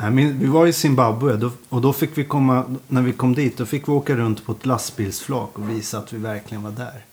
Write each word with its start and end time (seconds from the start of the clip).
Nej, 0.00 0.32
vi 0.32 0.46
var 0.46 0.66
i 0.66 0.72
Zimbabwe 0.72 1.50
och 1.68 1.80
då 1.80 1.92
fick 1.92 2.18
vi 2.18 2.24
komma, 2.24 2.76
när 2.88 3.02
vi 3.02 3.12
kom 3.12 3.34
dit, 3.34 3.56
då 3.56 3.66
fick 3.66 3.88
vi 3.88 3.92
åka 3.92 4.16
runt 4.16 4.44
på 4.44 4.52
ett 4.52 4.66
lastbilsflak 4.66 5.58
och 5.58 5.70
visa 5.70 5.98
att 5.98 6.12
vi 6.12 6.18
verkligen 6.18 6.62
var 6.62 6.70
där. 6.70 7.04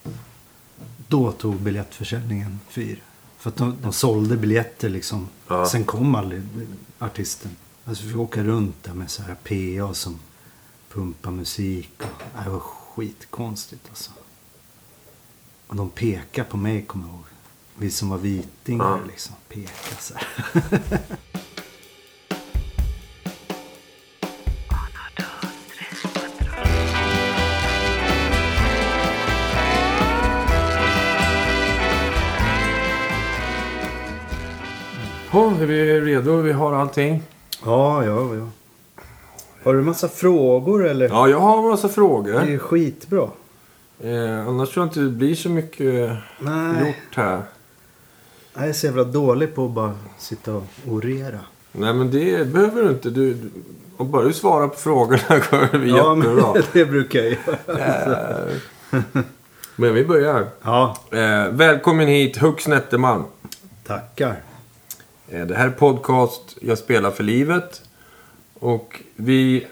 Då 1.08 1.32
tog 1.32 1.56
biljettförsäljningen 1.56 2.60
fyr. 2.70 3.04
För 3.38 3.50
att 3.50 3.56
de, 3.56 3.76
de 3.82 3.94
sålde 3.94 4.38
biljetter 4.38 4.90
liksom. 4.90 5.28
Ja. 5.48 5.66
Sen 5.66 5.84
kom 5.84 6.16
aldrig 6.16 6.42
artisten. 7.00 7.52
Alltså 7.86 8.04
vi 8.04 8.10
fick 8.10 8.20
åka 8.20 8.44
runt 8.44 8.84
där 8.84 8.94
med 8.94 9.10
så 9.12 9.24
här 9.24 9.36
PA 9.36 9.94
som 9.94 10.20
pumpar 10.94 11.32
musik. 11.32 11.92
Och, 12.00 12.44
det 12.44 12.50
var 12.50 12.60
skitkonstigt 12.60 13.86
alltså. 13.90 14.12
Och 15.68 15.76
de 15.76 15.90
pekade 15.90 16.50
på 16.50 16.58
mig, 16.58 16.82
kommer 16.86 17.06
jag 17.08 17.14
ihåg. 17.16 17.24
Vi 17.78 17.92
som 17.92 18.10
var 18.10 18.18
vitingar 18.18 18.86
Ja. 18.86 19.00
liksom. 19.08 19.36
Pekade 19.50 20.00
så 20.00 20.14
här. 20.14 21.00
Ja, 35.36 35.52
är 35.62 35.66
vi 35.66 36.02
redo? 36.02 36.38
Vi 36.42 36.52
har 36.52 36.74
allting. 36.74 37.24
Ja, 37.66 38.06
ja, 38.06 38.36
ja. 38.36 38.48
Har 39.64 39.74
du 39.74 39.82
massa 39.82 40.08
frågor 40.08 40.88
eller? 40.88 41.10
Ja, 41.10 41.28
jag 41.30 41.40
har 41.40 41.70
massa 41.70 41.88
Det 41.88 41.92
är 41.92 41.94
frågor. 41.94 42.58
skitbra. 42.58 43.30
Eh, 44.04 44.48
annars 44.48 44.70
tror 44.74 44.84
jag 44.86 44.90
inte 44.90 45.00
det 45.00 45.10
blir 45.10 45.36
så 45.36 45.50
mycket 45.50 46.12
Nej, 46.40 46.88
gjort 46.88 47.16
här. 47.16 47.42
jag 48.54 48.68
är 48.70 48.74
så 48.74 48.86
jävla 48.86 49.04
dålig 49.04 49.56
på 49.56 49.66
att 49.66 49.72
bara 49.72 49.94
sitta 50.18 50.54
och 50.54 50.64
orera. 50.90 51.40
Nej, 51.72 51.94
men 51.94 52.12
det 52.12 52.48
behöver 52.54 52.84
du 52.84 52.90
inte. 52.90 53.10
Du, 53.10 53.34
du, 53.34 53.50
om 53.98 54.12
bara 54.12 54.24
du 54.24 54.34
svarar 54.34 54.68
på 54.68 54.76
frågorna 54.76 55.22
går 55.52 55.78
det 55.78 55.88
Ja, 55.88 56.16
men 56.16 56.30
jättebra. 56.30 56.54
det 56.74 56.86
brukar 56.86 57.20
jag 57.20 57.32
göra. 57.68 58.50
Eh, 58.92 59.22
men 59.76 59.94
vi 59.94 60.06
börjar. 60.06 60.48
Ja, 60.62 60.98
Eh, 61.12 61.48
välkommen 61.52 62.08
hit, 62.08 62.38
Hux 62.38 62.68
Netterman. 62.68 63.24
tackar. 63.88 64.36
Eh, 65.30 65.46
Det 65.48 65.56
här 65.56 65.68
är 65.68 65.72
podcast 65.72 66.58
Jag 66.62 66.78
spelar 66.78 67.12
för 67.12 67.24
livet. 67.24 67.82
Och 68.60 69.02
vi 69.16 69.68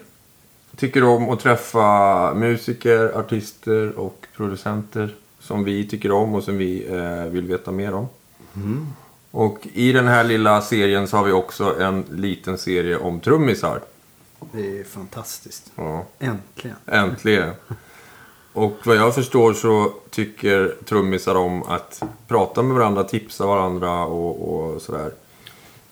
tycker 0.76 1.04
om 1.04 1.30
att 1.30 1.40
träffa 1.40 2.34
musiker, 2.34 3.20
artister 3.20 4.00
och 4.00 4.26
producenter 4.36 5.16
som 5.40 5.64
vi 5.64 5.88
tycker 5.88 6.12
om 6.12 6.34
och 6.36 6.44
som 6.44 6.58
vi 6.58 6.88
eh, 6.88 7.24
vill 7.32 7.46
veta 7.48 7.72
mer 7.72 7.94
om. 7.94 8.08
Och 9.32 9.68
i 9.74 9.92
den 9.92 10.08
här 10.08 10.24
lilla 10.24 10.62
serien 10.62 11.08
så 11.08 11.18
har 11.18 11.24
vi 11.24 11.32
också 11.32 11.80
en 11.82 12.06
liten 12.12 12.58
serie 12.58 12.98
om 12.98 13.20
trummisar. 13.20 13.80
Det 14.52 14.80
är 14.80 14.84
fantastiskt. 14.84 15.72
Ja, 15.76 16.06
Äntligen. 16.20 16.78
äntligen. 16.86 17.52
Och 18.54 18.74
vad 18.86 18.96
jag 18.96 19.16
förstår 19.16 19.54
så 19.54 19.94
tycker 20.10 20.76
trummisar 20.86 21.36
om 21.36 21.64
att 21.64 22.04
prata 22.28 22.62
med 22.64 22.76
varandra, 22.78 23.04
tipsa 23.04 23.46
varandra 23.46 24.06
och, 24.06 24.54
och 24.54 24.82
sådär. 24.82 25.12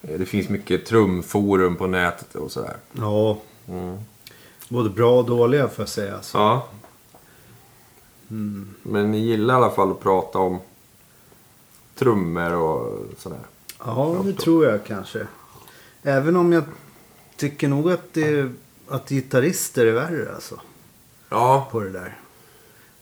Eh, 0.02 0.18
Det 0.18 0.26
finns 0.26 0.48
mycket 0.48 0.86
trumforum 0.86 1.76
på 1.76 1.86
nätet 1.86 2.34
och 2.34 2.50
sådär. 2.52 2.76
Ja, 2.92 3.38
Mm. 3.68 3.96
både 4.68 4.90
bra 4.90 5.18
och 5.18 5.24
dåliga 5.26 5.68
får 5.68 5.82
jag 5.82 5.88
säga. 5.88 6.22
Så. 6.22 6.38
Ja. 6.38 6.68
Men 8.82 9.10
ni 9.10 9.18
gillar 9.18 9.54
i 9.54 9.56
alla 9.56 9.70
fall 9.70 9.90
att 9.90 10.00
prata 10.00 10.38
om 10.38 10.58
trummor 11.94 12.52
och 12.52 12.98
sådär. 13.18 13.38
Ja, 13.84 14.22
det 14.24 14.32
tror 14.32 14.64
jag 14.66 14.84
kanske. 14.84 15.26
Även 16.02 16.36
om 16.36 16.52
jag 16.52 16.64
tycker 17.36 17.68
nog 17.68 17.90
att, 17.90 18.12
det, 18.14 18.50
att 18.88 19.08
gitarrister 19.08 19.86
är 19.86 19.92
värre 19.92 20.34
alltså. 20.34 20.60
Ja, 21.28 21.68
På 21.72 21.80
det 21.80 21.90
där. 21.90 22.18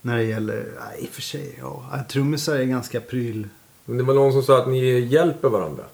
När 0.02 0.16
det 0.16 0.24
gäller, 0.24 0.66
nej, 0.80 1.04
i 1.04 1.06
och 1.06 1.10
för 1.10 1.22
sig, 1.22 1.58
ja. 1.60 1.84
Trummisar 2.08 2.56
är 2.56 2.64
ganska 2.64 3.00
pryl. 3.00 3.48
men 3.84 3.96
det 3.98 4.02
var 4.04 4.14
någon 4.14 4.32
som 4.32 4.42
sa 4.42 4.58
att 4.62 4.68
ni 4.68 5.00
hjälper 5.00 5.48
varandra. 5.48 5.84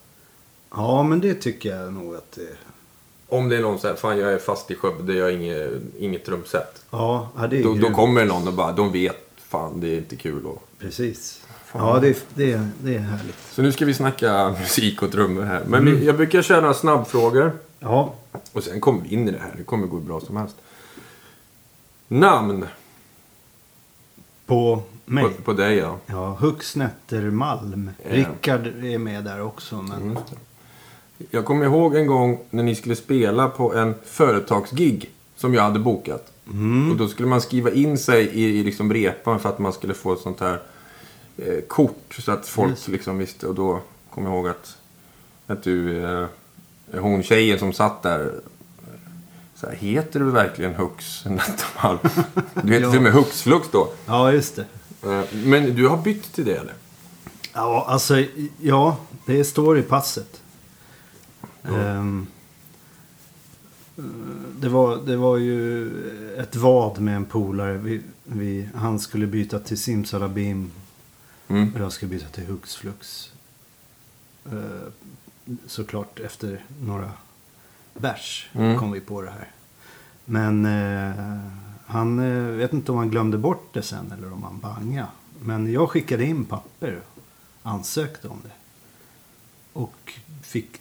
Ja, 0.71 1.03
men 1.03 1.21
det 1.21 1.35
tycker 1.35 1.77
jag 1.77 1.93
nog 1.93 2.15
att 2.15 2.33
det 2.33 2.49
Om 3.29 3.49
det 3.49 3.57
är 3.57 3.63
någon 3.63 3.75
som 3.75 3.81
säger 3.81 3.97
fan 3.97 4.19
jag 4.19 4.33
är 4.33 4.39
fast 4.39 4.71
i 4.71 4.75
Skövde, 4.75 5.15
jag 5.15 5.25
har 5.25 5.31
inget, 5.31 5.71
inget 5.99 6.25
trumset. 6.25 6.85
Ja, 6.91 7.29
det 7.51 7.59
är 7.59 7.63
Då, 7.63 7.75
då 7.75 7.91
kommer 7.91 8.25
någon 8.25 8.49
och 8.49 8.55
bara, 8.55 8.73
de 8.73 8.93
vet 8.93 9.27
fan 9.37 9.81
det 9.81 9.89
är 9.89 9.99
inte 9.99 10.17
kul. 10.17 10.47
Och... 10.47 10.63
Precis. 10.79 11.43
Ja, 11.73 11.99
det 12.01 12.27
det, 12.35 12.69
det 12.83 12.95
är 12.95 12.99
härligt. 12.99 13.37
Så 13.51 13.63
nu 13.63 13.73
ska 13.73 13.85
vi 13.85 13.95
snacka 13.95 14.55
musik 14.61 15.03
och 15.03 15.13
trummor 15.13 15.43
här. 15.43 15.65
Men 15.67 15.85
vi, 15.85 16.07
jag 16.07 16.17
brukar 16.17 16.43
köra 16.43 16.61
några 16.61 16.75
snabbfrågor. 16.75 17.53
Ja, 17.79 18.15
Och 18.53 18.63
sen 18.63 18.81
kommer 18.81 19.03
vi 19.03 19.15
in 19.15 19.29
i 19.29 19.33
det 19.33 19.39
här. 19.39 19.55
Det 19.57 19.63
kommer 19.63 19.87
gå 19.87 19.97
bra 19.97 20.21
som 20.21 20.37
helst. 20.37 20.57
Namn 22.09 22.67
på 24.47 24.83
mig. 25.05 25.25
på, 25.25 25.43
på 25.43 25.53
dig 25.53 25.77
ja. 25.77 25.99
Ja, 26.07 26.37
Hux 26.41 26.77
Nettermalm. 26.77 27.91
Ja. 28.05 28.17
Rickard 28.17 28.67
är 28.67 28.99
med 28.99 29.25
där 29.25 29.43
också. 29.43 29.83
Men... 29.83 30.03
Mm. 30.03 30.19
Jag 31.31 31.45
kommer 31.45 31.65
ihåg 31.65 31.95
en 31.97 32.07
gång 32.07 32.39
när 32.51 32.63
ni 32.63 32.75
skulle 32.75 32.97
spela 32.97 33.49
på 33.49 33.75
en 33.75 33.95
företagsgig 34.05 35.11
som 35.37 35.55
jag 35.55 35.63
hade 35.63 35.79
bokat. 35.79 36.33
Mm. 36.51 36.91
Och 36.91 36.97
då 36.97 37.09
skulle 37.09 37.29
man 37.29 37.41
skriva 37.41 37.71
in 37.71 37.99
sig 37.99 38.27
i, 38.27 38.59
i 38.61 38.65
liksom 38.65 38.93
repan 38.93 39.41
för 39.41 39.49
att 39.49 39.59
man 39.59 39.73
skulle 39.73 39.95
få 39.95 40.13
ett 40.13 40.21
sånt 40.21 40.41
här 40.41 40.61
eh, 41.37 41.61
kort. 41.69 42.15
Så 42.19 42.33
att 42.33 42.49
folk 42.49 42.71
Just. 42.71 42.89
liksom 42.89 43.19
visste. 43.19 43.47
Och 43.47 43.55
då 43.55 43.81
kommer 44.11 44.29
jag 44.31 44.37
ihåg 44.37 44.49
att, 44.49 44.77
att 45.47 45.63
du, 45.63 46.05
eh, 46.05 46.27
hon 47.01 47.23
tjejen 47.23 47.59
som 47.59 47.73
satt 47.73 48.03
där. 48.03 48.21
eh, 48.21 48.91
Så 49.55 49.67
här, 49.67 49.75
heter 49.75 50.21
du 50.21 50.31
verkligen 50.31 50.75
Hux 50.75 51.25
Nettermalm? 51.25 51.99
Du 52.63 52.73
heter 52.73 52.85
Ja. 52.85 52.91
till 52.91 52.97
och 52.99 53.03
med 53.03 53.13
Hux 53.13 53.43
Flux 53.43 53.69
då. 53.73 53.89
Ja, 54.07 54.33
just 54.33 54.57
det. 54.57 54.65
Eh, 55.13 55.25
Men 55.45 55.75
du 55.75 55.89
har 55.89 55.97
bytt 55.97 56.33
till 56.33 56.45
det 56.45 56.57
eller? 56.57 56.75
Ja, 57.53 57.85
alltså, 57.89 58.25
ja, 58.61 58.97
det 59.27 59.45
står 59.45 59.79
i 59.79 59.83
passet. 59.83 60.41
Ehm, 61.75 62.27
eh, 63.99 64.05
det, 64.61 64.69
var, 64.69 64.97
det 64.97 65.17
var 65.17 65.37
ju 65.37 65.89
ett 66.39 66.57
vad 66.57 66.99
med 67.01 67.17
en 67.17 67.25
polare. 67.25 67.79
Vi, 67.79 68.03
vi, 68.25 68.69
han 68.75 68.99
skulle 69.01 69.27
byta 69.27 69.59
till 69.59 69.79
Simsalabim 69.79 70.71
Mm. 71.49 71.75
och 71.75 71.81
jag 71.81 71.93
skulle 71.93 72.11
byta 72.11 72.29
till 72.29 72.47
Hux 72.47 72.77
Flux. 72.77 73.33
Eh, 74.47 74.89
såklart 75.67 76.21
efter 76.21 76.65
några 76.81 77.13
bärs 77.95 78.49
Mm. 78.55 78.79
kom 78.79 78.93
vi 78.93 79.01
på 79.01 79.23
det 79.23 79.31
här. 79.31 79.51
Men 80.25 80.67
eh, 80.67 81.41
han 81.87 82.19
eh, 82.19 82.43
vet 82.43 82.73
inte 82.73 82.93
om 82.93 82.99
han 82.99 83.11
glömde 83.11 83.39
bort 83.39 83.69
det 83.73 83.83
sen 83.83 84.13
eller 84.13 84.33
om 84.33 84.43
han 84.43 84.59
banga. 84.59 85.07
Men 85.43 85.73
jag 85.73 85.91
skickade 85.91 86.25
in 86.25 86.45
papper 86.45 87.01
och 87.63 87.71
ansökte 87.71 88.29
om 88.29 88.39
det. 88.45 88.53
Och 89.73 90.13
fick, 90.43 90.81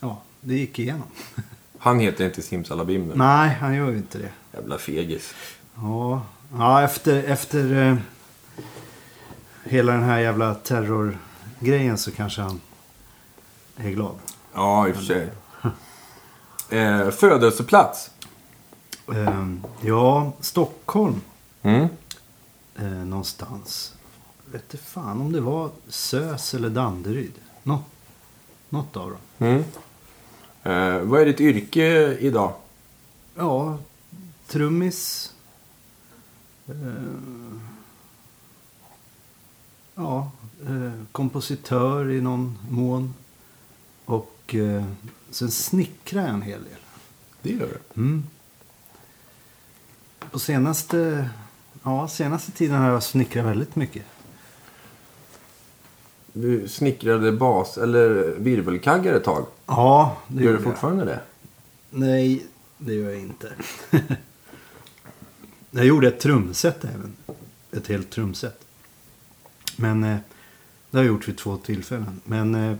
ja, 0.00 0.22
det 0.40 0.54
gick 0.54 0.78
igenom. 0.78 1.06
Han 1.78 2.00
heter 2.00 2.24
inte 2.26 2.42
Simsalabim 2.42 3.08
nu. 3.08 3.14
Nej, 3.16 3.48
han 3.60 3.74
gör 3.74 3.90
ju 3.90 3.96
inte 3.96 4.18
det. 4.18 4.30
Jävla 4.52 4.78
fegis. 4.78 5.34
Ja, 5.74 6.22
ja 6.52 6.82
efter, 6.82 7.22
efter 7.22 7.88
eh, 7.88 7.96
hela 9.64 9.92
den 9.92 10.02
här 10.02 10.18
jävla 10.18 10.54
terrorgrejen 10.54 11.98
så 11.98 12.10
kanske 12.10 12.42
han 12.42 12.60
är 13.76 13.90
glad. 13.90 14.14
Ja, 14.54 14.88
i 14.88 14.92
och 14.92 14.96
för 14.96 15.02
sig. 15.02 15.28
Eh, 16.70 17.10
födelseplats. 17.10 18.10
Ehm, 19.14 19.64
ja, 19.80 20.32
Stockholm 20.40 21.20
Mm. 21.62 21.88
eh, 22.76 22.84
någonstans. 22.84 23.94
Vet 24.52 24.74
inte 24.74 24.84
fan 24.86 25.20
om 25.20 25.32
det 25.32 25.40
var 25.40 25.70
Sös 25.88 26.54
eller 26.54 26.70
Danderyd. 26.70 27.32
Nå, 27.62 27.82
något 28.68 28.96
av 28.96 29.10
dem. 29.10 29.18
Mm. 29.48 29.64
Eh, 30.70 31.00
vad 31.00 31.20
är 31.20 31.26
ditt 31.26 31.40
yrke 31.40 32.16
idag? 32.20 32.52
Ja, 33.34 33.78
trummis. 34.46 35.32
Eh, 36.68 36.74
ja, 39.94 40.30
eh, 40.66 40.92
kompositör 41.12 42.10
i 42.10 42.20
någon 42.20 42.58
mån. 42.70 43.14
Och 44.04 44.54
eh, 44.54 44.84
sen 45.30 45.50
snickrar 45.50 46.22
jag 46.22 46.34
en 46.34 46.42
hel 46.42 46.64
del. 46.64 46.80
Det 47.42 47.50
gör 47.50 47.68
du. 47.68 48.00
Mm. 48.00 48.24
På 50.30 50.38
senaste, 50.38 51.30
ja, 51.82 52.08
senaste 52.08 52.52
tiden 52.52 52.76
har 52.76 52.90
jag 52.90 53.02
snickrat 53.02 53.46
väldigt 53.46 53.76
mycket. 53.76 54.04
Du 56.32 56.68
snickrade 56.68 57.32
bas 57.32 57.78
eller 57.78 58.34
virvelkaggar 58.38 59.14
ett 59.14 59.24
tag. 59.24 59.46
Ja, 59.70 60.16
det 60.28 60.34
Gör 60.34 60.42
gjorde 60.42 60.58
du 60.58 60.64
jag. 60.64 60.72
fortfarande 60.72 61.04
det? 61.04 61.20
Nej, 61.90 62.46
det 62.78 62.94
gör 62.94 63.10
jag 63.10 63.20
inte. 63.20 63.52
jag 65.70 65.84
gjorde 65.86 66.08
ett 66.08 66.20
trumset 66.20 66.84
även. 66.84 67.16
Ett 67.72 67.86
helt 67.86 68.10
trumset. 68.10 68.60
Men 69.76 70.04
eh, 70.04 70.16
det 70.90 70.96
har 70.98 71.04
jag 71.04 71.12
gjort 71.12 71.28
vid 71.28 71.38
två 71.38 71.56
tillfällen. 71.56 72.20
Men 72.24 72.54
eh, 72.54 72.76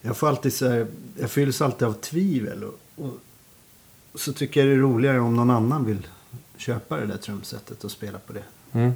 Jag 0.00 0.16
får 0.16 0.28
alltid 0.28 0.52
så 0.54 0.68
här, 0.68 0.86
jag 1.20 1.30
fylls 1.30 1.60
alltid 1.62 1.88
av 1.88 1.92
tvivel. 1.92 2.64
Och, 2.64 2.78
och 4.12 4.20
så 4.20 4.32
tycker 4.32 4.60
jag 4.60 4.68
det 4.68 4.74
är 4.74 4.78
roligare 4.78 5.20
om 5.20 5.36
någon 5.36 5.50
annan 5.50 5.84
vill 5.84 6.06
köpa 6.56 6.96
det 6.96 7.06
där 7.06 7.16
trumsetet 7.16 7.84
och 7.84 7.90
spela 7.90 8.18
på 8.18 8.32
det. 8.32 8.44
Mm. 8.72 8.92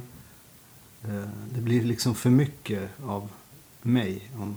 Eh, 1.03 1.29
Det 1.55 1.61
blir 1.61 1.83
liksom 1.83 2.15
för 2.15 2.29
mycket 2.29 2.89
av 3.05 3.29
mig 3.81 4.31
om, 4.35 4.55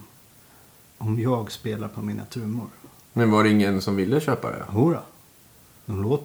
om 0.99 1.21
jag 1.21 1.53
spelar 1.53 1.89
på 1.89 2.03
mina 2.03 2.25
trummor. 2.25 2.69
Men 3.13 3.31
var 3.31 3.45
det 3.45 3.51
ingen 3.51 3.83
som 3.83 3.97
ville 3.97 4.21
köpa 4.21 4.51
det? 4.51 4.65
Jodå. 4.75 5.01
De 5.87 6.19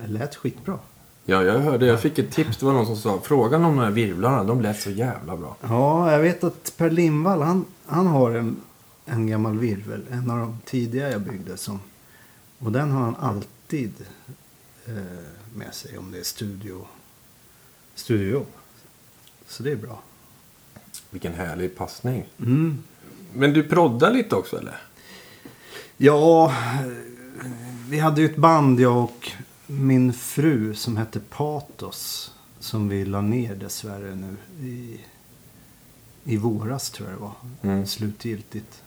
det 0.00 0.06
lät 0.06 0.36
skitbra. 0.36 0.78
Ja, 1.24 1.42
jag 1.42 1.58
hörde. 1.58 1.86
Jag 1.86 2.00
fick 2.00 2.18
ett 2.18 2.30
tips. 2.30 2.56
Det 2.56 2.66
var 2.66 2.72
någon 2.72 2.86
som 2.86 2.96
sa 2.96 3.20
frågan 3.20 3.64
om 3.64 3.76
de 3.76 3.82
här 3.82 3.90
virvlarna. 3.90 4.44
De 4.44 4.60
lät 4.60 4.80
så 4.80 4.90
jävla 4.90 5.36
bra. 5.36 5.56
Ja, 5.60 6.12
jag 6.12 6.18
vet 6.18 6.44
att 6.44 6.74
Per 6.76 6.90
Lindvall, 6.90 7.42
han, 7.42 7.64
han 7.86 8.06
har 8.06 8.30
en, 8.30 8.56
en 9.04 9.26
gammal 9.26 9.58
virvel. 9.58 10.02
En 10.10 10.30
av 10.30 10.38
de 10.38 10.58
tidiga 10.64 11.10
jag 11.10 11.20
byggde. 11.20 11.56
Som, 11.56 11.80
och 12.58 12.72
den 12.72 12.90
har 12.90 13.00
han 13.02 13.16
alltid 13.16 13.92
eh, 14.86 14.94
med 15.54 15.74
sig 15.74 15.98
om 15.98 16.10
det 16.12 16.18
är 16.18 16.24
studio, 16.24 16.86
studiojobb. 17.94 18.46
Så 19.48 19.62
det 19.62 19.72
är 19.72 19.76
bra. 19.76 20.02
Vilken 21.10 21.34
härlig 21.34 21.76
passning. 21.76 22.24
Mm. 22.38 22.82
Men 23.34 23.52
du 23.52 23.62
proddar 23.62 24.10
lite 24.10 24.36
också 24.36 24.58
eller? 24.58 24.80
Ja, 25.96 26.54
vi 27.88 27.98
hade 27.98 28.20
ju 28.20 28.26
ett 28.26 28.36
band 28.36 28.80
jag 28.80 28.96
och 28.96 29.32
min 29.66 30.12
fru 30.12 30.74
som 30.74 30.96
hette 30.96 31.20
Patos. 31.20 32.32
Som 32.58 32.88
vi 32.88 33.04
la 33.04 33.20
ner 33.20 33.54
dessvärre 33.54 34.14
nu 34.14 34.36
i, 34.66 35.00
i 36.24 36.36
våras 36.36 36.90
tror 36.90 37.08
jag 37.08 37.18
det 37.18 37.22
var. 37.22 37.34
Mm. 37.62 37.86
Slutgiltigt. 37.86 38.82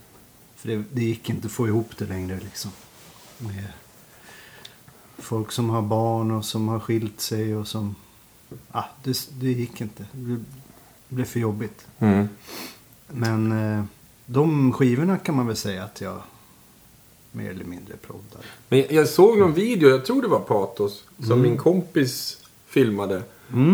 För 0.55 0.67
det, 0.67 0.83
det 0.91 1.03
gick 1.03 1.29
inte 1.29 1.45
att 1.45 1.51
få 1.51 1.67
ihop 1.67 1.97
det 1.97 2.05
längre 2.05 2.39
liksom. 2.43 2.71
Med 3.37 3.67
folk 5.17 5.51
som 5.51 5.69
har 5.69 5.81
barn 5.81 6.31
och 6.31 6.45
som 6.45 6.67
har 6.67 6.79
skilt 6.79 7.21
sig 7.21 7.55
och 7.55 7.67
som... 7.67 7.95
Ah, 8.71 8.83
det, 9.03 9.29
det 9.39 9.51
gick 9.51 9.81
inte. 9.81 10.05
Det 10.11 10.43
blev 11.09 11.25
för 11.25 11.39
jobbigt. 11.39 11.87
Mm. 11.99 12.27
Men 13.07 13.51
eh, 13.51 13.83
de 14.25 14.73
skivorna 14.73 15.17
kan 15.17 15.35
man 15.35 15.47
väl 15.47 15.55
säga 15.55 15.83
att 15.83 16.01
jag 16.01 16.17
mer 17.31 17.49
eller 17.49 17.65
mindre 17.65 17.95
proddar. 17.97 18.41
Men 18.69 18.83
jag 18.89 19.09
såg 19.09 19.37
någon 19.37 19.53
video, 19.53 19.89
jag 19.89 20.05
tror 20.05 20.21
det 20.21 20.27
var 20.27 20.39
Patos, 20.39 21.03
som 21.17 21.31
Mm. 21.31 21.41
min 21.41 21.57
kompis 21.57 22.37
filmade. 22.65 23.23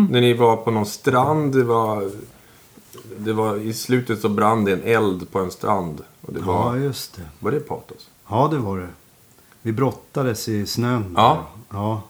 När 0.09 0.21
ni 0.21 0.33
var 0.33 0.57
på 0.57 0.71
någon 0.71 0.85
strand. 0.85 1.53
Det 1.55 1.63
var, 1.63 2.11
det 3.17 3.33
var 3.33 3.55
I 3.57 3.73
slutet 3.73 4.21
så 4.21 4.29
brann 4.29 4.65
det 4.65 4.71
en 4.73 4.83
eld 4.83 5.31
på 5.31 5.39
en 5.39 5.51
strand. 5.51 6.03
Och 6.21 6.33
det 6.33 6.39
Ja, 6.39 6.45
var, 6.45 6.75
just 6.75 7.15
det. 7.15 7.21
var 7.39 7.51
det 7.51 7.59
Patos? 7.59 8.09
Ja, 8.29 8.47
det 8.51 8.57
var 8.57 8.77
det. 8.79 8.89
Vi 9.61 9.71
brottades 9.71 10.47
i 10.49 10.65
snön. 10.65 11.13
Ja. 11.17 11.47
Ja, 11.69 12.01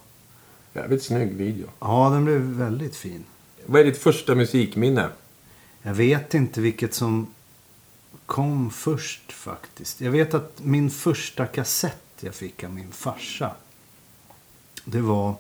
Jävligt 0.74 1.04
snygg 1.04 1.34
video. 1.36 1.68
ja 1.80 2.10
den 2.14 2.26
blev 2.26 2.42
väldigt 2.42 2.96
fin. 2.96 3.24
Vad 3.66 3.82
är 3.82 3.86
ditt 3.86 3.98
första 3.98 4.36
musikminne? 4.36 5.10
Jag 5.82 5.94
vet 5.94 6.34
inte 6.34 6.62
vilket 6.62 6.94
som 6.94 7.28
kom 8.26 8.72
först 8.72 9.32
faktiskt. 9.32 10.02
Jag 10.02 10.12
vet 10.12 10.34
att 10.34 10.60
min 10.60 10.92
första 10.92 11.48
kassett 11.48 12.04
jag 12.20 12.36
fick 12.36 12.64
av 12.64 12.74
min 12.74 12.92
farsa. 12.92 13.56
Det 14.86 15.02
var... 15.02 15.36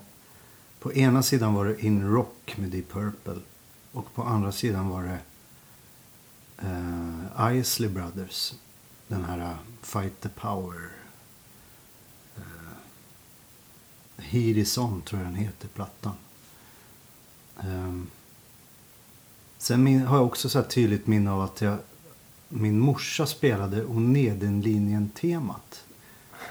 På 0.79 0.93
ena 0.93 1.23
sidan 1.23 1.53
var 1.53 1.65
det 1.65 1.85
In 1.85 2.13
Rock 2.13 2.53
med 2.57 2.69
Deep 2.69 2.91
Purple. 2.91 3.39
Och 3.91 4.13
på 4.13 4.23
andra 4.23 4.51
sidan 4.51 4.89
var 4.89 5.03
det 5.03 5.19
eh, 6.57 7.57
Isley 7.57 7.89
Brothers. 7.89 8.53
Den 9.07 9.25
här 9.25 9.39
eh, 9.39 9.55
Fight 9.81 10.21
the 10.21 10.29
Power. 10.29 10.89
Uh, 12.37 12.43
Heat 14.17 14.57
is 14.57 14.77
on 14.77 15.01
tror 15.01 15.21
jag 15.21 15.27
den 15.31 15.35
heter, 15.35 15.67
plattan. 15.67 16.13
Ehm, 17.59 18.07
Sen 19.61 19.83
min, 19.83 20.01
har 20.01 20.17
jag 20.17 20.25
också 20.25 20.49
så 20.49 20.59
här 20.59 20.65
tydligt 20.65 21.07
minne 21.07 21.31
av 21.31 21.41
att 21.41 21.61
jag, 21.61 21.77
min 22.53 22.79
morsa 22.79 23.25
spelade 23.25 23.85
Onedenlinjen-temat. 23.85 25.83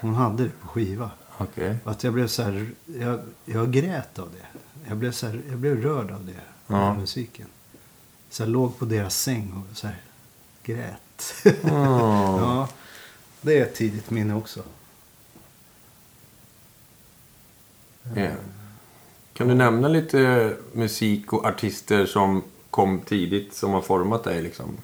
Hon 0.01 0.13
hade 0.13 0.43
det 0.43 0.49
på 0.61 0.67
skiva. 0.67 1.11
Och 1.37 1.91
att 1.91 2.03
jag 2.03 2.13
blev 2.13 2.27
så 2.27 2.43
här, 2.43 2.69
jag, 2.85 3.19
jag 3.45 3.71
grät 3.71 4.19
av 4.19 4.29
det. 4.31 4.59
Jag 4.89 4.97
blev, 4.97 5.11
så 5.11 5.27
här, 5.27 5.41
jag 5.49 5.57
blev 5.57 5.81
rörd 5.81 6.11
av 6.11 6.25
det, 6.25 6.31
av 6.75 6.81
Ja. 6.81 6.87
den 6.87 6.99
musiken. 6.99 7.47
Så 8.29 8.41
jag 8.43 8.49
låg 8.49 8.77
på 8.77 8.85
deras 8.85 9.17
säng 9.17 9.53
och 9.71 9.77
så 9.77 9.87
här, 9.87 10.01
grät. 10.63 11.33
Oh. 11.45 11.51
ja, 12.41 12.67
det 13.41 13.59
är 13.59 13.63
ett 13.63 13.75
tidigt 13.75 14.09
minne 14.09 14.35
också. 14.35 14.63
Ja. 18.15 18.29
Kan 19.33 19.47
du 19.47 19.53
nämna 19.53 19.87
lite 19.87 20.53
musik 20.73 21.33
och 21.33 21.45
artister 21.45 22.05
som 22.05 22.43
kom 22.69 22.99
tidigt 22.99 23.53
som 23.53 23.71
har 23.71 23.81
format 23.81 24.23
dig 24.23 24.41
liksom? 24.41 24.77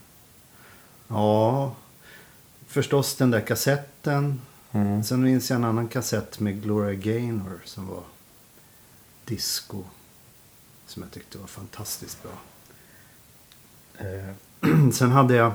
Ja, 1.07 1.75
förstås 2.67 3.15
den 3.15 3.31
där 3.31 3.41
kassetten. 3.41 4.41
Mm. 4.71 5.03
Sen 5.03 5.23
minns 5.23 5.49
jag 5.49 5.57
en 5.57 5.63
annan 5.63 5.87
kassett 5.87 6.39
med 6.39 6.63
Gloria 6.63 6.93
Gaynor 6.93 7.59
som 7.65 7.87
var 7.87 8.03
disco. 9.25 9.83
Som 10.85 11.03
jag 11.03 11.11
tyckte 11.11 11.37
var 11.37 11.47
fantastiskt 11.47 12.23
bra. 12.23 12.31
Eh, 13.97 14.33
sen 14.93 15.11
hade 15.11 15.35
jag 15.35 15.51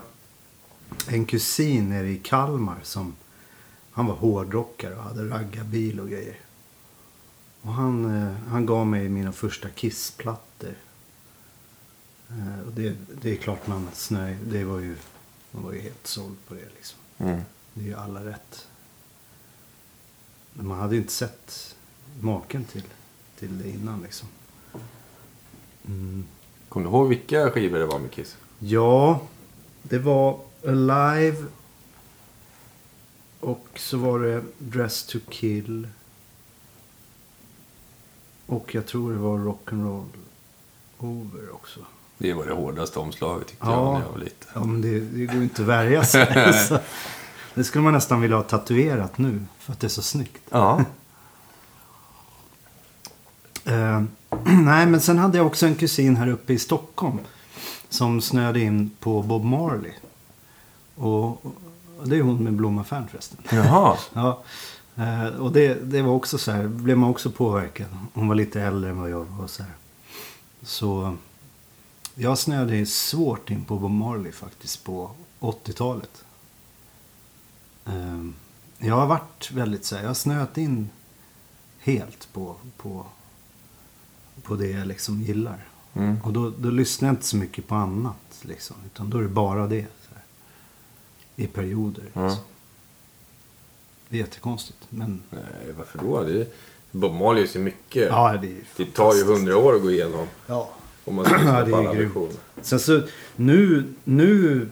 en 1.08 1.25
kusin 1.25 1.88
nere 1.88 2.08
i 2.08 2.19
Kalmar 2.19 2.78
som 2.82 3.14
han 3.90 4.06
var 4.06 4.14
hårdrockare 4.14 4.96
och 4.96 5.02
hade 5.02 5.28
raggarbil 5.28 6.00
och 6.00 6.08
grejer. 6.08 6.37
Och 7.62 7.72
han, 7.72 8.16
eh, 8.16 8.32
han 8.48 8.66
gav 8.66 8.87
mig 8.87 9.08
mina 9.08 9.32
första 9.32 9.69
Kissplattor. 9.69 10.75
Eh, 12.28 12.66
och 12.66 12.72
det, 12.72 12.96
det 13.22 13.32
är 13.32 13.37
klart 13.37 13.66
man 13.66 13.88
snöj. 13.93 14.37
Det 14.50 14.64
var 14.64 14.78
ju, 14.78 14.96
man 15.52 15.64
var 15.64 15.72
ju 15.72 15.81
helt 15.81 16.06
såld 16.06 16.37
på 16.49 16.54
det 16.54 16.69
liksom. 16.75 16.99
Mm. 17.19 17.40
Det 17.75 17.81
är 17.81 17.87
ju 17.87 17.94
alla 17.94 18.25
rätt. 18.25 18.69
Men 20.52 20.66
man 20.66 20.78
hade 20.78 20.94
ju 20.94 21.00
inte 21.00 21.12
sett 21.12 21.76
maken 22.20 22.64
till, 22.64 22.84
till 23.38 23.58
det 23.58 23.70
innan 23.70 24.02
liksom. 24.02 24.28
Mm. 25.87 26.25
Kommer 26.69 26.87
du 26.87 26.93
ihåg 26.93 27.08
vilka 27.08 27.50
skivor 27.50 27.78
det 27.78 27.87
var 27.87 27.99
med 27.99 28.10
Kiss? 28.10 28.37
Ja, 28.58 29.20
det 29.82 29.99
var 29.99 30.40
Alive. 30.66 31.44
Och 33.40 33.69
så 33.76 33.96
var 33.96 34.20
det 34.20 34.44
Dress 34.58 35.06
to 35.06 35.19
kill. 35.28 35.88
Och 38.46 38.74
jag 38.74 38.86
tror 38.86 39.12
det 39.12 39.19
var 39.19 39.38
Rock'n'Roll 39.38 40.08
Over 40.98 41.55
också. 41.55 41.81
Det 42.22 42.32
var 42.34 42.46
det 42.46 42.52
hårdaste 42.55 42.98
omslaget 42.98 43.48
tyckte 43.48 43.67
Ja. 43.67 43.72
jag 43.72 43.93
när 43.94 44.00
jag 44.06 44.12
var 44.12 44.19
liten. 44.19 44.48
Ja, 44.55 44.64
men 44.64 44.81
det, 44.81 45.00
det 45.00 45.26
går 45.26 45.36
ju 45.36 45.43
inte 45.43 45.62
att 45.62 45.69
värja 45.69 46.05
sig. 46.05 46.52
Så 46.69 46.79
det 47.55 47.64
skulle 47.64 47.84
man 47.84 47.93
nästan 47.93 48.20
vilja 48.20 48.36
ha 48.36 48.43
tatuerat 48.43 49.19
nu. 49.19 49.41
För 49.58 49.72
att 49.72 49.81
det 49.81 49.86
är 49.86 49.88
så 49.88 50.02
snyggt. 50.02 50.43
Ja. 50.50 50.84
Eh, 53.64 54.02
nej, 54.44 54.86
men 54.86 55.00
sen 55.00 55.19
hade 55.19 55.38
jag 55.38 55.46
också 55.46 55.67
en 55.67 55.74
kusin 55.74 56.17
här 56.17 56.29
uppe 56.29 56.52
i 56.52 56.58
Stockholm. 56.58 57.19
Som 57.88 58.20
snöade 58.20 58.60
in 58.60 58.91
på 59.00 59.22
Bob 59.22 59.44
Marley. 59.44 59.93
Och, 60.94 61.26
och 61.98 62.08
det 62.08 62.17
är 62.17 62.22
hon 62.22 62.44
med 62.44 62.52
Blomma 62.52 62.84
Fern 62.84 63.08
förresten. 63.10 63.38
Jaha. 63.50 63.96
Ja, 64.12 64.43
eh, 64.96 65.26
och 65.41 65.52
det, 65.52 65.74
det 65.74 66.02
var 66.02 66.12
också 66.12 66.38
så 66.38 66.50
här, 66.52 66.67
blev 66.67 66.98
man 66.98 67.10
också 67.10 67.31
påverkad. 67.31 67.86
Hon 68.14 68.29
var 68.29 68.34
lite 68.34 68.60
äldre 68.62 68.91
än 68.91 69.00
vad 69.00 69.10
jag 69.10 69.24
var. 69.24 69.46
Så, 69.46 69.62
här. 69.62 69.72
så 70.62 71.17
jag 72.22 72.38
snöade 72.38 72.86
svårt 72.86 73.50
in 73.50 73.64
på 73.64 73.79
Bob 73.79 73.91
Marley 73.91 74.32
faktiskt 74.32 74.84
på 74.84 75.10
80-talet. 75.41 76.24
Eh, 77.86 78.24
jag 78.79 78.94
har 78.94 79.06
varit 79.06 79.50
väldigt 79.52 79.84
så 79.84 79.94
här, 79.94 80.02
jag 80.02 80.10
har 80.10 80.14
snöat 80.14 80.58
in 80.58 80.91
helt 81.79 82.32
på, 82.32 82.56
på, 82.76 83.06
på 84.43 84.56
det 84.56 84.70
jag 84.70 84.86
liksom 84.86 85.22
gillar. 85.22 85.69
Mm. 85.94 86.17
Och 86.22 86.32
då, 86.32 86.50
då 86.50 86.70
lyssnar 86.70 87.08
jag 87.08 87.12
inte 87.12 87.26
så 87.26 87.36
mycket 87.36 87.69
på 87.69 87.74
annat. 87.74 88.41
Liksom, 88.43 88.76
utan 88.86 89.10
då 89.10 89.19
är 89.19 89.22
det 89.22 89.29
bara 89.29 89.67
det. 89.67 89.86
Här, 90.10 90.22
I 91.36 91.46
perioder. 91.46 92.05
Ja. 92.12 92.24
Liksom. 92.24 92.44
Det 94.08 94.17
är 94.17 94.20
jättekonstigt. 94.20 94.81
Men 94.88 95.22
Nej, 95.31 95.72
varför 95.79 95.98
då? 95.98 96.22
Det 96.22 96.41
är... 96.41 96.46
Bob 96.91 97.12
Marley 97.12 97.43
är 97.43 97.46
så 97.46 97.58
mycket. 97.58 98.08
ja, 98.08 98.36
det 98.43 98.46
är 98.46 98.62
Det 98.76 98.84
tar 98.84 99.14
ju 99.14 99.24
hundra 99.24 99.56
år 99.56 99.74
att 99.76 99.82
gå 99.82 99.91
igenom. 99.91 100.26
Ja. 100.46 100.70
Om 101.05 101.15
man 101.15 101.25
ska 101.25 101.35
Ja, 101.44 101.65
det 101.65 101.73
är 101.73 101.94
grymt. 101.94 102.41
Sen 102.63 102.81
så 102.81 103.03
nu, 103.37 103.85
nu 104.05 104.69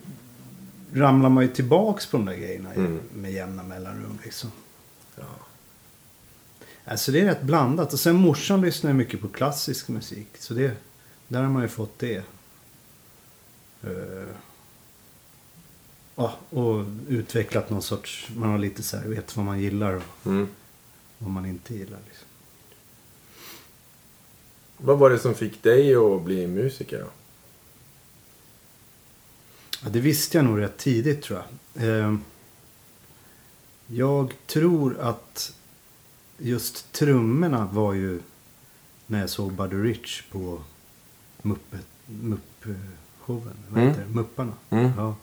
ramlar 0.93 1.29
man 1.29 1.43
ju 1.45 1.49
tillbaks 1.51 2.07
på 2.07 2.17
de 2.17 2.27
där 2.27 2.35
grejerna 2.37 2.73
Mm. 2.75 3.01
med 3.15 3.33
jämna 3.33 3.63
mellanrum. 3.63 4.19
Liksom. 4.25 4.51
Ja. 5.17 5.23
Alltså 6.85 7.13
det 7.13 7.21
är 7.21 7.25
rätt 7.25 7.43
blandat. 7.43 7.93
Och 7.93 8.01
sen 8.01 8.17
morsan 8.17 8.61
lyssnar 8.61 8.93
mycket 8.93 9.21
på 9.21 9.29
klassisk 9.29 9.89
musik. 9.89 10.29
Så 10.39 10.55
det, 10.55 10.73
där 11.29 11.43
har 11.43 11.49
man 11.51 11.63
ju 11.63 11.69
fått 11.69 11.99
det. 11.99 12.23
Ja, 16.17 16.35
och 16.51 16.85
utvecklat 17.09 17.71
någon 17.71 17.83
sorts, 17.83 18.29
man 18.37 18.49
har 18.51 18.59
lite 18.59 18.83
så 18.83 18.97
här, 18.97 19.05
vet 19.09 19.37
vad 19.37 19.47
man 19.47 19.61
gillar 19.61 19.93
och 19.95 20.03
Mm. 20.27 20.49
vad 21.19 21.31
man 21.31 21.47
inte 21.47 21.75
gillar. 21.75 21.99
Liksom. 22.09 22.27
Vad 24.83 24.99
var 24.99 25.11
det 25.11 25.19
som 25.19 25.35
fick 25.35 25.63
dig 25.63 25.95
att 25.95 26.23
bli 26.23 26.47
musiker 26.47 26.99
då? 27.01 27.07
Ja, 29.83 29.89
det 29.91 30.01
visste 30.01 30.39
jag 30.39 30.45
nog 30.45 30.61
rätt 30.61 30.79
tidigt 30.79 31.23
tror 31.23 31.43
jag. 31.75 31.89
Eh, 31.89 32.17
jag 33.87 34.35
tror 34.47 34.99
att 35.01 35.53
just 36.39 36.93
trummorna 36.93 37.69
var 37.73 37.93
ju 37.95 38.21
när 39.07 39.21
jag 39.21 39.31
såg 39.31 39.53
Buddy 39.53 39.77
Rich 39.77 40.23
på 40.31 40.61
Muppet, 41.43 41.87
Mupp-showen. 42.07 43.57
Vad 43.69 43.83
Mm. 43.83 43.89
heter 43.89 44.05
det? 44.05 44.15
Mupparna. 44.15 44.53
Mm. 44.71 44.91
Ja. 44.97 45.15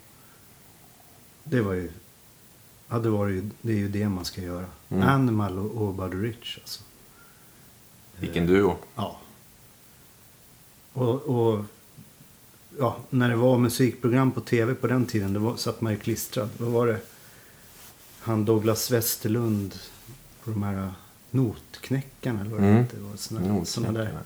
Det 1.44 1.62
var 1.62 1.74
ju... 1.74 1.92
Ja, 2.90 3.00
det, 3.00 3.10
var 3.10 3.28
ju, 3.28 3.50
det 3.62 3.72
är 3.72 3.78
ju 3.78 3.88
det 3.90 4.10
man 4.10 4.26
ska 4.26 4.42
göra. 4.42 4.66
Mm. 4.90 5.08
Animal 5.08 5.60
och, 5.60 5.88
och 5.88 5.94
Buddy 5.94 6.18
Rich 6.18 6.58
alltså. 6.62 6.84
Vilken 8.20 8.48
duo. 8.48 8.76
Ja. 8.96 9.20
Och, 10.98 11.22
och 11.22 11.66
ja, 12.80 12.98
när 13.10 13.30
det 13.30 13.36
var 13.36 13.58
musikprogram 13.58 14.32
på 14.32 14.42
tv 14.42 14.74
på 14.75 14.88
den 14.88 15.06
tiden, 15.06 15.34
då 15.34 15.39
var, 15.39 15.56
satt 15.56 15.82
man 15.82 15.92
ju 15.94 16.00
klistrad. 16.00 16.50
Vad 16.58 16.72
var 16.72 16.88
det? 16.88 17.00
Han 18.20 18.46
Douglas 18.46 18.92
Westerlund 18.92 19.75
på 20.44 20.51
de 20.51 20.63
här 20.63 20.92
notknäckarna 21.32 22.42
eller 22.42 22.51
vad 22.51 22.60
det 22.62 22.68
Mm. 22.68 22.84
hette. 22.84 22.96
Såna, 23.18 23.66
såna 23.66 23.92
där 23.92 24.20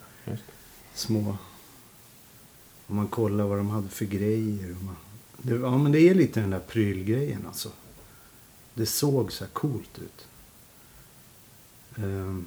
små... 0.94 1.38
Om 2.88 2.96
man 2.96 3.08
kollar 3.08 3.44
vad 3.44 3.58
de 3.58 3.70
hade 3.70 3.90
för 3.90 4.06
grejer. 4.06 4.75
och 4.78 4.84
Man, 4.84 4.96
det, 5.38 5.56
ja, 5.56 5.78
men 5.78 5.92
det 5.92 6.00
är 6.01 6.16
lite 6.16 6.40
den 6.40 6.50
där 6.50 6.60
prylgrejen 6.60 7.46
alltså. 7.48 7.70
Det 8.74 8.86
såg 8.86 9.32
så 9.32 9.44
här 9.44 9.51
coolt 9.51 10.00
ut. 10.00 10.25
Ehm, 11.96 12.46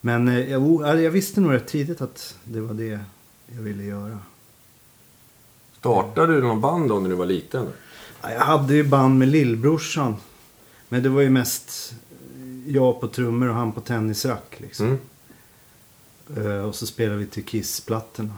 men 0.00 0.28
eh, 0.28 0.50
jag, 0.50 0.82
jag 1.02 1.10
visste 1.10 1.40
nog 1.40 1.52
rätt 1.52 1.66
tidigt 1.66 2.00
att 2.00 2.38
det 2.44 2.60
var 2.60 2.74
det 2.74 3.00
jag 3.46 3.62
ville 3.62 3.82
göra. 3.84 4.18
Startade 5.78 6.34
du 6.34 6.42
någon 6.42 6.60
band 6.60 6.88
då 6.88 6.98
när 7.00 7.08
du 7.08 7.14
var 7.14 7.26
liten? 7.26 7.68
Ja, 8.22 8.32
Jag 8.32 8.40
hade 8.40 8.74
ju 8.74 8.84
band 8.84 9.18
med 9.18 9.28
lillbrorsan. 9.28 10.16
Men 10.88 11.02
det 11.02 11.08
var 11.08 11.20
ju 11.20 11.30
mest 11.30 11.94
jag 12.66 13.00
på 13.00 13.08
trummor 13.08 13.48
och 13.48 13.54
han 13.54 13.72
på 13.72 13.80
tennisrack. 13.80 14.54
Liksom. 14.60 14.98
Mm. 16.36 16.46
Eh, 16.52 16.58
och 16.64 16.74
så 16.74 16.86
spelade 16.86 17.18
vi 17.18 17.26
till 17.26 17.44
Kiss-plattorna. 17.44 18.32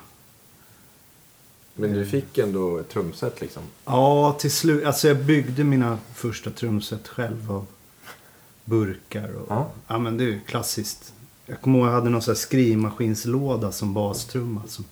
Men 1.74 1.92
du 1.92 2.06
fick 2.06 2.38
ändå 2.38 2.78
ett 2.78 2.88
trumset 2.88 3.40
liksom? 3.40 3.62
Ja, 3.84 4.36
till 4.40 4.50
slut. 4.50 4.84
Alltså 4.84 5.08
jag 5.08 5.24
byggde 5.24 5.64
mina 5.64 5.98
första 6.14 6.50
trumset 6.50 7.08
själv 7.08 7.52
av 7.52 7.66
burkar. 8.64 9.28
Och, 9.36 9.46
Ja. 9.48 9.70
ja. 9.86 9.98
men 9.98 10.16
det 10.16 10.24
är 10.24 10.28
ju 10.28 10.40
klassiskt. 10.40 11.12
Jag 11.46 11.60
kommer 11.60 11.78
ihåg 11.78 11.86
att 11.86 11.92
jag 11.92 11.98
hade 11.98 12.10
någon 12.10 12.22
sån 12.22 12.32
här 12.32 12.38
skrivmaskinslåda 12.38 13.72
som 13.72 13.94
bastrumma 13.94 14.62
som, 14.66 14.84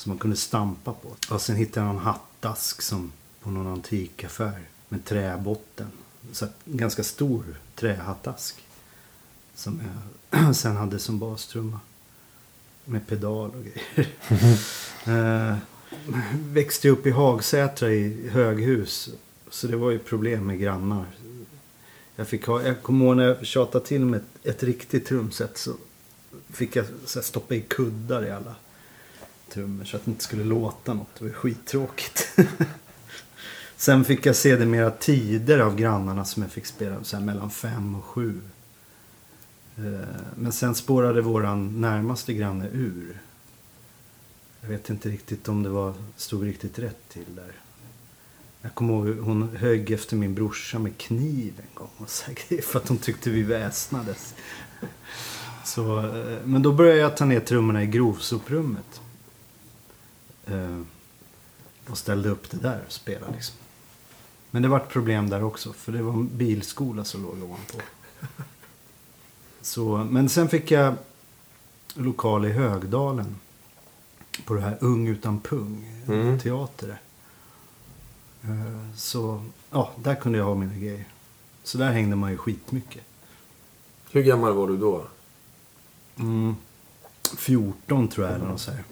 som 0.00 0.10
man 0.10 0.18
kunde 0.18 0.36
stampa 0.36 0.92
på. 0.92 1.34
Och 1.34 1.42
sen 1.42 1.56
hittade 1.56 1.86
jag 1.86 1.94
någon 1.94 2.04
hattask 2.04 2.82
som 2.82 3.12
på 3.40 3.50
någon 3.50 3.66
antikaffär 3.66 4.60
med 4.88 5.04
träbotten. 5.04 5.86
Så 6.32 6.46
ganska 6.64 7.02
stor 7.02 7.44
trähattask. 7.74 8.64
Som 9.54 9.80
jag 10.32 10.56
sen 10.56 10.76
hade 10.76 10.98
som 10.98 11.18
bastrumma. 11.18 11.80
Med 12.84 13.06
pedal 13.06 13.50
och 13.50 13.64
grejer. 13.64 14.14
Eh, 15.06 15.56
växte 16.34 16.88
upp 16.88 17.06
i 17.06 17.10
Hagsätra 17.10 17.90
i 17.90 18.28
höghus. 18.28 19.10
Så 19.50 19.66
det 19.66 19.76
var 19.76 19.90
ju 19.90 19.98
problem 19.98 20.46
med 20.46 20.60
grannar. 20.60 21.06
Jag, 22.16 22.28
fick 22.28 22.46
ha, 22.46 22.62
jag 22.62 22.82
kommer 22.82 23.04
ihåg 23.04 23.16
när 23.16 23.24
jag 23.24 23.46
tjatade 23.46 23.86
till 23.86 24.04
med 24.04 24.20
ett, 24.20 24.46
ett 24.46 24.62
riktigt 24.62 25.06
trumset 25.06 25.58
så 25.58 25.72
fick 26.48 26.76
jag 26.76 26.86
så 27.04 27.18
här, 27.18 27.24
stoppa 27.24 27.54
i 27.54 27.60
kuddar 27.60 28.26
i 28.26 28.30
alla 28.30 28.54
trummor 29.50 29.84
så 29.84 29.96
att 29.96 30.04
det 30.04 30.10
inte 30.10 30.24
skulle 30.24 30.44
låta 30.44 30.94
något. 30.94 31.14
Det 31.18 31.24
var 31.24 31.32
skittråkigt. 31.32 32.28
Sen 33.76 34.04
fick 34.04 34.26
jag 34.26 34.36
se 34.36 34.56
det 34.56 34.66
mera 34.66 34.90
tider 34.90 35.58
av 35.58 35.76
grannarna 35.76 36.24
som 36.24 36.42
jag 36.42 36.52
fick 36.52 36.66
spela 36.66 37.04
så 37.04 37.16
här, 37.16 37.24
mellan 37.24 37.50
fem 37.50 37.94
och 37.94 38.04
sju. 38.04 38.40
Eh, 39.76 40.08
men 40.34 40.52
sen 40.52 40.74
spårade 40.74 41.20
våran 41.20 41.80
närmaste 41.80 42.34
granne 42.34 42.68
ur. 42.72 43.20
Jag 44.60 44.68
vet 44.68 44.90
inte 44.90 45.08
riktigt 45.08 45.48
om 45.48 45.62
det 45.62 45.68
var, 45.68 45.94
stod 46.16 46.42
riktigt 46.42 46.78
rätt 46.78 47.08
till 47.08 47.34
där. 47.34 47.52
Jag 48.62 48.74
kommer 48.74 48.92
ihåg 48.92 49.18
hon 49.18 49.56
högg 49.56 49.90
efter 49.90 50.16
min 50.16 50.34
brorsa 50.34 50.78
med 50.78 50.98
kniv 50.98 51.52
en 51.56 51.74
gång. 51.74 51.90
Och 51.96 52.10
så 52.10 52.24
här 52.26 52.62
för 52.62 52.78
att 52.78 52.88
hon 52.88 52.98
tyckte 52.98 53.30
vi 53.30 53.42
väsnades. 53.42 54.34
Så, 55.64 55.98
eh, 55.98 56.38
men 56.44 56.62
då 56.62 56.72
började 56.72 57.00
jag 57.00 57.16
ta 57.16 57.24
ner 57.24 57.40
trummorna 57.40 57.82
i 57.82 57.86
grovsoprummet. 57.86 59.00
Eh, 60.50 60.80
Och 61.90 61.98
ställde 61.98 62.28
upp 62.28 62.50
det 62.50 62.56
där 62.56 62.82
och 62.86 62.92
spelade 62.92 63.32
liksom. 63.32 63.56
Men 64.50 64.62
det 64.62 64.68
var 64.68 64.80
ett 64.80 64.88
problem 64.88 65.30
där 65.30 65.44
också. 65.44 65.72
För 65.72 65.92
det 65.92 66.02
var 66.02 66.12
en 66.12 66.36
bilskola 66.36 67.04
som 67.04 67.22
låg 67.22 67.42
ovanpå. 67.42 67.78
Så, 69.62 69.96
men 70.10 70.28
sen 70.28 70.48
fick 70.48 70.70
jag 70.70 70.94
lokal 71.94 72.46
i 72.46 72.52
Högdalen. 72.52 73.36
På 74.44 74.54
det 74.54 74.60
här 74.60 74.78
Ung 74.80 75.08
utan 75.08 75.40
pung. 75.40 76.02
Mm. 76.08 76.38
Teater. 76.40 77.00
Eh, 78.42 78.94
Så 78.96 79.44
ja, 79.70 79.90
där 79.96 80.14
kunde 80.14 80.38
jag 80.38 80.44
ha 80.44 80.54
mina 80.54 80.74
grejer. 80.74 81.04
Så 81.62 81.78
där 81.78 81.92
hängde 81.92 82.16
man 82.16 82.30
ju 82.30 82.36
skitmycket. 82.36 83.02
Hur 84.10 84.22
gammal 84.22 84.52
var 84.54 84.68
du 84.68 84.76
då? 84.76 85.06
Mm, 86.18 86.56
14 87.36 88.08
tror 88.08 88.26
jag 88.26 88.36
eller 88.36 88.46
något 88.46 88.60
så 88.60 88.70
här. 88.70 88.84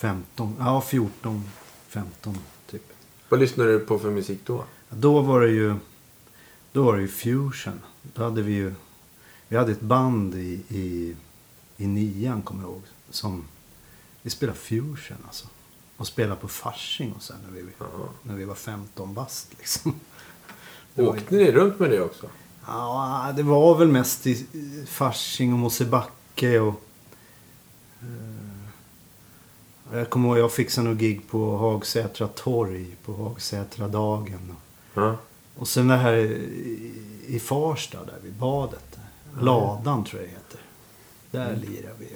15. 0.00 0.56
Ja, 0.58 0.80
14, 0.80 1.44
15 1.88 2.36
typ. 2.70 2.92
Vad 3.28 3.40
lyssnade 3.40 3.72
du 3.72 3.78
på 3.80 3.98
för 3.98 4.10
musik 4.10 4.40
då? 4.46 4.64
Då 4.90 5.20
var 5.20 5.40
det 5.40 5.48
ju, 5.50 5.74
då 6.72 6.82
var 6.82 6.96
det 6.96 7.02
ju 7.02 7.08
fusion. 7.08 7.80
Då 8.14 8.24
hade 8.24 8.42
vi 8.42 8.52
ju, 8.52 8.74
vi 9.48 9.56
hade 9.56 9.72
ett 9.72 9.80
band 9.80 10.34
i, 10.34 10.62
i, 10.68 11.16
i 11.76 11.86
nian 11.86 12.42
kommer 12.42 12.62
jag 12.62 12.70
ihåg. 12.70 12.82
Som, 13.10 13.44
vi 14.22 14.30
spelade 14.30 14.58
fusion 14.58 15.16
alltså. 15.26 15.46
Och 15.96 16.06
spelade 16.06 16.40
på 16.40 16.48
Fasching 16.48 17.12
och 17.12 17.22
här 17.34 17.38
när 17.46 17.60
vi, 17.60 17.66
när 18.22 18.34
vi 18.34 18.44
var 18.44 18.54
15 18.54 19.14
bast 19.14 19.48
liksom. 19.58 19.94
Det 20.94 21.02
var 21.02 21.14
ju- 21.14 21.20
Åkte 21.22 21.34
ni 21.34 21.52
runt 21.52 21.78
med 21.78 21.90
det 21.90 22.00
också? 22.00 22.26
Ja, 22.66 23.32
det 23.36 23.42
var 23.42 23.78
väl 23.78 23.88
mest 23.88 24.26
i 24.26 24.30
i 24.52 24.84
Fasching 24.88 25.52
och 25.52 25.58
Mosebacke 25.58 26.60
och... 26.60 26.82
eh, 28.00 28.49
jag 29.92 30.10
kommer 30.10 30.28
ihåg 30.28 30.38
jag 30.38 30.52
fixade 30.52 30.88
nog 30.88 30.98
gig 30.98 31.28
på 31.30 31.56
Hagsätra 31.56 32.28
torg 32.28 32.86
på 33.04 33.12
Hagsätra 33.12 33.88
dagen. 33.88 34.56
Ja. 34.94 35.16
Och 35.56 35.68
sen 35.68 35.88
det 35.88 35.96
här 35.96 36.12
i, 36.12 36.92
i 37.26 37.40
Farsta 37.40 37.98
där 38.04 38.18
vid 38.22 38.32
badet. 38.32 38.98
Ladan 39.40 40.04
tror 40.04 40.22
jag 40.22 40.30
det 40.30 40.34
heter. 40.34 40.60
Där 41.30 41.56
lirar 41.56 41.92
vi. 41.98 42.08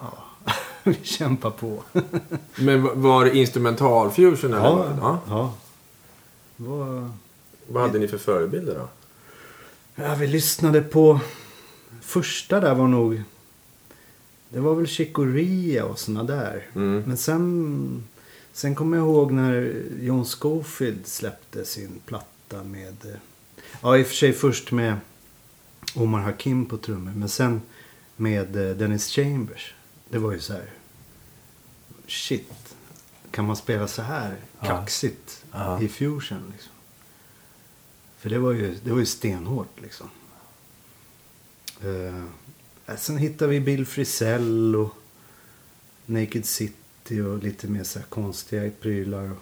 Ja, 0.00 0.24
vi 0.82 0.94
kämpar 1.02 1.50
på. 1.50 1.82
Men 2.56 2.82
va- 2.82 2.92
var 2.94 3.24
det 3.24 3.36
instrumental 3.36 4.10
fusion 4.10 4.52
eller? 4.54 4.64
Ja, 4.64 4.88
ja. 5.00 5.18
ja. 5.28 5.52
Var... 6.56 7.10
Vad 7.68 7.82
hade 7.82 7.98
ni 7.98 8.08
för 8.08 8.18
förebilder 8.18 8.74
då? 8.74 8.88
Ja, 10.02 10.14
vi 10.14 10.26
lyssnade 10.26 10.82
på... 10.82 11.20
Första 12.00 12.60
där 12.60 12.74
var 12.74 12.88
nog... 12.88 13.22
Det 14.48 14.60
var 14.60 14.74
väl 14.74 14.86
Chicoria 14.86 15.84
och 15.84 15.98
såna 15.98 16.22
där. 16.24 16.66
Mm. 16.74 17.02
Men 17.06 17.16
sen... 17.16 18.04
Sen 18.52 18.74
kommer 18.74 18.96
jag 18.96 19.06
ihåg 19.06 19.32
när 19.32 19.82
John 20.00 20.24
Scofield 20.24 21.06
släppte 21.06 21.64
sin 21.64 22.00
platta 22.06 22.64
med... 22.64 23.18
Ja, 23.82 23.98
i 23.98 24.02
och 24.02 24.06
för 24.06 24.14
sig 24.14 24.32
först 24.32 24.72
med 24.72 24.96
Omar 25.94 26.20
Hakim 26.20 26.66
på 26.66 26.76
trummor. 26.76 27.12
Men 27.16 27.28
sen 27.28 27.62
med 28.16 28.56
eh, 28.56 28.76
Dennis 28.76 29.08
Chambers. 29.08 29.74
Det 30.08 30.18
var 30.18 30.32
ju 30.32 30.40
så 30.40 30.52
här... 30.52 30.70
Shit. 32.06 32.76
Kan 33.30 33.44
man 33.44 33.56
spela 33.56 33.88
så 33.88 34.02
här 34.02 34.36
kaxigt 34.62 35.44
Ja. 35.52 35.82
i 35.82 35.88
fusion 35.88 36.42
liksom? 36.52 36.72
För 38.18 38.30
det 38.30 38.38
var 38.38 38.52
ju, 38.52 38.78
det 38.84 38.90
var 38.90 38.98
ju 38.98 39.06
stenhårt 39.06 39.80
liksom. 39.82 40.10
Eh, 41.82 42.24
sen 42.96 43.18
hittade 43.18 43.50
vi 43.50 43.60
Bill 43.60 43.86
Frisell 43.86 44.76
och 44.76 44.94
Naked 46.06 46.46
City 46.46 47.20
och 47.20 47.38
lite 47.38 47.68
mer 47.68 47.84
så 47.84 47.98
här 47.98 48.06
konstiga 48.06 48.70
prylar. 48.80 49.30
Och... 49.30 49.38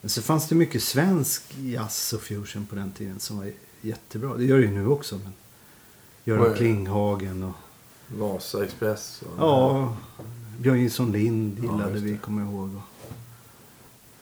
Men 0.00 0.10
så 0.10 0.22
fanns 0.22 0.48
det 0.48 0.54
mycket 0.54 0.82
svensk 0.82 1.42
jazz 1.58 2.12
och 2.12 2.22
fusion 2.22 2.66
på 2.66 2.74
den 2.74 2.92
tiden 2.92 3.20
som 3.20 3.38
var 3.38 3.52
jättebra. 3.80 4.34
Det 4.34 4.44
gör 4.44 4.58
det 4.58 4.64
ju 4.64 4.70
nu 4.70 4.86
också. 4.86 5.20
Men 5.24 5.32
Göran 6.24 6.54
Klinghagen 6.54 7.42
och 7.42 7.54
Vasa 8.18 8.64
Express? 8.64 9.22
Och 9.22 9.38
ja, 9.38 9.96
Björn 10.58 10.80
Gilson 10.80 11.12
Lind 11.12 11.58
Ja, 11.58 11.62
gillade 11.62 11.92
just 11.92 12.04
vi, 12.04 12.16
kommer 12.16 12.42
jag 12.42 12.52
ihåg. 12.52 12.70
Och, 12.74 12.82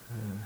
eh, 0.09 0.39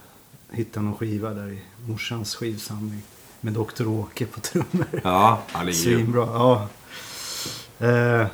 hittade 0.51 0.85
någon 0.85 0.95
skiva 0.95 1.29
där 1.29 1.47
i 1.47 1.61
morsans 1.87 2.35
skivsamling. 2.35 3.01
Med 3.41 3.53
Dr. 3.53 3.87
Åke 3.87 4.25
på 4.25 4.39
trummor. 4.39 5.01
Ja, 5.03 5.43
han 5.47 5.61
är 5.61 5.65
grym. 5.65 5.75
Svinbra. 5.75 6.25
Ja. 6.25 6.67
Eh, 7.79 8.27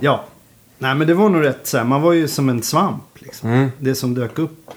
ja. 0.00 0.24
Nej 0.78 0.94
men 0.94 1.06
det 1.06 1.14
var 1.14 1.28
nog 1.28 1.44
rätt 1.44 1.66
så 1.66 1.78
här. 1.78 1.84
Man 1.84 2.02
var 2.02 2.12
ju 2.12 2.28
som 2.28 2.48
en 2.48 2.62
svamp 2.62 3.04
liksom. 3.14 3.50
Mm. 3.50 3.70
Det 3.78 3.94
som 3.94 4.14
dök 4.14 4.38
upp 4.38 4.70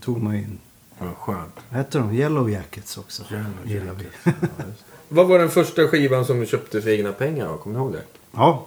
tog 0.00 0.22
man 0.22 0.34
in. 0.34 0.58
Ja, 0.98 1.06
skönt. 1.18 1.54
Vad 1.68 1.78
hette 1.78 1.98
de? 1.98 2.12
Yellow 2.12 2.50
Jackets 2.50 2.98
också. 2.98 3.22
Gillar 3.64 3.94
vi. 3.94 4.32
Vad 5.08 5.26
var 5.26 5.38
den 5.38 5.50
första 5.50 5.88
skivan 5.88 6.24
som 6.24 6.40
du 6.40 6.46
köpte 6.46 6.82
för 6.82 6.90
egna 6.90 7.12
pengar? 7.12 7.56
Kommer 7.56 7.76
du 7.78 7.82
ihåg 7.82 7.92
det? 7.92 8.02
Ja. 8.32 8.66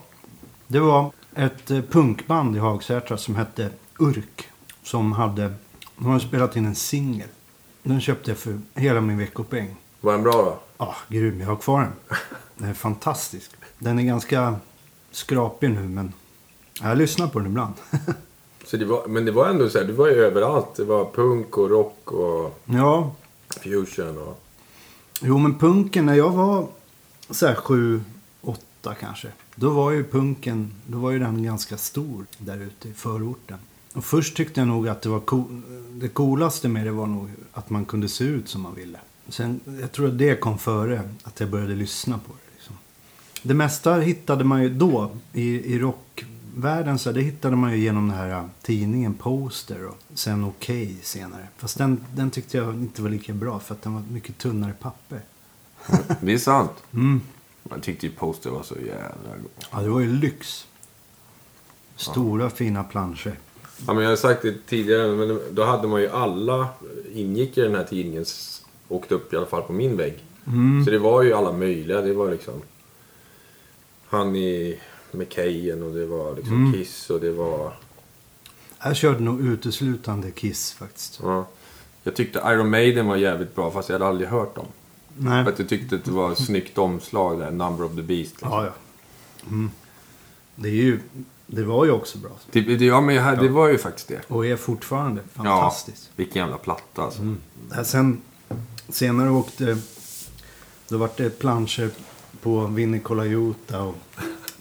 Det 0.68 0.80
var 0.80 1.12
ett 1.36 1.72
eh, 1.72 1.82
punkband 1.82 2.56
i 2.56 2.60
Hagsätra 2.60 3.18
som 3.18 3.36
hette 3.36 3.70
Urk. 4.00 4.48
Som 4.84 5.12
hade, 5.12 5.54
de 5.98 6.06
hade 6.06 6.20
spelat 6.20 6.56
in 6.56 6.66
en 6.66 6.76
singel. 6.76 7.28
Den 7.84 8.02
köpte 8.02 8.32
jag 8.32 8.38
för 8.38 8.60
hela 8.76 9.02
min 9.02 9.18
veckopeng. 9.18 9.76
Var 10.02 10.12
den 10.12 10.24
bra 10.24 10.32
då? 10.32 10.60
Ja, 10.78 10.96
grym. 11.08 11.42
Jag 11.42 11.48
har 11.48 11.56
kvar 11.56 11.82
den. 11.82 12.18
Den 12.58 12.70
är 12.70 12.74
fantastisk. 12.74 13.52
Den 13.80 14.00
är 14.00 14.04
ganska 14.04 14.56
skrapig 15.12 15.70
nu 15.70 15.88
men 15.88 16.14
jag 16.82 16.98
lyssnar 16.98 17.28
på 17.28 17.40
den 17.40 17.48
ibland. 17.48 17.74
Så 18.66 18.78
det 18.78 18.86
var, 18.86 19.08
men 19.08 19.26
det 19.26 19.32
var 19.32 19.50
ändå 19.50 19.70
så 19.70 19.78
här, 19.78 19.86
du 19.86 19.94
var 19.94 20.08
ju 20.08 20.14
överallt. 20.14 20.76
Det 20.76 20.84
var 20.84 21.06
punk 21.06 21.58
och 21.58 21.70
rock 21.70 22.12
och 22.12 22.62
ja, 22.66 23.16
fusion 23.50 24.18
och... 24.18 24.44
jo 25.22 25.38
men 25.38 25.60
punken 25.60 26.06
när 26.06 26.14
jag 26.14 26.32
var 26.32 26.68
så 27.30 27.48
här 27.48 27.56
sju, 27.56 28.02
åtta 28.42 28.94
kanske. 29.00 29.28
Då 29.56 29.70
var 29.70 29.92
ju 29.92 30.04
punken, 30.04 30.74
då 30.88 30.98
var 30.98 31.12
ju 31.12 31.20
den 31.20 31.44
ganska 31.44 31.78
stor 31.78 32.26
där 32.38 32.58
ute 32.58 32.90
i 32.90 32.94
förorten. 32.94 33.58
Och 33.94 34.06
först 34.06 34.38
tyckte 34.38 34.62
jag 34.62 34.68
nog 34.68 34.88
att 34.88 35.02
det 35.02 35.10
var 35.10 35.20
cool, 35.20 35.62
det 35.92 36.08
coolaste 36.08 36.68
med 36.68 36.86
det 36.86 36.92
var 36.92 37.08
nog 37.08 37.30
att 37.54 37.70
man 37.70 37.86
kunde 37.86 38.10
se 38.10 38.24
ut 38.24 38.50
som 38.50 38.62
man 38.62 38.76
ville. 38.76 39.00
Sen, 39.28 39.60
jag 39.82 39.92
tror 39.92 40.08
att 40.08 40.18
det 40.18 40.40
kom 40.40 40.58
före 40.58 41.02
att 41.24 41.40
jag 41.40 41.50
började 41.50 41.76
lyssna 41.76 42.20
på 42.28 42.34
det. 42.34 42.49
Det 43.42 43.54
mesta 43.54 43.96
hittade 43.96 44.44
man 44.44 44.64
ju 44.64 44.70
då 44.70 45.12
i, 45.34 45.76
i 45.76 45.80
rockvärlden. 45.80 47.00
Så 47.00 47.12
det 47.12 47.22
hittade 47.22 47.56
man 47.56 47.72
ju 47.72 47.78
genom 47.78 48.08
den 48.08 48.18
här 48.18 48.50
tidningen 48.62 49.14
Poster 49.14 49.88
och 49.88 49.98
sen 50.14 50.44
Okej 50.44 50.98
senare. 51.02 51.48
Fast 51.58 51.78
den, 51.78 52.06
den 52.16 52.32
tyckte 52.32 52.58
jag 52.58 52.74
inte 52.74 53.02
var 53.02 53.10
lika 53.10 53.34
bra 53.34 53.60
för 53.60 53.76
att 53.76 53.82
den 53.82 53.94
var 53.94 54.04
mycket 54.12 54.38
tunnare 54.38 54.74
papper. 54.80 55.22
Det 56.22 56.34
är 56.34 56.38
sant. 56.38 56.72
Mm. 56.94 57.22
Man 57.64 57.82
tyckte 57.82 58.06
ju 58.06 58.12
Poster 58.12 58.50
var 58.50 58.64
så 58.64 58.76
jävla 58.76 59.38
god. 59.42 59.52
Ja, 59.72 59.82
det 59.82 59.90
var 59.90 60.00
ju 60.00 60.14
lyx. 60.14 60.68
Stora 61.96 62.50
fina 62.50 62.84
planscher. 62.84 63.36
Ja, 63.88 63.94
men 63.94 64.04
jag 64.04 64.12
har 64.12 64.16
sagt 64.16 64.42
det 64.42 64.66
tidigare, 64.68 65.16
men 65.16 65.40
då 65.52 65.64
hade 65.64 65.88
man 65.88 66.02
ju 66.02 66.10
alla 66.10 66.68
ingick 67.14 67.58
i 67.58 67.62
den 67.62 67.76
här 67.76 67.84
tidningen. 67.84 68.26
Åkte 68.88 69.16
upp 69.16 69.34
i 69.34 69.38
alla 69.38 69.46
fall 69.46 69.62
på 69.62 69.74
min 69.74 69.98
vägg. 69.98 70.24
Mm. 70.48 70.86
Så 70.86 70.92
det 70.92 71.00
var 71.00 71.24
ju 71.24 71.34
alla 71.34 71.52
möjliga. 71.52 72.02
Det 72.02 72.14
var 72.14 72.32
liksom... 72.32 72.54
Han 74.10 74.36
i 74.36 74.80
McKayen 75.12 75.84
och 75.84 75.94
det 75.94 76.06
var 76.06 76.36
liksom 76.36 76.54
Mm. 76.54 76.74
Kiss 76.74 77.10
och 77.10 77.20
det 77.20 77.32
var... 77.32 77.74
Jag 78.84 78.96
körde 78.96 79.20
nog 79.20 79.42
uteslutande 79.42 80.32
Kiss 80.32 80.72
faktiskt. 80.72 81.20
Ja. 81.24 81.48
Jag 82.04 82.16
tyckte 82.16 82.40
Iron 82.46 82.70
Maiden 82.70 83.08
var 83.08 83.16
jävligt 83.16 83.56
bra 83.56 83.72
fast 83.72 83.90
jag 83.90 83.96
hade 83.96 84.08
aldrig 84.08 84.30
hört 84.30 84.56
dem. 84.56 84.66
Nej. 85.18 85.44
För 85.44 85.52
att 85.52 85.60
jag 85.60 85.70
tyckte 85.70 85.96
att 85.96 86.06
det 86.06 86.12
var 86.12 86.32
ett 86.32 86.46
snyggt 86.46 86.78
omslag 86.78 87.40
där, 87.40 87.52
Number 87.52 87.86
of 87.86 87.96
the 87.96 88.02
Beast. 88.02 88.32
Liksom. 88.32 88.50
Ja, 88.52 88.66
ja. 88.66 88.72
Mm. 89.48 89.72
Det, 90.56 90.68
är 90.68 90.74
ju, 90.74 91.00
det 91.48 91.64
var 91.64 91.86
ju 91.86 91.92
också 91.92 92.18
bra. 92.18 92.32
Det, 92.52 92.62
det, 92.62 92.86
ja, 92.86 93.02
men 93.02 93.16
jag, 93.16 93.40
det 93.40 93.50
var 93.50 93.68
ju 93.68 93.78
faktiskt 93.78 94.08
det. 94.08 94.22
Och 94.28 94.46
är 94.46 94.56
fortfarande 94.56 95.22
fantastiskt. 95.34 96.10
Vilken 96.16 96.42
jävla 96.42 96.58
platta 96.58 97.02
alltså. 97.02 97.22
Mm. 97.22 97.38
Sen, 97.84 98.22
senare 98.90 99.30
åkte... 99.30 99.78
Då 100.88 100.98
var 100.98 101.10
det 101.18 101.40
planscher 101.40 101.90
på 102.42 102.66
Vinnie 102.68 103.00
Colaiuta 103.00 103.82
och 103.82 103.96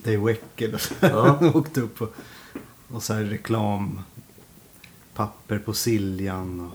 Dave 0.05 0.17
Weckl. 0.17 0.75
och 0.75 0.81
så. 0.81 0.95
Ja. 1.01 1.39
åkte 1.55 1.81
upp 1.81 2.03
och, 2.03 2.15
och 2.89 3.03
så 3.03 3.15
här 3.15 3.23
reklam. 3.23 4.01
Papper 5.15 5.59
på 5.59 5.75
Siljan. 5.75 6.61
Och 6.61 6.73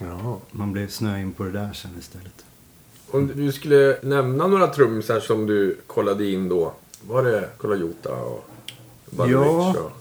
Ja. 0.00 0.38
man 0.50 0.72
blev 0.72 0.88
snöad 0.88 1.20
in 1.20 1.32
på 1.32 1.44
det 1.44 1.50
där 1.50 1.72
sen 1.72 1.90
istället. 1.98 2.44
Om 3.10 3.26
du 3.36 3.52
skulle 3.52 3.98
nämna 4.02 4.46
några 4.46 4.66
trummisar 4.66 5.20
som 5.20 5.46
du 5.46 5.78
kollade 5.86 6.26
in 6.30 6.48
då. 6.48 6.74
Var 7.06 7.22
det 7.24 7.48
Colaiuta 7.58 8.12
och 8.14 8.50
Buddy 9.10 9.32
Ja. 9.32 9.40
Rich 9.40 9.76
och... 9.76 9.92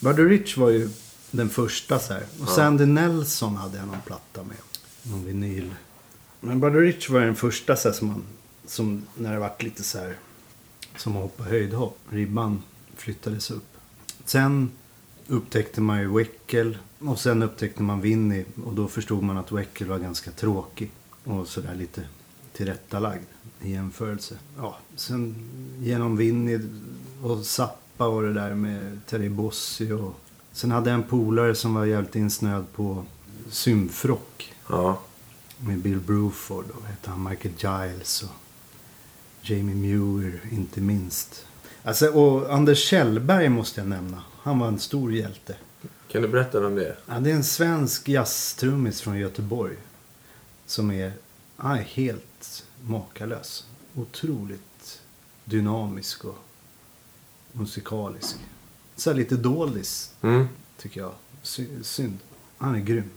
Buddy 0.00 0.22
Rich 0.22 0.56
var 0.56 0.70
ju 0.70 0.88
den 1.30 1.48
första 1.48 1.98
så 1.98 2.12
här. 2.12 2.22
Och 2.42 2.48
Sandy 2.48 2.86
Nelson 2.86 3.56
hade 3.56 3.78
jag 3.78 3.86
någon 3.86 4.00
platta 4.06 4.42
med. 4.42 4.56
Någon 5.02 5.24
vinyl. 5.24 5.70
Men 6.40 6.60
Buddy 6.60 6.78
Rich 6.78 7.10
var 7.10 7.20
den 7.20 7.36
första 7.36 7.76
så 7.76 7.88
här, 7.88 7.94
som 7.96 8.08
man... 8.08 8.22
Som 8.72 9.02
när 9.14 9.32
det 9.32 9.38
vart 9.38 9.62
lite 9.62 9.82
så 9.82 9.98
här... 9.98 10.16
Som 10.96 11.16
att 11.16 11.22
hoppa 11.22 11.42
höjdhopp. 11.42 11.98
Ribban 12.10 12.62
flyttades 12.96 13.50
upp. 13.50 13.76
Sen 14.24 14.70
upptäckte 15.26 15.80
man 15.80 16.00
ju 16.00 16.16
Weckel. 16.16 16.78
Och 16.98 17.20
sen 17.20 17.42
upptäckte 17.42 17.82
man 17.82 18.00
Winnie. 18.00 18.44
Och 18.64 18.74
då 18.74 18.88
förstod 18.88 19.22
man 19.22 19.36
att 19.38 19.52
Weckel 19.52 19.88
var 19.88 19.98
ganska 19.98 20.30
tråkig. 20.30 20.90
Och 21.24 21.48
sådär 21.48 21.74
lite 21.74 22.02
tillrättalagd 22.52 23.24
i 23.60 23.70
jämförelse. 23.70 24.38
Ja, 24.56 24.78
sen 24.96 25.34
genom 25.80 26.16
Winnie 26.16 26.60
och 27.22 27.44
Zappa 27.44 28.06
och 28.06 28.22
det 28.22 28.32
där 28.32 28.54
med 28.54 29.00
Terry 29.06 29.28
Bossy 29.28 29.92
och... 29.92 30.20
Sen 30.52 30.70
hade 30.70 30.90
jag 30.90 31.00
en 31.00 31.08
polare 31.08 31.54
som 31.54 31.74
var 31.74 31.84
jävligt 31.84 32.16
insnöad 32.16 32.72
på 32.72 33.04
symfrock. 33.50 34.54
Ja. 34.68 35.00
Med 35.58 35.78
Bill 35.78 36.00
Bruford 36.00 36.64
och 36.70 36.86
hette 36.86 37.10
han, 37.10 37.24
Michael 37.24 37.54
Giles 37.58 38.22
och 38.22 38.41
Jamie 39.42 39.74
Muir 39.74 40.40
inte 40.50 40.80
minst. 40.80 41.46
Alltså, 41.82 42.06
och 42.06 42.54
Anders 42.54 42.78
Kjellberg 42.78 43.48
måste 43.48 43.80
jag 43.80 43.88
nämna. 43.88 44.22
Han 44.42 44.58
var 44.58 44.68
en 44.68 44.78
stor 44.78 45.12
hjälte. 45.12 45.56
Kan 46.08 46.22
du 46.22 46.28
berätta 46.28 46.66
om 46.66 46.74
det? 46.74 46.96
Ja, 47.06 47.20
det 47.20 47.30
är 47.30 47.34
en 47.34 47.44
svensk 47.44 48.08
jazztrummis 48.08 49.00
från 49.00 49.18
Göteborg. 49.18 49.76
Som 50.66 50.90
är, 50.90 51.12
är 51.58 51.74
helt 51.76 52.64
makalös. 52.84 53.66
Otroligt 53.94 55.00
dynamisk 55.44 56.24
och 56.24 56.38
musikalisk. 57.52 58.36
Så 58.96 59.12
lite 59.12 59.36
doldis 59.36 60.12
Mm. 60.22 60.46
tycker 60.78 61.00
jag. 61.00 61.12
Sy- 61.42 61.82
synd. 61.82 62.18
Han 62.58 62.74
är 62.74 62.80
grym. 62.80 63.10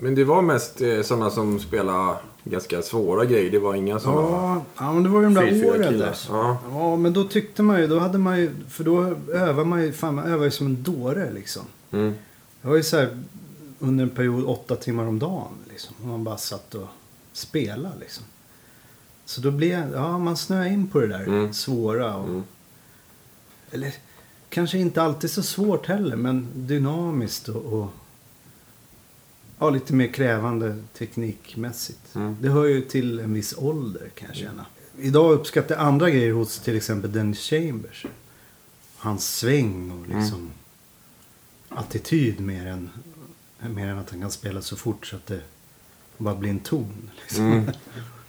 Men 0.00 0.14
det 0.14 0.24
var 0.24 0.42
mest 0.42 0.80
eh, 0.80 1.02
sådana 1.02 1.30
som 1.30 1.60
spelade 1.60 2.16
ganska 2.44 2.82
svåra 2.82 3.24
grejer. 3.24 3.50
Det 3.50 3.58
var 3.58 3.74
inga 3.74 3.98
sådana... 4.00 4.20
Ja, 4.20 4.62
ja, 4.78 4.92
men 4.92 5.02
det 5.02 5.08
var 5.08 5.20
ju 5.20 5.24
de 5.24 5.34
där 5.34 5.66
åren 5.70 5.98
där. 5.98 6.18
Ja. 6.28 6.58
Ja, 6.70 6.96
men 6.96 7.12
då 7.12 7.24
tyckte 7.24 7.62
man 7.62 7.80
ju, 7.80 7.86
då 7.86 7.98
hade 7.98 8.18
man 8.18 8.38
ju, 8.38 8.50
för 8.68 8.84
då 8.84 9.04
övar 9.32 9.64
man 9.64 9.82
ju, 9.82 9.92
fan 9.92 10.14
man 10.14 10.24
övar 10.24 10.44
ju 10.44 10.50
som 10.50 10.66
en 10.66 10.82
dåre 10.82 11.32
liksom. 11.32 11.62
Mm. 11.90 12.14
Jag 12.62 12.70
var 12.70 12.76
ju 12.76 12.82
så 12.82 12.96
här 12.96 13.18
under 13.78 14.04
en 14.04 14.10
period 14.10 14.44
åtta 14.44 14.76
timmar 14.76 15.06
om 15.06 15.18
dagen 15.18 15.52
liksom. 15.70 15.94
Och 16.02 16.06
man 16.08 16.24
bara 16.24 16.36
satt 16.36 16.74
och 16.74 16.86
spelade 17.32 17.94
liksom. 18.00 18.24
Så 19.24 19.40
då 19.40 19.50
blev, 19.50 19.92
ja 19.94 20.18
man 20.18 20.36
snöade 20.36 20.68
in 20.68 20.88
på 20.88 21.00
det 21.00 21.06
där 21.06 21.24
Mm. 21.26 21.52
svåra 21.52 22.16
och, 22.16 22.28
Mm. 22.28 22.42
eller 23.70 23.92
kanske 24.48 24.78
inte 24.78 25.02
alltid 25.02 25.30
så 25.30 25.42
svårt 25.42 25.86
heller, 25.86 26.16
men 26.16 26.48
dynamiskt 26.54 27.48
och, 27.48 27.64
och 27.72 27.86
ja, 29.62 29.70
lite 29.70 29.92
mer 29.94 30.06
krävande 30.06 30.76
teknikmässigt. 30.98 32.14
Mm. 32.14 32.36
Det 32.40 32.48
hör 32.48 32.64
ju 32.64 32.80
till 32.80 33.18
en 33.18 33.34
viss 33.34 33.54
ålder 33.58 34.10
kan 34.14 34.28
jag 34.28 34.36
känna. 34.36 34.66
Idag 34.98 35.32
uppskattar 35.32 35.74
jag 35.74 35.84
andra 35.84 36.10
grejer 36.10 36.32
hos 36.32 36.58
till 36.58 36.76
exempel 36.76 37.12
Dennis 37.12 37.38
Chambers. 37.38 38.06
Hans 38.96 39.36
sväng 39.36 39.90
och 39.90 40.08
liksom 40.08 40.50
attityd 41.68 42.40
mer 42.40 42.66
än, 42.66 42.90
mer 43.74 43.86
än 43.86 43.98
att 43.98 44.10
han 44.10 44.20
kan 44.20 44.30
spela 44.30 44.62
så 44.62 44.76
fort 44.76 45.06
så 45.06 45.16
att 45.16 45.26
det 45.26 45.40
bara 46.18 46.34
blir 46.34 46.50
en 46.50 46.60
ton. 46.60 47.10
Liksom. 47.22 47.52
Mm. 47.52 47.70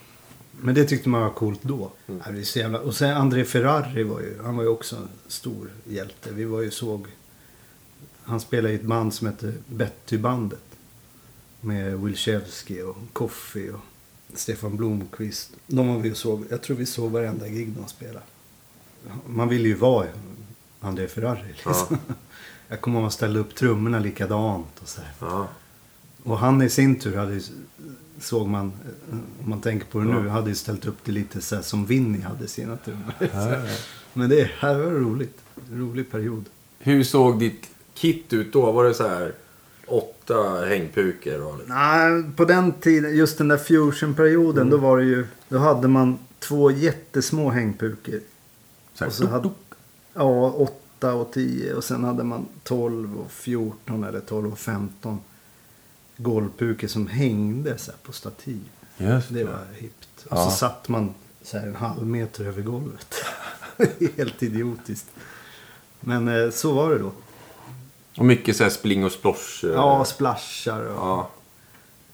Men 0.61 0.75
det 0.75 0.85
tyckte 0.85 1.09
man 1.09 1.21
var 1.21 1.29
coolt 1.29 1.63
då. 1.63 1.91
Är 2.23 2.43
så 2.43 2.59
jävla... 2.59 2.79
Och 2.79 2.95
sen 2.95 3.17
André 3.17 3.45
Ferrari 3.45 4.03
var 4.03 4.19
ju, 4.19 4.41
han 4.43 4.57
var 4.57 4.63
ju 4.63 4.69
också 4.69 4.95
en 4.95 5.07
stor 5.27 5.69
hjälte. 5.83 6.31
Vi 6.33 6.45
var 6.45 6.61
ju 6.61 6.71
såg... 6.71 7.07
Han 8.23 8.39
spelade 8.39 8.73
i 8.73 8.75
ett 8.75 8.83
band 8.83 9.13
som 9.13 9.27
hette 9.27 9.53
Betty-bandet. 9.67 10.72
Med 11.65 11.99
Wilczewski 11.99 12.81
och 12.81 12.97
Coffey 13.13 13.69
och 13.69 13.79
Stefan 14.33 14.77
Blomqvist. 14.77 15.51
De 15.67 15.87
var 15.87 15.99
vi 15.99 16.11
och 16.11 16.17
såg. 16.17 16.45
Jag 16.49 16.61
tror 16.61 16.77
vi 16.77 16.85
såg 16.85 17.11
varenda 17.11 17.47
gig 17.47 17.69
de 17.69 17.87
spelade. 17.87 18.25
Man 19.27 19.49
ville 19.49 19.67
ju 19.67 19.75
vara 19.75 20.07
André 20.79 21.07
Ferrari 21.07 21.47
liksom. 21.47 21.97
Jag 22.67 22.81
kommer 22.81 22.97
ihåg 22.97 23.01
att 23.01 23.03
man 23.03 23.11
ställde 23.11 23.39
upp 23.39 23.55
trummorna 23.55 23.99
likadant 23.99 24.81
och 24.81 24.87
så 24.87 25.01
här. 25.01 25.13
Ja. 25.19 25.47
Och 26.23 26.37
han 26.37 26.61
i 26.61 26.69
sin 26.69 26.99
tur 26.99 27.17
hade 27.17 27.33
ju, 27.33 27.41
såg 28.19 28.47
man, 28.47 28.71
om 29.43 29.49
man 29.49 29.61
tänker 29.61 29.87
på 29.87 29.99
det 29.99 30.05
nu, 30.05 30.27
hade 30.27 30.49
ju 30.49 30.55
ställt 30.55 30.85
upp 30.85 30.97
det 31.03 31.11
lite 31.11 31.41
så 31.41 31.55
här 31.55 31.61
som 31.61 31.85
Vinny 31.85 32.21
hade 32.21 32.47
sina 32.47 32.77
trummor. 32.77 33.13
Men 34.13 34.29
det 34.29 34.51
här 34.59 34.75
var 34.75 34.91
roligt. 34.91 35.37
En 35.71 35.79
rolig 35.79 36.11
period. 36.11 36.45
Hur 36.79 37.03
såg 37.03 37.39
ditt 37.39 37.69
kit 37.93 38.33
ut 38.33 38.53
då? 38.53 38.71
Var 38.71 38.85
det 38.85 38.93
så 38.93 39.07
här 39.07 39.33
åtta 39.87 40.65
hängpukor 40.65 41.41
och... 41.41 41.59
Nej, 41.67 42.23
på 42.35 42.45
den 42.45 42.71
tiden, 42.73 43.15
just 43.15 43.37
den 43.37 43.47
där 43.47 43.57
fusionperioden, 43.57 44.69
då 44.69 44.77
var 44.77 44.97
det 44.97 45.03
ju, 45.05 45.27
då 45.49 45.57
hade 45.57 45.87
man 45.87 46.17
två 46.39 46.71
jättesmå 46.71 47.49
hängpukor. 47.49 48.19
Så 48.93 49.03
här, 49.03 49.07
Och 49.07 49.13
så 49.13 49.27
hade, 49.27 49.49
ja, 50.13 50.51
8 50.99 51.13
och 51.13 51.31
10 51.33 51.73
och 51.73 51.83
sen 51.83 52.03
hade 52.03 52.23
man 52.23 52.45
12 52.63 53.19
och 53.19 53.31
14 53.31 54.03
eller 54.03 54.19
12 54.19 54.51
och 54.51 54.59
15 54.59 55.19
golvpukor 56.17 56.87
som 56.87 57.07
hängde 57.07 57.77
så 57.77 57.91
här 57.91 57.97
på 58.03 58.11
stativ. 58.11 58.61
Just 58.97 59.33
Det 59.33 59.43
var 59.43 59.59
hippt. 59.75 60.25
Och 60.29 60.37
Ja. 60.37 60.45
så 60.49 60.51
satt 60.57 60.89
man 60.89 61.13
så 61.41 61.57
här 61.57 61.67
en 61.67 61.75
halv 61.75 62.07
meter 62.07 62.45
över 62.45 62.61
golvet. 62.61 63.15
Helt 64.17 64.43
idiotiskt. 64.43 65.07
Men 65.99 66.27
eh, 66.27 66.49
så 66.49 66.71
var 66.73 66.89
det 66.91 66.97
då. 66.97 67.11
Och 68.17 68.25
mycket 68.25 68.55
så 68.57 68.63
här 68.63 68.69
spling 68.71 69.05
och 69.05 69.11
splosh. 69.11 69.65
eh, 69.65 69.71
Ja, 69.71 70.05
splashar 70.05 70.81
och 70.85 70.95
ja. 70.97 71.29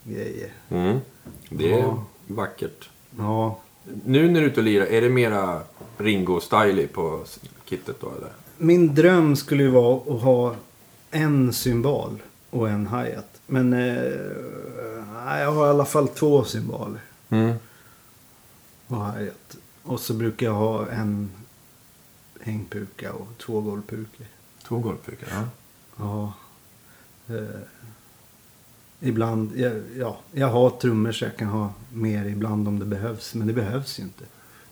grejer. 0.04 0.50
Mm. 0.70 1.00
Det 1.50 1.74
är 1.74 1.80
Ja. 1.80 2.04
vackert. 2.28 2.90
Ja. 3.18 3.60
Nu 4.06 4.28
när 4.32 4.40
du 4.42 4.46
är 4.46 4.50
ute 4.50 4.60
och 4.60 4.64
lirar, 4.64 4.86
är 4.86 5.02
det 5.02 5.10
mera 5.10 5.62
Ringo-stylig 5.98 6.94
på 6.94 7.24
kittet 7.66 7.96
då 8.02 8.12
eller? 8.18 8.30
Min 8.58 8.96
dröm 8.96 9.36
skulle 9.36 9.64
ju 9.64 9.70
vara 9.70 10.16
att 10.16 10.22
ha 10.22 10.56
en 11.12 11.54
cymbal 11.54 12.22
och 12.50 12.70
en 12.70 12.88
hi-hat. 12.88 13.42
Men 13.46 13.74
eh, 13.74 15.40
jag 15.40 15.52
har 15.52 15.66
i 15.66 15.70
alla 15.70 15.86
fall 15.86 16.08
två 16.08 16.44
cymbaler 16.44 17.02
Mm. 17.30 17.54
och 18.88 18.98
hi-hat. 18.98 19.58
Och 19.84 20.00
så 20.00 20.14
brukar 20.14 20.46
jag 20.46 20.54
ha 20.54 20.88
en 20.90 21.32
hängpuka 22.42 23.14
och 23.14 23.28
två 23.38 23.62
golvpukor. 23.62 24.26
Två 24.68 24.78
golvpukor, 24.80 25.28
ja. 25.32 25.44
Ja. 26.00 26.34
Eh, 27.28 27.60
ibland, 29.00 29.52
ja, 29.56 29.70
ja, 29.98 30.18
jag 30.32 30.48
har 30.48 30.70
trummor 30.70 31.12
så 31.12 31.26
jag 31.26 31.38
kan 31.38 31.48
ha 31.48 31.74
mer 31.94 32.26
ibland 32.26 32.68
om 32.68 32.80
det 32.80 32.86
behövs. 32.86 33.36
Men 33.36 33.48
det 33.48 33.54
behövs 33.54 34.00
ju 34.00 34.04
inte. 34.04 34.24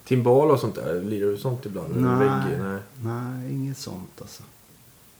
Timbal 0.04 0.50
och 0.50 0.60
sånt 0.60 0.74
där, 0.74 1.00
lirar 1.00 1.30
du 1.30 1.36
sånt 1.36 1.66
ibland? 1.66 1.96
Nej. 1.96 2.58
Nej. 2.60 2.80
Nej, 3.02 3.54
inget 3.54 3.78
sånt 3.78 4.20
alltså. 4.20 4.42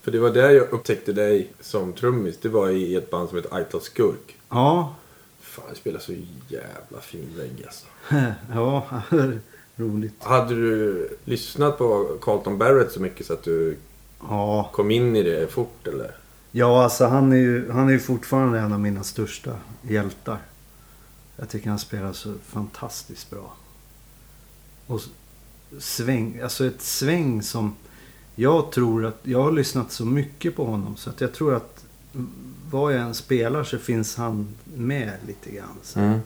För 0.00 0.12
det 0.12 0.18
var 0.18 0.30
där 0.30 0.50
jag 0.50 0.70
upptäckte 0.70 1.12
dig 1.12 1.52
som 1.60 1.92
trummis. 1.92 2.38
Det 2.42 2.48
var 2.48 2.68
i 2.68 2.94
ett 2.94 3.10
band 3.10 3.28
som 3.28 3.38
heter 3.38 3.54
Aital 3.54 3.80
Skurk. 3.80 4.36
Ja, 4.48 4.94
Fan, 5.40 5.64
det 5.70 5.76
spelar 5.76 6.00
så 6.00 6.12
jävla 6.48 7.00
fin 7.00 7.28
reggae 7.36 7.66
alltså. 7.66 7.86
ja, 8.54 9.02
roligt. 9.76 10.14
Hade 10.18 10.54
du 10.54 11.08
lyssnat 11.24 11.78
på 11.78 12.18
Carlton 12.20 12.58
Barrett 12.58 12.92
så 12.92 13.00
mycket 13.00 13.26
så 13.26 13.32
att 13.32 13.42
du 13.42 13.76
Ja, 14.20 14.70
kom 14.72 14.90
in 14.90 15.16
i 15.16 15.22
det 15.22 15.52
fort 15.52 15.86
eller? 15.86 16.14
ja 16.50 16.82
alltså 16.84 17.06
han 17.06 17.32
är 17.32 17.36
ju 17.36 17.70
han 17.70 17.88
är 17.88 17.92
ju 17.92 17.98
fortfarande 18.00 18.58
en 18.58 18.72
av 18.72 18.80
mina 18.80 19.04
största 19.04 19.56
hjältar. 19.82 20.38
Jag 21.36 21.48
tycker 21.48 21.70
han 21.70 21.78
spelar 21.78 22.12
så 22.12 22.34
fantastiskt 22.44 23.30
bra. 23.30 23.52
Och 24.86 25.00
sväng, 25.78 26.40
alltså 26.40 26.66
ett 26.66 26.82
sväng 26.82 27.42
som 27.42 27.76
jag 28.34 28.72
tror 28.72 29.06
att, 29.06 29.18
jag 29.22 29.42
har 29.42 29.52
lyssnat 29.52 29.92
så 29.92 30.04
mycket 30.04 30.56
på 30.56 30.64
honom 30.64 30.96
så 30.96 31.10
att 31.10 31.20
jag 31.20 31.34
tror 31.34 31.54
att 31.54 31.84
vad 32.70 32.94
jag 32.94 33.00
än 33.00 33.14
spelar 33.14 33.64
så 33.64 33.78
finns 33.78 34.16
han 34.16 34.48
med 34.64 35.12
lite 35.26 35.50
grann. 35.50 35.76
Så, 35.82 36.00
Mm. 36.00 36.20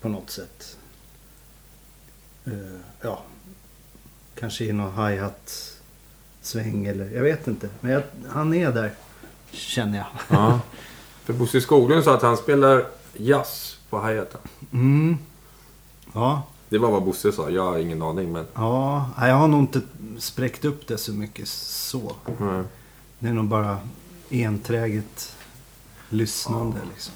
På 0.00 0.08
något 0.08 0.30
sätt. 0.30 0.78
Eh, 2.44 2.80
ja, 3.00 3.22
kanske 4.34 4.64
i 4.64 4.72
någon 4.72 5.06
hi-hat 5.06 5.73
sväng 6.46 6.86
eller 6.86 7.10
jag 7.10 7.22
vet 7.22 7.46
inte. 7.46 7.68
Men 7.80 7.92
jag, 7.92 8.02
han 8.28 8.54
är 8.54 8.72
där, 8.72 8.92
känner 9.50 9.98
jag. 9.98 10.06
Ja. 10.28 10.60
För 11.24 11.32
Bosse 11.32 11.60
Skoglund 11.60 12.04
sa 12.04 12.14
att 12.14 12.22
han 12.22 12.36
spelar 12.36 12.86
jazz 13.12 13.78
på 13.90 14.06
hi-haten. 14.06 14.40
Mm. 14.72 15.18
Ja, 16.12 16.42
Det 16.68 16.78
var 16.78 16.90
vad 16.90 17.02
Bosse 17.02 17.32
sa, 17.32 17.50
jag 17.50 17.64
har 17.64 17.78
ingen 17.78 18.02
aning 18.02 18.32
men... 18.32 18.46
ja, 18.54 19.10
jag 19.18 19.34
har 19.34 19.48
nog 19.48 19.60
inte 19.60 19.80
spräckt 20.18 20.64
upp 20.64 20.86
det 20.86 20.98
så 20.98 21.12
mycket 21.12 21.48
så. 21.48 22.12
Mm. 22.40 22.64
Det 23.18 23.28
är 23.28 23.32
nog 23.32 23.44
bara 23.44 23.78
enträget 24.30 25.36
lyssnande 26.08 26.78
liksom. 26.92 27.14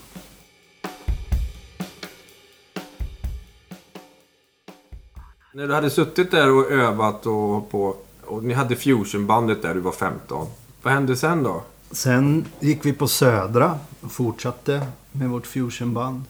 När 5.54 5.66
du 5.66 5.74
hade 5.74 5.90
suttit 5.90 6.30
där 6.30 6.50
och 6.52 6.70
övat 6.70 7.26
och 7.26 7.70
på 7.70 7.96
och 8.28 8.44
ni 8.44 8.54
hade 8.54 8.76
fusionbandet 8.76 9.62
där 9.62 9.74
du 9.74 9.80
var 9.80 9.92
15. 9.92 10.46
Vad 10.82 10.92
hände 10.92 11.16
sen 11.16 11.42
då? 11.42 11.62
Sen 11.90 12.44
gick 12.60 12.86
vi 12.86 12.92
på 12.92 13.08
Södra 13.08 13.78
och 14.00 14.12
fortsatte 14.12 14.86
med 15.12 15.30
vårt 15.30 15.46
fusionband. 15.46 16.22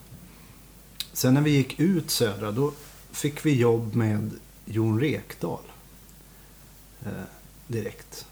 Sen 1.12 1.34
när 1.34 1.40
vi 1.40 1.50
gick 1.50 1.80
ut 1.80 2.10
Södra 2.10 2.52
då 2.52 2.72
fick 3.10 3.46
vi 3.46 3.60
jobb 3.60 3.94
med 3.94 4.30
Jon 4.64 5.00
Rekdal. 5.00 5.60
Eh, 7.04 7.10
direkt. 7.66 8.26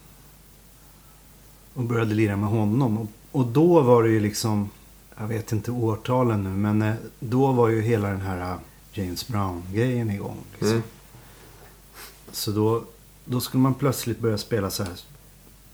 Och 1.73 1.83
började 1.83 2.13
lira 2.13 2.35
med 2.35 2.49
honom. 2.49 2.97
Och, 2.97 3.07
och 3.31 3.45
då 3.45 3.81
var 3.81 4.03
det 4.03 4.09
ju 4.09 4.19
liksom, 4.19 4.69
jag 5.17 5.27
vet 5.27 5.51
inte 5.51 5.71
årtalen 5.71 6.43
nu, 6.43 6.49
men 6.49 6.81
eh, 6.81 6.95
då 7.19 7.51
var 7.51 7.67
ju 7.67 7.81
hela 7.81 8.09
den 8.09 8.21
här 8.21 8.51
eh, 8.51 8.57
James 8.91 9.27
Brown-grejen 9.27 10.11
igång. 10.11 10.37
Liksom. 10.51 10.69
Mm. 10.69 10.83
Så 12.31 12.51
då, 12.51 12.83
då 13.27 13.41
skulle 13.41 13.61
man 13.63 13.73
plötsligt 13.73 14.19
börja 14.19 14.37
spela 14.37 14.69
så 14.71 14.83
här 14.83 14.93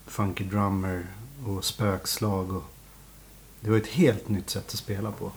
funky 0.06 0.44
drummer 0.44 1.06
och 1.46 1.64
spökslag. 1.64 2.52
Och 2.52 2.62
det 3.60 3.70
var 3.70 3.76
ett 3.76 3.86
helt 3.86 4.28
nytt 4.28 4.50
sätt 4.50 4.64
att 4.66 4.78
spela 4.78 5.12
på. 5.12 5.32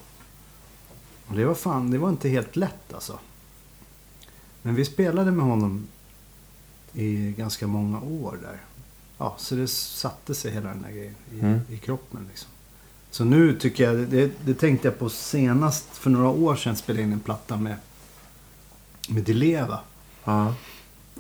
Och 1.28 1.36
det 1.36 1.46
var 1.46 1.54
fan, 1.56 1.92
det 1.92 1.98
var 1.98 2.10
inte 2.10 2.30
helt 2.30 2.56
lätt 2.56 2.94
alltså. 2.94 3.20
Men 4.62 4.76
vi 4.76 4.86
spelade 4.86 5.32
med 5.32 5.46
honom 5.46 5.88
i 6.94 7.32
ganska 7.38 7.68
många 7.68 8.02
år 8.02 8.40
där. 8.42 8.62
Ja, 9.18 9.36
så 9.38 9.56
det 9.56 9.68
satte 9.68 10.36
sig 10.36 10.52
hela 10.52 10.70
den 10.70 10.84
här 10.84 10.92
grejen 10.92 11.16
i, 11.34 11.40
Mm. 11.40 11.60
i 11.70 11.78
kroppen 11.78 12.26
liksom. 12.30 12.50
Så 13.12 13.26
nu 13.26 13.60
tycker 13.60 13.84
jag, 13.84 14.08
det, 14.08 14.32
det 14.46 14.54
tänkte 14.54 14.88
jag 14.88 15.00
på 15.00 15.10
senast 15.10 15.86
för 15.92 16.10
några 16.10 16.30
år 16.30 16.56
sedan 16.56 16.76
spelade 16.76 17.04
in 17.04 17.14
en 17.14 17.20
platta 17.20 17.58
med, 17.58 17.76
med 19.10 19.24
Dileva. 19.24 19.80
Ja. 20.24 20.54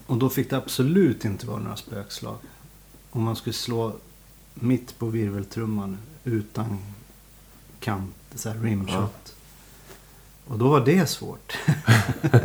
Och 0.07 0.17
då 0.17 0.29
fick 0.29 0.49
det 0.49 0.57
absolut 0.57 1.25
inte 1.25 1.47
vara 1.47 1.59
några 1.59 1.75
spökslag. 1.75 2.37
Om 3.09 3.23
man 3.23 3.35
skulle 3.35 3.53
slå 3.53 3.95
mitt 4.53 4.99
på 4.99 5.05
virveltrumman 5.05 5.97
utan 6.23 6.79
kant, 7.79 8.15
så 8.35 8.49
här 8.49 8.59
rimshot. 8.59 9.35
Och 10.47 10.57
då 10.57 10.69
var 10.69 10.85
det 10.85 11.09
svårt. 11.09 11.57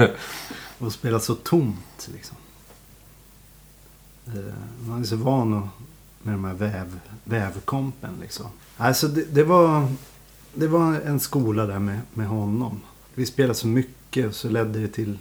att 0.79 0.93
spela 0.93 1.21
så 1.21 1.35
tomt 1.35 2.09
liksom. 2.13 2.37
Eh, 4.27 4.55
Man 4.89 5.01
är 5.01 5.05
så 5.05 5.17
van 5.17 5.69
med 6.23 6.35
de 6.35 6.45
här 6.45 6.55
väv, 6.55 7.01
vävkompen 7.25 8.17
liksom. 8.21 8.47
Alltså 8.77 9.09
det, 9.09 9.25
det, 9.25 9.45
var, 9.45 9.93
det 10.55 10.67
var 10.67 10.95
en 10.95 11.21
skola 11.21 11.67
där 11.67 11.79
med, 11.79 12.01
med 12.15 12.27
honom. 12.27 12.81
Vi 13.15 13.27
spelade 13.27 13.55
så 13.55 13.67
mycket 13.67 14.27
och 14.27 14.35
så 14.35 14.49
ledde 14.49 14.81
det 14.81 14.89
till 14.89 15.19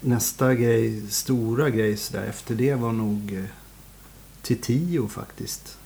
nästa 0.00 0.54
grej, 0.54 1.02
stora 1.10 1.70
grej 1.70 1.96
så 1.96 2.12
där, 2.12 2.22
efter 2.26 2.54
det 2.54 2.74
var 2.74 2.92
nog 2.92 3.32
eh, 3.32 3.44
till 4.42 4.58
tio 4.60 5.08
faktiskt. 5.08 5.76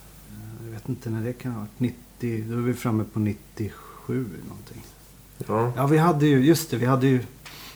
Jag 0.65 0.71
vet 0.71 0.89
inte 0.89 1.09
när 1.09 1.23
det 1.23 1.33
kan 1.33 1.51
ha 1.51 1.59
varit. 1.59 1.79
90, 2.19 2.43
då 2.49 2.53
är 2.57 2.61
vi 2.61 2.73
framme 2.73 3.03
på 3.13 3.19
97 3.19 4.25
någonting. 4.47 4.83
Ja. 5.47 5.71
Ja, 5.75 5.87
vi 5.87 5.97
hade 5.97 6.25
ju, 6.27 6.45
just 6.45 6.69
det, 6.71 6.77
vi 6.77 6.85
hade 6.85 7.07
ju, 7.07 7.19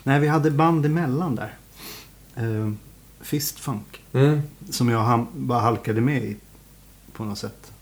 nej 0.02 0.20
vi 0.20 0.28
hade 0.28 0.50
band 0.50 0.86
emellan 0.86 1.34
där. 1.34 1.54
Eh, 2.36 2.72
Fistfunk. 3.20 4.02
Mm. 4.12 4.40
Som 4.70 4.88
jag 4.88 5.00
ham- 5.00 5.26
bara 5.34 5.60
halkade 5.60 6.00
med 6.00 6.24
i 6.24 6.36
på 7.12 7.24
något 7.24 7.38
sätt. 7.38 7.72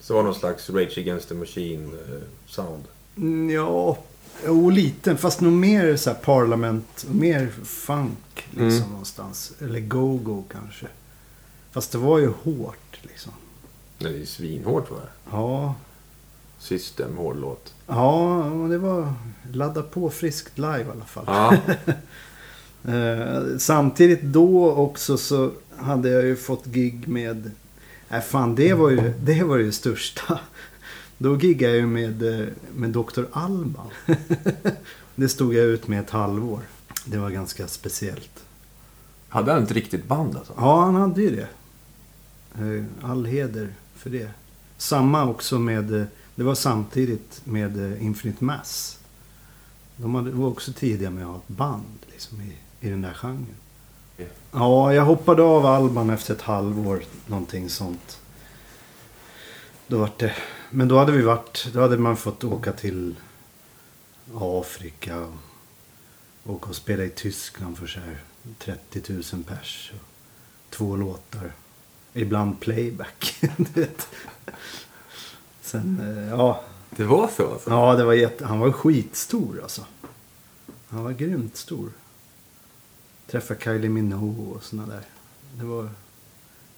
Så 0.00 0.14
var 0.14 0.20
det 0.22 0.26
någon 0.28 0.34
slags 0.38 0.70
Rage 0.70 0.98
Against 0.98 1.28
the 1.28 1.34
Machine 1.34 1.84
eh, 1.84 2.22
sound. 2.46 2.84
Mm, 3.16 3.50
Ja, 3.50 3.98
jo 4.46 4.70
lite. 4.70 5.16
Fast 5.16 5.40
nog 5.40 5.52
mer 5.52 5.96
så 5.96 6.10
här 6.10 6.16
Parliament. 6.16 7.06
Mer 7.10 7.48
funk 7.64 8.18
liksom 8.50 8.66
Mm. 8.78 8.90
någonstans. 8.90 9.52
Eller 9.60 9.80
go-go 9.80 10.44
kanske. 10.52 10.86
Fast 11.72 11.92
det 11.92 11.98
var 11.98 12.18
ju 12.18 12.32
hårt 12.42 12.98
liksom. 13.02 13.32
Det 13.98 14.08
är 14.08 14.24
svinhårt 14.24 14.90
var 14.90 14.98
det. 14.98 15.30
Ja, 15.30 15.74
System, 16.58 17.16
hård 17.16 17.36
låt. 17.36 17.74
ja 17.86 18.50
det 18.70 18.78
var 18.78 19.14
ladda 19.52 19.82
på 19.82 20.10
friskt 20.10 20.58
live 20.58 20.80
i 20.84 20.90
alla 20.90 21.04
fall. 21.04 21.24
Ja. 21.26 21.56
Eh, 22.88 23.42
samtidigt 23.58 24.22
då 24.22 24.72
också 24.72 25.16
så 25.16 25.50
hade 25.76 26.08
jag 26.10 26.24
ju 26.24 26.36
fått 26.36 26.64
gig 26.66 27.08
med... 27.08 27.50
Nej 28.08 28.20
fan, 28.20 28.54
det 28.54 28.74
var 28.74 28.90
ju 28.90 29.12
det, 29.20 29.42
var 29.42 29.56
ju 29.56 29.72
största. 29.72 30.38
Då 31.18 31.36
giggade 31.36 31.72
jag 31.72 31.80
ju 31.80 31.86
med, 31.86 32.40
eh, 32.40 32.46
med 32.74 32.90
Dr. 32.90 33.24
Alban. 33.32 33.90
det 35.14 35.28
stod 35.28 35.54
jag 35.54 35.64
ut 35.64 35.88
med 35.88 36.00
ett 36.00 36.10
halvår. 36.10 36.60
Det 37.04 37.18
var 37.18 37.30
ganska 37.30 37.68
speciellt. 37.68 38.44
Hade 39.28 39.52
han 39.52 39.62
ett 39.62 39.70
riktigt 39.70 40.06
band 40.06 40.36
alltså? 40.36 40.52
Ja, 40.56 40.84
han 40.84 40.94
hade 40.94 41.22
ju 41.22 41.36
det. 41.36 41.48
Eh, 42.64 43.10
All 43.10 43.24
heder 43.24 43.68
för 43.94 44.10
det. 44.10 44.30
Samma 44.76 45.28
också 45.28 45.58
med, 45.58 46.00
eh, 46.00 46.06
det 46.34 46.42
var 46.42 46.54
samtidigt 46.54 47.40
med 47.44 48.02
Infinite 48.02 48.44
Mass. 48.44 48.98
De 49.96 50.40
var 50.40 50.48
också 50.48 50.72
tidiga 50.72 51.10
med 51.10 51.24
att 51.24 51.30
ha 51.30 51.36
ett 51.36 51.48
band 51.48 51.98
liksom, 52.12 52.40
i, 52.40 52.52
i 52.86 52.90
den 52.90 53.02
där 53.02 53.14
genren. 53.14 53.46
Ja. 54.16 54.24
Ja, 54.52 54.94
jag 54.94 55.04
hoppade 55.04 55.42
av 55.42 55.66
Alban 55.66 56.10
efter 56.10 56.34
ett 56.34 56.42
halvår, 56.42 57.02
någonting 57.26 57.70
sånt. 57.70 58.20
Då 59.86 59.98
var 59.98 60.10
det, 60.16 60.34
men 60.76 60.88
då 60.88 60.98
hade 60.98 61.12
vi 61.12 61.22
varit, 61.22 61.68
då 61.72 61.80
hade 61.80 61.98
man 61.98 62.16
fått 62.16 62.44
åka 62.44 62.72
till 62.72 63.14
Afrika 64.34 65.20
och 66.42 66.54
åka 66.54 66.70
och 66.70 66.76
spela 66.76 67.04
i 67.04 67.10
Tyskland 67.10 67.78
för 67.78 67.86
så 67.86 68.00
här 68.00 68.18
30 68.58 69.12
000 69.12 69.22
pers. 69.44 69.92
Och 69.94 70.00
två 70.70 70.96
låtar. 70.96 71.52
Ibland 72.12 72.60
playback. 72.60 73.40
Sen, 75.60 76.00
eh, 76.00 76.28
ja. 76.28 76.64
Det 76.90 77.04
var 77.04 77.28
så 77.28 77.52
alltså? 77.52 77.70
Ja, 77.70 77.94
det 77.94 78.04
var 78.04 78.12
jätte, 78.12 78.46
han 78.46 78.58
var 78.58 78.72
skitstor 78.72 79.60
alltså. 79.62 79.84
Han 80.88 81.04
var 81.04 81.12
grymt 81.12 81.56
stor. 81.56 81.90
Träffade 83.26 83.60
Kylie 83.60 83.88
Minogue 83.88 84.54
och 84.54 84.62
såna 84.62 84.86
där. 84.86 85.02
Det 85.52 85.64
var... 85.64 85.90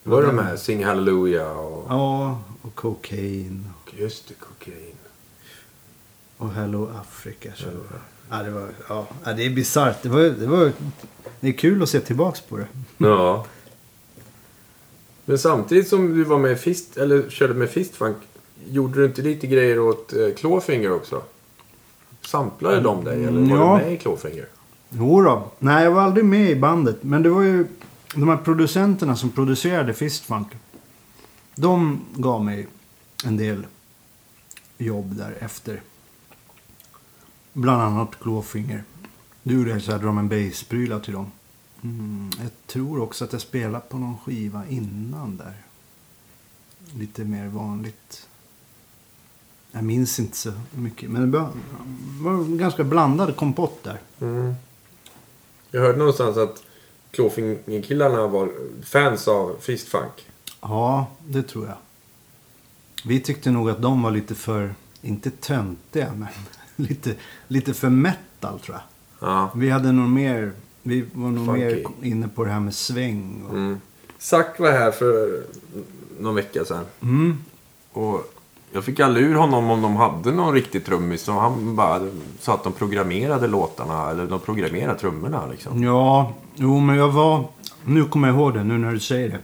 Det 0.08 0.14
var 0.14 0.22
de 0.22 0.38
här 0.38 0.56
Sing 0.56 0.84
Hallelujah 0.84 1.58
och... 1.58 1.86
Ja, 1.88 2.38
och 2.62 2.74
Cocaine. 2.74 3.64
Just 3.98 4.28
det, 4.28 4.34
kokain. 4.34 4.94
Och 6.36 6.50
Hello 6.52 6.90
Africa. 7.00 7.48
Så. 7.56 7.64
Ja, 8.30 8.36
det 8.42 8.50
var... 8.50 8.68
Ja, 8.88 9.06
det 9.36 9.46
är 9.46 9.50
bisarrt. 9.50 10.02
Det 10.02 10.08
var, 10.08 10.20
det 10.20 10.46
var... 10.46 10.72
Det 11.40 11.48
är 11.48 11.52
kul 11.52 11.82
att 11.82 11.88
se 11.88 12.00
tillbaks 12.00 12.40
på 12.40 12.56
det. 12.56 12.66
Ja. 12.98 13.46
Men 15.24 15.38
samtidigt 15.38 15.88
som 15.88 16.14
du 16.14 16.24
var 16.24 16.38
med 16.38 16.60
Fist, 16.60 16.96
eller 16.96 17.30
körde 17.30 17.54
med 17.54 17.70
Fistfunk, 17.70 18.16
gjorde 18.68 19.00
du 19.00 19.04
inte 19.06 19.22
lite 19.22 19.46
grejer 19.46 19.78
åt 19.80 20.12
eh, 20.12 20.34
Clawfinger 20.36 20.92
också? 20.92 21.22
Samplade 22.20 22.80
de 22.80 23.04
dig 23.04 23.24
eller 23.24 23.40
var 23.40 23.56
Ja. 23.56 23.78
du 23.78 23.84
med 23.84 23.92
i 23.92 23.96
Clawfinger? 23.96 24.46
Jo 24.90 25.22
då. 25.22 25.42
Nej, 25.58 25.84
jag 25.84 25.90
var 25.90 26.02
aldrig 26.02 26.24
med 26.24 26.50
i 26.50 26.56
bandet. 26.56 26.96
Men 27.02 27.22
det 27.22 27.28
var 27.30 27.42
ju 27.42 27.66
de 28.14 28.28
här 28.28 28.36
producenterna 28.36 29.16
som 29.16 29.30
producerade 29.30 29.94
Fistfunk. 29.94 30.48
De 31.54 32.00
gav 32.16 32.44
mig 32.44 32.68
en 33.24 33.36
del 33.36 33.66
jobb 34.78 35.16
där 35.16 35.36
efter. 35.40 35.82
Bland 37.52 37.82
annat 37.82 38.18
klåfinger. 38.20 38.84
Du 39.42 39.54
gjorde 39.54 39.70
jag 39.70 39.82
så 39.82 39.92
här 39.92 39.98
drum 39.98 40.18
and 40.18 40.30
bass-prylar 40.30 41.00
till 41.00 41.12
dem. 41.12 41.30
Mm, 41.82 42.30
jag 42.40 42.50
tror 42.66 43.00
också 43.00 43.24
att 43.24 43.32
jag 43.32 43.42
spelade 43.42 43.84
på 43.88 43.98
någon 43.98 44.18
skiva 44.18 44.66
innan 44.68 45.36
där. 45.36 45.54
Lite 46.94 47.24
mer 47.24 47.48
vanligt. 47.48 48.28
Jag 49.72 49.84
minns 49.84 50.18
inte 50.18 50.36
så 50.36 50.52
mycket. 50.70 51.10
Men 51.10 51.30
det 51.30 51.38
var, 51.38 51.50
var 52.20 52.32
en 52.32 52.58
ganska 52.58 52.84
blandad 52.84 53.36
kompott 53.36 53.84
där. 53.84 54.00
Mm. 54.20 54.54
Jag 55.70 55.80
hörde 55.80 55.98
någonstans 55.98 56.36
att 56.36 56.62
Clawfinger-killarna 57.22 58.26
var 58.26 58.48
fans 58.84 59.28
av 59.28 59.56
Fistfunk. 59.60 60.26
Ja, 60.60 61.06
det 61.26 61.42
tror 61.42 61.66
jag. 61.66 61.76
Vi 63.04 63.20
tyckte 63.20 63.50
nog 63.50 63.70
att 63.70 63.82
de 63.82 64.02
var 64.02 64.10
lite 64.10 64.34
för, 64.34 64.74
inte 65.02 65.30
töntiga, 65.30 66.12
men 66.16 66.28
lite, 66.88 67.14
lite 67.48 67.74
för 67.74 67.88
metal 67.88 68.60
tror 68.60 68.76
jag. 68.76 69.28
Ja. 69.30 69.50
Vi 69.54 69.70
hade 69.70 69.92
nog 69.92 70.08
mer, 70.08 70.52
vi 70.82 71.04
var 71.12 71.30
nog 71.30 71.46
Funky. 71.46 71.64
mer 71.64 71.86
inne 72.02 72.28
på 72.28 72.44
det 72.44 72.50
här 72.50 72.60
med 72.60 72.74
sväng. 72.74 73.42
Och, 73.48 73.54
Mm. 73.54 73.80
Zack 74.18 74.58
var 74.58 74.70
här 74.72 74.90
för 74.90 75.42
någon 76.20 76.34
vecka 76.34 76.64
sedan. 76.64 76.84
mm. 77.00 77.38
Och 77.92 78.34
jag 78.72 78.84
fick 78.84 79.00
aldrig 79.00 79.26
ur 79.26 79.34
honom 79.34 79.70
om 79.70 79.82
de 79.82 79.96
hade 79.96 80.32
någon 80.32 80.54
riktig 80.54 80.84
trummis. 80.84 81.22
Så 81.22 81.32
han 81.32 81.76
bara 81.76 82.10
sa 82.40 82.54
att 82.54 82.64
de 82.64 82.72
programmerade 82.72 83.46
låtarna, 83.46 84.10
eller 84.10 84.26
de 84.26 84.40
programmerade 84.40 84.98
trummorna 84.98 85.46
liksom. 85.46 85.82
Ja, 85.82 86.34
jo 86.54 86.80
men 86.80 86.96
jag 86.96 87.08
var, 87.08 87.48
nu 87.84 88.04
kommer 88.04 88.28
jag 88.28 88.36
ihåg 88.36 88.54
det, 88.54 88.64
nu 88.64 88.78
när 88.78 88.92
du 88.92 89.00
säger 89.00 89.28
det. 89.28 89.40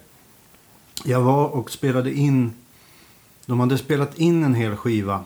Jag 1.05 1.21
var 1.21 1.47
och 1.47 1.71
spelade 1.71 2.15
in, 2.15 2.53
de 3.47 3.61
hade 3.61 3.79
spelat 3.79 4.19
in 4.19 4.45
en 4.45 4.55
hel 4.55 4.77
skiva 4.77 5.25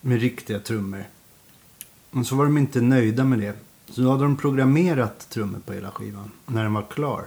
med 0.00 0.20
riktiga 0.20 0.58
trummor. 0.58 1.04
Men 2.10 2.24
så 2.24 2.36
var 2.36 2.44
de 2.44 2.58
inte 2.58 2.80
nöjda 2.80 3.24
med 3.24 3.38
det. 3.38 3.54
Så 3.88 4.00
då 4.00 4.10
hade 4.10 4.22
de 4.22 4.36
programmerat 4.36 5.28
trummor 5.30 5.58
på 5.66 5.72
hela 5.72 5.90
skivan 5.90 6.30
när 6.46 6.62
den 6.62 6.74
var 6.74 6.82
klar. 6.90 7.24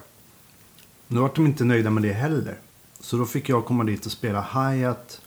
Då 1.07 1.21
var 1.21 1.31
de 1.35 1.45
inte 1.45 1.63
nöjda 1.63 1.89
med 1.89 2.03
det 2.03 2.13
heller. 2.13 2.57
Så 3.03 3.17
då 3.17 3.25
fick 3.25 3.49
jag 3.49 3.65
komma 3.65 3.83
dit 3.83 4.05
och 4.05 4.11
spela 4.11 4.41
hi-hat, 4.41 5.21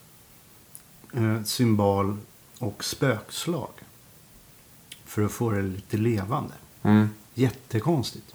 eh, 1.12 1.42
cymbal 1.42 2.16
och 2.58 2.84
spökslag. 2.84 3.70
För 5.04 5.22
att 5.22 5.32
få 5.32 5.50
det 5.50 5.62
lite 5.62 5.96
levande. 5.96 6.54
Mm. 6.82 7.08
Jättekonstigt. 7.34 8.34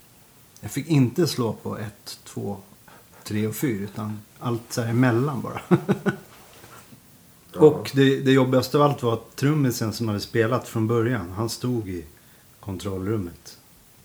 Jag 0.60 0.70
fick 0.70 0.86
inte 0.88 1.26
slå 1.26 1.52
på 1.52 1.78
ett, 1.78 2.18
två, 2.24 2.56
tre 3.24 3.46
och 3.46 3.56
fyra. 3.56 3.84
Utan 3.84 4.20
allt 4.38 4.72
så 4.72 4.82
här 4.82 4.90
emellan 4.90 5.40
bara. 5.40 5.60
Och 7.54 7.90
det, 7.94 8.20
det 8.20 8.32
jobbigaste 8.32 8.76
av 8.76 8.82
allt 8.82 9.02
var 9.02 9.12
att 9.12 9.36
trummisen 9.36 9.92
som 9.92 10.08
hade 10.08 10.20
spelat 10.20 10.68
från 10.68 10.86
början. 10.86 11.30
Han 11.30 11.48
stod 11.48 11.88
i 11.88 12.04
kontrollrummet 12.60 13.58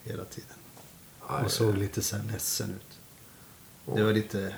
hela 0.04 0.23
tiden. 0.26 0.58
Aj, 1.28 1.45
Och 1.45 1.52
såg 1.52 1.78
lite 1.78 2.02
så 2.02 2.15
här 2.15 2.23
ledsen 2.32 2.69
ut. 2.69 3.00
Det 3.95 4.04
var 4.04 4.13
lite... 4.13 4.56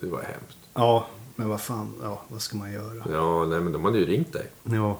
Det 0.00 0.06
var 0.06 0.22
hemskt. 0.22 0.58
Ja, 0.74 1.06
men 1.36 1.48
vad 1.48 1.60
fan. 1.60 1.94
Ja, 2.02 2.22
vad 2.28 2.42
ska 2.42 2.56
man 2.56 2.72
göra? 2.72 3.04
Ja, 3.12 3.44
nej 3.46 3.60
men 3.60 3.72
de 3.72 3.84
hade 3.84 3.98
ju 3.98 4.06
ringt 4.06 4.32
dig. 4.32 4.46
Ja. 4.62 4.98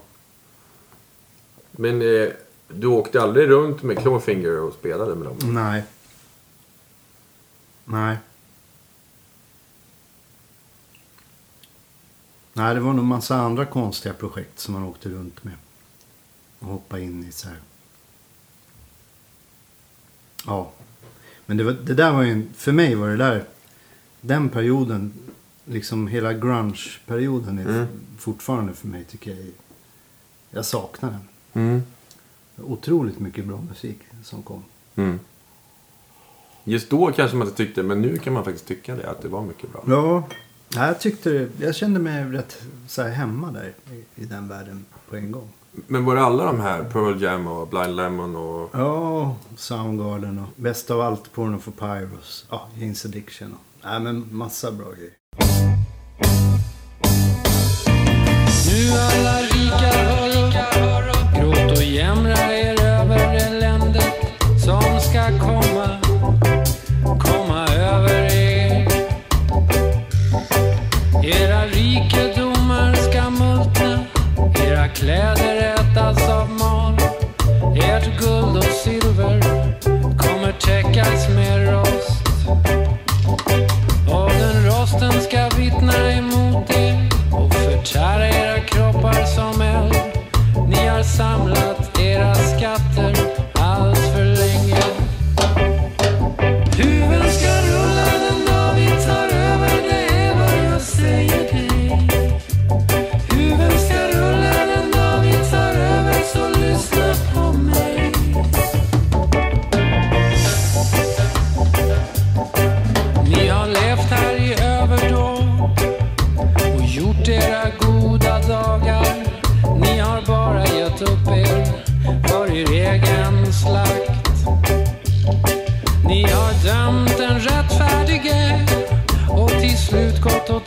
Men 1.70 2.02
eh, 2.02 2.28
du 2.68 2.86
åkte 2.86 3.22
aldrig 3.22 3.48
runt 3.48 3.82
med 3.82 3.98
Clawfinger 3.98 4.60
och 4.60 4.72
spelade 4.74 5.14
med 5.14 5.26
dem? 5.26 5.54
Nej. 5.54 5.82
Nej. 7.84 8.16
Nej, 12.52 12.74
det 12.74 12.80
var 12.80 12.92
nog 12.92 13.04
massa 13.04 13.36
andra 13.36 13.66
konstiga 13.66 14.14
projekt 14.14 14.58
som 14.58 14.74
man 14.74 14.84
åkte 14.84 15.08
runt 15.08 15.44
med. 15.44 15.54
Och 16.58 16.66
hoppade 16.68 17.02
in 17.02 17.24
i 17.28 17.32
så 17.32 17.48
här. 17.48 17.58
Ja. 20.46 20.70
Men 21.46 21.56
det, 21.56 21.64
var, 21.64 21.72
det 21.72 21.94
där 21.94 22.12
var 22.12 22.22
ju, 22.22 22.32
en- 22.32 22.52
för 22.56 22.72
mig 22.72 22.94
var 22.94 23.08
det 23.08 23.16
där, 23.16 23.44
den 24.20 24.48
perioden, 24.48 25.12
liksom 25.64 26.06
hela 26.08 26.32
grunge-perioden 26.32 27.58
är 27.58 27.68
Mm. 27.68 27.86
fortfarande 28.18 28.72
för 28.74 28.88
mig 28.88 29.04
tycker 29.04 29.30
jag, 29.30 29.46
jag 30.50 30.64
saknar 30.64 31.10
den. 31.10 31.28
Mm. 31.62 31.82
Otroligt 32.56 33.20
mycket 33.20 33.44
bra 33.46 33.60
musik 33.68 33.98
som 34.22 34.42
kom. 34.42 34.64
Mm. 34.96 35.18
Just 36.64 36.90
då 36.90 37.12
kanske 37.12 37.36
man 37.36 37.46
inte 37.46 37.56
tyckte, 37.56 37.82
men 37.82 38.02
nu 38.02 38.18
kan 38.18 38.32
man 38.32 38.44
faktiskt 38.44 38.66
tycka 38.66 38.94
det, 38.96 39.10
att 39.10 39.22
det 39.22 39.28
var 39.28 39.42
mycket 39.42 39.72
bra. 39.72 39.82
Ja, 39.86 40.28
ja, 40.68 40.86
jag 40.86 41.00
tyckte. 41.00 41.48
Jag 41.60 41.74
kände 41.74 42.00
mig 42.00 42.24
rätt 42.24 42.62
så 42.88 43.02
här, 43.02 43.08
hemma 43.10 43.50
där 43.52 43.72
i, 43.92 44.22
i 44.22 44.24
den 44.24 44.48
världen 44.48 44.84
på 45.10 45.16
en 45.16 45.32
gång. 45.32 45.48
Men 45.86 46.04
var 46.04 46.14
det 46.16 46.22
alla 46.22 46.44
de 46.44 46.60
här, 46.60 46.84
Pearl 46.84 47.22
Jam 47.22 47.46
och 47.46 47.68
Blind 47.68 47.96
Lemon 47.96 48.36
och... 48.36 48.70
Ja, 48.72 49.36
Soundgarden 49.56 50.38
och 50.38 50.48
bäst 50.56 50.90
av 50.90 51.00
allt 51.00 51.32
Porno 51.32 51.58
for 51.58 51.72
Pyros. 51.72 52.46
Ja, 52.50 52.68
Jane's 52.76 53.06
Addiction 53.06 53.52
och... 53.52 53.58
Nej, 53.84 54.00
men 54.00 54.26
massa 54.30 54.72
bra 54.72 54.86
grejer. 54.92 55.12
Nu 58.66 58.98
alla 58.98 59.38
rika 59.40 60.80
hör 60.80 61.08
upp, 61.08 61.40
gråt 61.40 61.78
och 61.78 61.84
jämra 61.84 62.52
er 62.52 62.82
över 62.82 63.34
eländet 63.34 64.14
som 64.64 65.00
ska 65.00 65.38
komma, 65.38 65.98
komma 67.20 67.66
över 67.68 68.34
er. 68.34 68.88
Era 71.24 71.66
rikedomar 71.66 72.94
ska 72.94 73.30
multna, 73.30 74.04
era 74.64 74.88
kläder 74.88 75.74
ätas 75.74 76.28
av 76.28 76.50
mal. 76.50 76.94
Ert 77.76 78.20
guld 78.20 78.56
och 78.56 78.64
silver 78.64 79.40
kommer 80.18 80.52
täckas 80.52 81.28
med 81.28 81.72
rost. 81.72 82.77
Kära 87.92 88.28
era 88.28 88.60
kroppar 88.60 89.24
som 89.24 89.62
eld. 89.62 89.94
Ni 90.68 90.86
har 90.86 91.02
samlat 91.02 91.77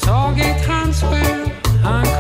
target 0.02 0.60
hands 0.66 1.04
will 1.04 1.48
hang 1.86 2.11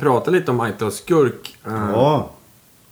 prata 0.00 0.30
lite 0.30 0.50
om 0.50 0.60
Aita 0.60 0.86
och 0.86 0.92
Skurk? 0.92 1.58
Eh, 1.66 1.72
Ja. 1.92 2.30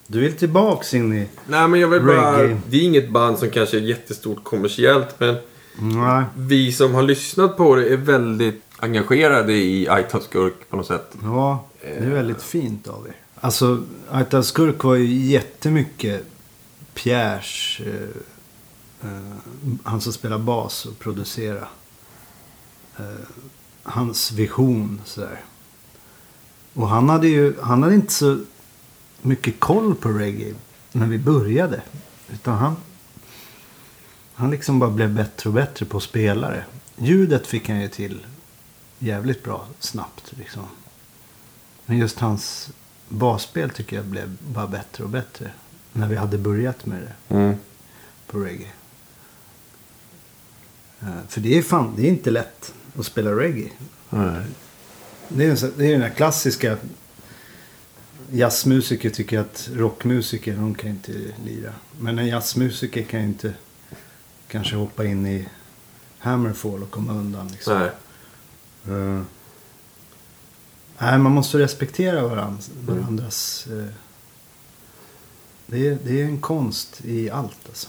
Du 0.06 0.20
vill 0.20 0.36
tillbaks 0.36 0.94
in 0.94 1.12
i... 1.14 1.28
Nej, 1.46 1.68
men 1.68 1.80
jag 1.80 1.88
vill 1.88 2.02
bara... 2.02 2.42
Reggae. 2.42 2.60
Det 2.66 2.76
är 2.76 2.82
inget 2.82 3.10
band 3.10 3.38
som 3.38 3.50
kanske 3.50 3.76
är 3.76 3.80
jättestort 3.80 4.44
kommersiellt, 4.44 5.20
men 5.20 5.36
Nej. 5.78 6.24
vi 6.36 6.72
som 6.72 6.94
har 6.94 7.02
lyssnat 7.02 7.56
på 7.56 7.74
det 7.74 7.88
är 7.88 7.96
väldigt 7.96 8.62
engagerade 8.78 9.52
i 9.52 9.88
Aita 9.88 10.20
Skurk 10.20 10.54
på 10.70 10.76
något 10.76 10.86
sätt. 10.86 11.14
Ja, 11.22 11.64
det 11.82 11.88
är 11.88 12.10
väldigt 12.10 12.42
fint 12.42 12.88
av 12.88 13.06
er. 13.06 13.14
Alltså, 13.40 13.82
Arta 14.10 14.42
Skurk 14.42 14.84
var 14.84 14.94
ju 14.94 15.06
jättemycket 15.06 16.24
Pierres, 16.94 17.80
eh, 17.80 19.08
eh, 19.10 19.36
han 19.82 20.00
som 20.00 20.12
spelar 20.12 20.38
bas 20.38 20.86
och 20.86 20.98
producerar. 20.98 21.68
Eh, 22.98 23.04
hans 23.82 24.32
vision 24.32 25.00
sådär. 25.04 25.40
Och 26.78 26.88
han 26.88 27.08
hade 27.08 27.28
ju, 27.28 27.60
han 27.60 27.82
hade 27.82 27.94
inte 27.94 28.12
så 28.12 28.40
mycket 29.22 29.60
koll 29.60 29.94
på 29.94 30.08
reggae 30.08 30.54
när 30.92 31.06
vi 31.06 31.18
började. 31.18 31.82
Utan 32.32 32.58
han, 32.58 32.76
han 34.34 34.50
liksom 34.50 34.78
bara 34.78 34.90
blev 34.90 35.14
bättre 35.14 35.48
och 35.50 35.54
bättre 35.54 35.86
på 35.86 35.96
att 35.96 36.02
spela 36.02 36.50
det. 36.50 36.64
Ljudet 36.96 37.46
fick 37.46 37.68
han 37.68 37.80
ju 37.80 37.88
till 37.88 38.26
jävligt 38.98 39.44
bra 39.44 39.66
snabbt 39.78 40.32
liksom. 40.36 40.62
Men 41.86 41.98
just 41.98 42.18
hans 42.18 42.70
basspel 43.08 43.70
tycker 43.70 43.96
jag 43.96 44.04
blev 44.04 44.36
bara 44.40 44.66
bättre 44.66 45.04
och 45.04 45.10
bättre. 45.10 45.50
När 45.92 46.08
vi 46.08 46.16
hade 46.16 46.38
börjat 46.38 46.86
med 46.86 46.98
det 47.02 47.34
Mm. 47.34 47.54
på 48.26 48.38
reggae. 48.38 48.68
Eh, 51.00 51.08
För 51.28 51.40
det 51.40 51.58
är 51.58 51.62
fan, 51.62 51.92
det 51.96 52.02
är 52.02 52.08
inte 52.08 52.30
lätt 52.30 52.74
att 52.98 53.06
spela 53.06 53.30
reggae. 53.30 53.70
Det 55.28 55.44
är, 55.44 55.78
det 55.78 55.86
är 55.86 55.92
den 55.92 56.02
här 56.02 56.10
klassiska 56.10 56.76
jazzmusiker 58.30 59.10
tycker 59.10 59.38
att 59.38 59.70
rockmusiker, 59.72 60.56
de 60.56 60.74
kan 60.74 60.90
inte 60.90 61.12
lira. 61.44 61.72
Men 62.00 62.18
en 62.18 62.26
jazzmusiker 62.26 63.02
kan 63.02 63.20
ju 63.20 63.26
inte 63.26 63.54
kanske 64.48 64.76
hoppa 64.76 65.04
in 65.04 65.26
i 65.26 65.48
Hammerfall 66.18 66.82
och 66.82 66.90
komma 66.90 67.12
undan. 67.12 67.48
Liksom. 67.48 67.78
Nej. 67.78 67.90
Eh, 68.96 69.22
nej, 70.98 71.18
man 71.18 71.32
måste 71.32 71.58
respektera 71.58 72.28
varandras. 72.28 72.70
varandras 72.86 73.66
eh, 73.66 73.94
det, 75.66 75.88
är, 75.88 75.98
det 76.04 76.20
är 76.20 76.24
en 76.24 76.40
konst 76.40 77.00
i 77.04 77.30
allt 77.30 77.68
alltså. 77.68 77.88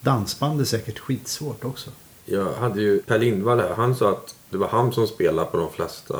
Dansband 0.00 0.60
är 0.60 0.64
säkert 0.64 0.98
skitsvårt 0.98 1.64
också. 1.64 1.90
Jag 2.26 2.52
hade 2.52 2.80
ju 2.82 2.98
Per 2.98 3.18
Lindvall 3.18 3.60
här. 3.60 3.74
Han 3.76 3.94
sa 3.94 4.10
att 4.10 4.34
det 4.50 4.56
var 4.56 4.68
han 4.68 4.92
som 4.92 5.06
spelade 5.06 5.50
på 5.50 5.56
de 5.56 5.70
flesta 5.72 6.14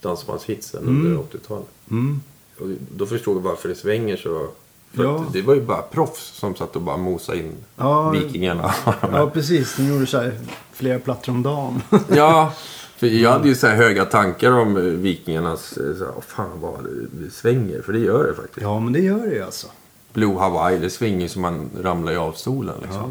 dansbandshitsen 0.00 0.84
under 0.84 1.16
80-talet. 1.22 1.66
Mm. 1.90 2.20
Och 2.60 2.66
då 2.96 3.06
förstod 3.06 3.36
jag 3.36 3.40
varför 3.42 3.68
det 3.68 3.74
svänger 3.74 4.16
så. 4.16 4.48
För 4.94 5.04
Ja. 5.04 5.24
det 5.32 5.42
var 5.42 5.54
ju 5.54 5.60
bara 5.60 5.82
proffs 5.82 6.32
som 6.38 6.54
satt 6.54 6.76
och 6.76 6.82
bara 6.82 6.96
mosade 6.96 7.38
in 7.38 7.52
Ja, 7.76 8.10
Vikingarna. 8.10 8.74
Ja, 9.12 9.30
precis. 9.34 9.76
De 9.76 9.88
gjorde 9.88 10.06
så 10.06 10.18
här 10.18 10.38
flera 10.72 10.98
plattor 10.98 11.32
om 11.32 11.42
dagen. 11.42 11.82
ja, 12.08 12.52
för 12.96 13.06
jag 13.06 13.30
hade 13.32 13.48
ju 13.48 13.54
så 13.54 13.66
här 13.66 13.76
höga 13.76 14.04
tankar 14.04 14.50
om 14.52 14.76
eh, 14.76 14.82
Vikingarnas... 14.82 15.72
eh, 15.76 15.96
Så 15.98 16.04
här, 16.04 16.12
"Åh, 16.16 16.22
fan 16.26 16.60
vad 16.60 16.84
det- 17.12 17.30
svänger. 17.30 17.82
För 17.82 17.92
det 17.92 17.98
gör 17.98 18.26
det 18.26 18.34
faktiskt. 18.34 18.60
ja, 18.62 18.80
men 18.80 18.92
det 18.92 19.00
gör 19.00 19.26
det 19.26 19.34
ju 19.34 19.42
alltså. 19.42 19.66
Blue 20.12 20.38
Hawaii, 20.38 20.78
det 20.78 20.90
svänger 20.90 21.28
som 21.28 21.42
man 21.42 21.70
ramlar 21.82 22.12
ju 22.12 22.18
av 22.18 22.32
stolen 22.32 22.74
liksom. 22.82 23.00
Ja. 23.00 23.10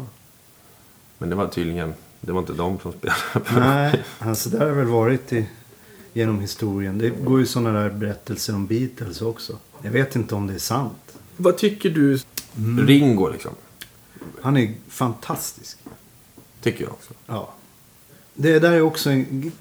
Men 1.18 1.30
det 1.30 1.36
var 1.36 1.48
tydligen... 1.48 1.94
Det 2.20 2.32
var 2.32 2.40
inte 2.40 2.52
de 2.52 2.78
som 2.80 2.92
spelade. 2.92 3.20
Nej, 3.60 4.04
alltså 4.18 4.48
det 4.48 4.58
har 4.58 4.66
väl 4.66 4.86
varit 4.86 5.32
i, 5.32 5.46
genom 6.12 6.40
historien. 6.40 6.98
Det 6.98 7.10
går 7.10 7.40
ju 7.40 7.46
sådana 7.46 7.80
där 7.80 7.90
berättelser 7.90 8.54
om 8.54 8.66
Beatles 8.66 9.22
också. 9.22 9.58
Jag 9.82 9.90
vet 9.90 10.16
inte 10.16 10.34
om 10.34 10.46
det 10.46 10.54
är 10.54 10.58
sant. 10.58 11.18
Vad 11.36 11.58
tycker 11.58 11.90
du? 11.90 12.18
Mm. 12.56 12.86
Ringo 12.86 13.28
liksom. 13.28 13.52
Han 14.42 14.56
är 14.56 14.74
fantastisk. 14.88 15.78
Tycker 16.62 16.84
jag 16.84 16.92
också. 16.92 17.14
Ja. 17.26 17.54
Det 18.34 18.58
där 18.58 18.72
är 18.72 18.80
också 18.80 19.10
en 19.10 19.52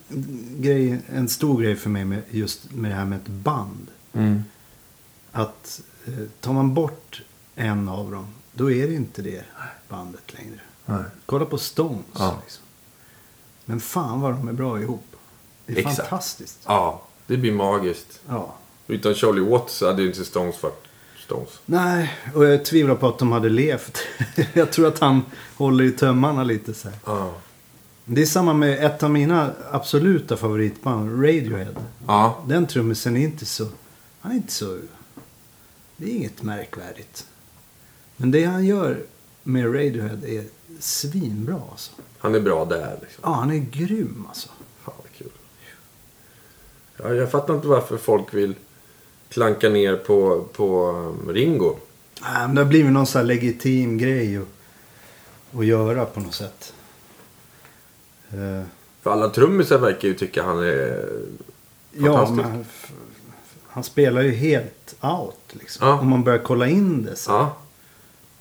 grej, 0.57 0.99
en 1.09 1.29
stor 1.29 1.61
grej 1.61 1.75
för 1.75 1.89
mig 1.89 2.05
med 2.05 2.21
just 2.31 2.71
med 2.71 2.91
det 2.91 2.95
här 2.95 3.05
med 3.05 3.19
ett 3.19 3.27
band. 3.27 3.87
Mm. 4.13 4.43
Att 5.31 5.81
eh, 6.07 6.13
tar 6.39 6.53
man 6.53 6.73
bort 6.73 7.21
en 7.55 7.89
av 7.89 8.11
dem, 8.11 8.27
då 8.53 8.71
är 8.71 8.87
det 8.87 8.93
inte 8.93 9.21
det 9.21 9.43
bandet 9.89 10.33
längre. 10.33 10.59
Nej. 10.85 11.03
Kolla 11.25 11.45
på 11.45 11.57
Stones. 11.57 12.05
Ja. 12.13 12.39
Liksom. 12.43 12.63
Men 13.65 13.79
fan 13.79 14.21
vad 14.21 14.31
de 14.31 14.47
är 14.47 14.53
bra 14.53 14.81
ihop. 14.81 15.05
Det 15.65 15.73
är 15.73 15.77
Exakt. 15.77 15.97
fantastiskt. 15.97 16.59
Ja, 16.65 17.01
det 17.27 17.37
blir 17.37 17.51
magiskt. 17.51 18.21
Ja. 18.27 18.55
Utan 18.87 19.13
Charlie 19.15 19.41
Watts 19.41 19.81
hade 19.81 20.01
ju 20.01 20.07
inte 20.07 20.25
Stones 20.25 20.63
varit 20.63 20.83
Stones. 21.25 21.49
Nej, 21.65 22.13
och 22.35 22.45
jag 22.45 22.65
tvivlar 22.65 22.95
på 22.95 23.07
att 23.07 23.19
de 23.19 23.31
hade 23.31 23.49
levt. 23.49 23.97
jag 24.53 24.71
tror 24.71 24.87
att 24.87 24.99
han 24.99 25.21
håller 25.57 25.83
i 25.83 25.91
tömmarna 25.91 26.43
lite 26.43 26.73
så 26.73 26.89
här. 26.89 26.97
Ja. 27.05 27.33
Det 28.05 28.21
är 28.21 28.25
samma 28.25 28.53
med 28.53 28.85
ett 28.85 29.03
av 29.03 29.09
mina 29.11 29.51
absoluta 29.71 30.37
favoritband, 30.37 31.25
Radiohead. 31.25 31.75
Ja. 32.07 32.43
Den 32.47 32.67
trummisen 32.67 33.17
är 33.17 33.21
inte 33.21 33.45
så... 33.45 33.67
Han 34.19 34.31
är 34.31 34.35
inte 34.35 34.53
så... 34.53 34.79
Det 35.97 36.05
är 36.05 36.15
inget 36.15 36.41
märkvärdigt. 36.43 37.27
Men 38.17 38.31
det 38.31 38.43
han 38.43 38.65
gör 38.65 39.03
med 39.43 39.65
Radiohead 39.65 40.17
är 40.25 40.43
svinbra 40.79 41.61
alltså. 41.71 41.91
Han 42.19 42.35
är 42.35 42.39
bra 42.39 42.65
där 42.65 42.97
liksom. 43.01 43.21
Ja, 43.23 43.31
han 43.33 43.51
är 43.51 43.57
grym 43.57 44.25
alltså. 44.27 44.49
Fan 44.83 44.93
vad 44.97 45.11
kul. 45.17 45.31
Ja, 46.97 47.13
jag 47.13 47.31
fattar 47.31 47.55
inte 47.55 47.67
varför 47.67 47.97
folk 47.97 48.33
vill 48.33 48.55
klanka 49.29 49.69
ner 49.69 49.95
på, 49.95 50.45
på 50.53 50.89
um, 50.91 51.33
Ringo. 51.33 51.75
Nej, 52.21 52.31
men 52.47 52.55
det 52.55 52.61
har 52.61 52.69
blivit 52.69 52.91
någon 52.91 53.07
sån 53.07 53.19
här 53.19 53.25
legitim 53.27 53.97
grej 53.97 54.37
att, 54.37 54.47
att 55.59 55.65
göra 55.65 56.05
på 56.05 56.19
något 56.19 56.33
sätt. 56.33 56.73
Eh, 58.29 58.63
För 59.01 59.11
alla 59.11 59.29
trummisar 59.29 59.77
verkar 59.77 60.07
ju 60.07 60.13
tycka 60.13 60.43
han 60.43 60.59
är 60.59 61.09
ja, 61.91 62.03
fantastisk. 62.13 62.35
men 62.35 62.51
han, 62.51 62.61
f- 62.61 62.91
han 63.67 63.83
spelar 63.83 64.21
ju 64.21 64.31
helt 64.31 64.95
out 65.01 65.39
liksom. 65.49 65.87
Ja. 65.87 65.99
Om 65.99 66.09
man 66.09 66.23
börjar 66.23 66.39
kolla 66.43 66.67
in 66.67 67.03
det 67.03 67.15
så. 67.15 67.31
Ja. 67.31 67.57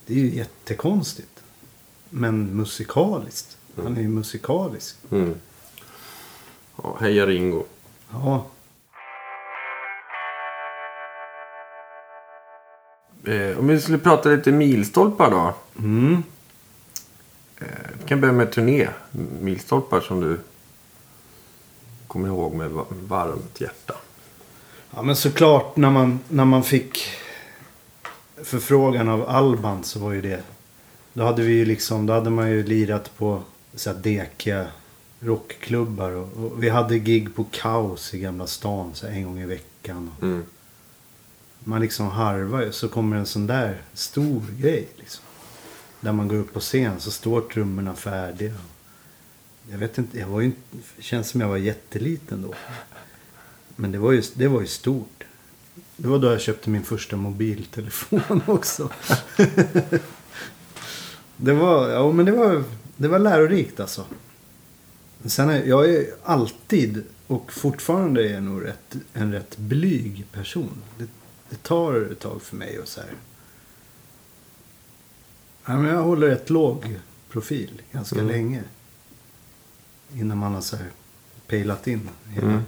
Det 0.06 0.12
är 0.14 0.18
ju 0.18 0.34
jättekonstigt. 0.36 1.33
Men 2.16 2.56
musikaliskt. 2.56 3.56
Han 3.82 3.96
är 3.96 4.00
ju 4.00 4.08
musikalisk. 4.08 4.96
Mm. 5.10 5.34
ja. 6.82 6.96
Heja 7.00 7.26
Ringo. 7.26 7.64
Ja. 8.12 8.46
Eh, 13.26 13.58
om 13.58 13.66
vi 13.68 13.80
skulle 13.80 13.98
prata 13.98 14.28
lite 14.28 14.52
milstolpar 14.52 15.30
då. 15.30 15.54
Mm. 15.78 16.22
Eh, 17.60 17.66
vi 18.02 18.08
kan 18.08 18.20
börja 18.20 18.32
med 18.32 18.52
turné. 18.52 18.88
Milstolpar 19.40 20.00
som 20.00 20.20
du 20.20 20.40
kommer 22.06 22.28
ihåg 22.28 22.54
med 22.54 22.70
va- 22.70 22.84
varmt 22.90 23.60
hjärta. 23.60 23.94
Ja 24.90 25.02
men 25.02 25.16
såklart 25.16 25.76
när 25.76 25.90
man, 25.90 26.20
när 26.28 26.44
man 26.44 26.62
fick 26.62 26.98
förfrågan 28.42 29.08
av 29.08 29.28
Alban 29.28 29.84
så 29.84 29.98
var 30.00 30.12
ju 30.12 30.20
det. 30.22 30.42
Då 31.14 31.24
hade 31.24 31.42
vi 31.42 31.52
ju 31.52 31.64
liksom, 31.64 32.06
då 32.06 32.12
hade 32.12 32.30
man 32.30 32.50
ju 32.50 32.62
lirat 32.62 33.16
på 33.16 33.42
så 33.74 33.92
här 33.92 33.98
dekiga 33.98 34.66
rockklubbar. 35.20 36.10
Och, 36.10 36.44
och 36.44 36.62
vi 36.62 36.68
hade 36.68 36.98
gig 36.98 37.34
på 37.34 37.44
Kaos 37.44 38.14
i 38.14 38.18
Gamla 38.18 38.46
stan 38.46 38.94
så 38.94 39.06
en 39.06 39.24
gång 39.24 39.40
i 39.40 39.46
veckan. 39.46 40.10
Mm. 40.22 40.44
man 41.64 41.80
liksom 41.80 42.06
harvar 42.06 42.62
ju. 42.62 42.72
Så 42.72 42.88
kommer 42.88 43.16
en 43.16 43.26
sån 43.26 43.46
där 43.46 43.82
stor 43.92 44.42
grej 44.58 44.88
liksom. 44.96 45.24
Där 46.00 46.12
man 46.12 46.28
går 46.28 46.36
upp 46.36 46.52
på 46.52 46.60
scen 46.60 47.00
så 47.00 47.10
står 47.10 47.40
trummorna 47.40 47.94
färdiga. 47.94 48.54
Jag 49.70 49.78
vet 49.78 49.98
inte, 49.98 50.18
jag 50.18 50.26
var 50.26 50.40
ju 50.40 50.46
inte, 50.46 50.76
känns 50.98 51.28
som 51.28 51.40
jag 51.40 51.48
var 51.48 51.56
jätteliten 51.56 52.42
då. 52.42 52.54
Men 53.76 53.92
det 53.92 53.98
var 53.98 54.12
ju, 54.12 54.22
det 54.34 54.48
var 54.48 54.60
ju 54.60 54.66
stort. 54.66 55.24
Det 55.96 56.08
var 56.08 56.18
då 56.18 56.30
jag 56.30 56.40
köpte 56.40 56.70
min 56.70 56.82
första 56.82 57.16
mobiltelefon 57.16 58.42
också. 58.46 58.90
Det 61.36 61.52
var, 61.52 61.88
ja, 61.88 62.12
men 62.12 62.26
det 62.26 62.32
var, 62.32 62.64
det 62.96 63.08
var 63.08 63.18
lärorikt 63.18 63.80
alltså. 63.80 64.06
Sen 65.24 65.50
är, 65.50 65.64
jag 65.64 65.90
är 65.90 66.06
alltid 66.24 67.04
och 67.26 67.52
fortfarande 67.52 68.28
är 68.28 68.32
jag 68.34 68.42
nog 68.42 68.64
rätt, 68.64 68.96
en 69.12 69.32
rätt 69.32 69.56
blyg 69.56 70.26
person. 70.32 70.82
Det, 70.98 71.06
det 71.50 71.62
tar 71.62 72.12
ett 72.12 72.20
tag 72.20 72.42
för 72.42 72.56
mig 72.56 72.78
och 72.78 72.88
så 72.88 73.00
här. 73.00 73.10
Ja, 75.66 75.76
men 75.76 75.84
jag 75.94 76.02
håller 76.02 76.28
ett 76.28 76.50
låg 76.50 77.00
profil 77.30 77.82
ganska 77.92 78.16
Mm. 78.16 78.28
länge. 78.28 78.62
Innan 80.14 80.38
man 80.38 80.54
har 80.54 80.60
så 80.60 80.76
här 80.76 80.90
pejlat 81.46 81.86
in 81.86 82.08
hela. 82.28 82.46
Mm. 82.46 82.62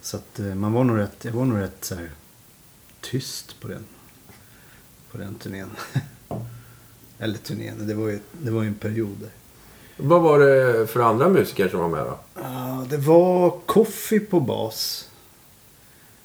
Så 0.00 0.16
att 0.16 0.38
eh, 0.40 0.54
man 0.54 0.72
var 0.72 0.84
nog 0.84 0.98
rätt, 0.98 1.24
jag 1.24 1.32
var 1.32 1.44
nog 1.44 1.58
rätt 1.58 1.84
så 1.84 1.94
här 1.94 2.10
tyst 3.00 3.60
på 3.60 3.68
den. 3.68 3.84
På 5.12 5.18
den 5.18 5.34
turnén. 5.34 5.70
Eller 7.20 7.38
turnén, 7.38 7.86
det 7.86 7.94
var 7.94 8.08
ju, 8.08 8.20
det 8.32 8.50
var 8.50 8.62
ju 8.62 8.68
en 8.68 8.74
period 8.74 9.16
där. 9.20 9.30
Vad 9.96 10.22
var 10.22 10.38
det 10.38 10.86
för 10.86 11.00
andra 11.00 11.28
musiker 11.28 11.68
som 11.68 11.80
var 11.80 11.88
med 11.88 12.06
då? 12.06 12.18
Ja, 12.34 12.86
det 12.90 12.96
var 12.96 13.60
Coffee 13.66 14.20
på 14.20 14.40
bas. 14.40 15.08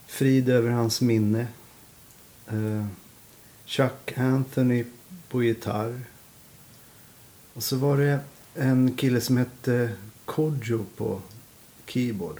Frid 0.07 0.49
över 0.49 0.69
hans 0.69 1.01
minne. 1.01 1.47
Eh, 2.47 2.85
Chuck 3.65 4.17
Anthony 4.17 4.85
på 5.29 5.43
gitarr. 5.43 6.01
Och 7.53 7.63
så 7.63 7.75
var 7.75 7.97
det 7.97 8.19
en 8.53 8.95
kille 8.95 9.21
som 9.21 9.37
hette 9.37 9.89
Kodjo 10.25 10.85
på 10.97 11.21
keyboard. 11.85 12.39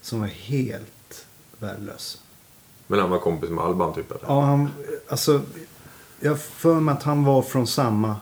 Som 0.00 0.20
var 0.20 0.26
helt 0.26 1.26
värdelös. 1.58 2.22
Men 2.86 3.00
han 3.00 3.10
var 3.10 3.18
kompis 3.18 3.50
med 3.50 3.64
Alban 3.64 3.94
typ 3.94 4.10
eller? 4.10 4.24
Ja, 4.26 4.40
han, 4.40 4.70
alltså, 5.08 5.42
jag 6.20 6.40
för 6.40 6.80
mig 6.80 6.92
att 6.92 7.02
han 7.02 7.24
var 7.24 7.42
från 7.42 7.66
samma 7.66 8.16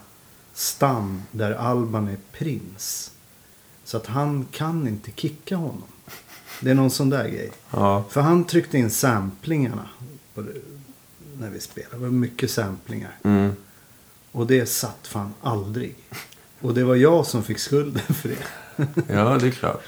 stam 0.55 1.23
där 1.31 1.53
Alban 1.53 2.09
är 2.09 2.17
prins. 2.33 3.11
Så 3.85 3.97
att 3.97 4.07
han 4.07 4.47
kan 4.51 4.89
inte 4.89 5.11
kicka 5.11 5.57
honom. 5.57 5.83
Det 6.61 6.71
är 6.71 6.75
någon 6.75 6.91
sån 6.91 7.11
där 7.11 7.29
grej. 7.29 7.51
Ja. 7.71 8.05
För 8.11 8.21
han 8.21 8.45
tryckte 8.45 8.79
in 8.79 8.91
samplingarna 8.91 9.89
när 11.39 11.51
vi 11.51 11.61
spelade. 11.61 11.97
Det 11.97 12.03
var 12.03 12.09
mycket 12.09 12.51
samplingar. 12.51 13.19
Mm. 13.23 13.53
Och 14.33 14.47
det 14.47 14.67
satt 14.67 15.07
fan 15.07 15.35
aldrig. 15.43 15.95
Och 16.61 16.75
det 16.75 16.85
var 16.85 16.95
jag 16.95 17.27
som 17.27 17.43
fick 17.43 17.59
skulden 17.59 18.03
för 18.15 18.29
det. 18.29 18.37
Ja, 19.15 19.39
det 19.39 19.47
är 19.47 19.51
klart. 19.51 19.83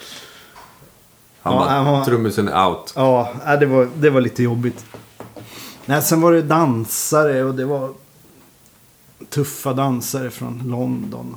Han 1.40 1.54
Ja, 1.54 1.82
var- 1.92 2.04
trummisen 2.04 2.48
är 2.48 2.66
out. 2.68 2.92
Ja, 2.96 3.34
nej, 3.46 3.58
det 3.58 3.66
var, 3.66 3.88
det 3.96 4.10
var 4.10 4.20
lite 4.20 4.42
jobbigt. 4.42 4.86
Nej, 5.88 6.02
sen 6.02 6.20
var 6.20 6.32
det 6.32 6.42
dansare 6.42 7.44
och 7.44 7.54
det 7.54 7.64
var 7.64 7.94
tuffa 9.28 9.72
dansare 9.72 10.30
från 10.30 10.62
London. 10.66 11.36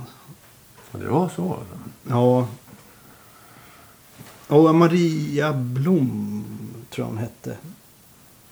Det 0.92 1.08
var 1.08 1.30
så 1.36 1.54
alltså. 1.54 1.76
Ja. 2.08 2.48
Och 4.48 4.76
Maria 4.76 5.54
Blom 5.54 6.44
tror 6.90 7.08
jag 7.08 7.10
hon 7.10 7.18
hette. 7.18 7.58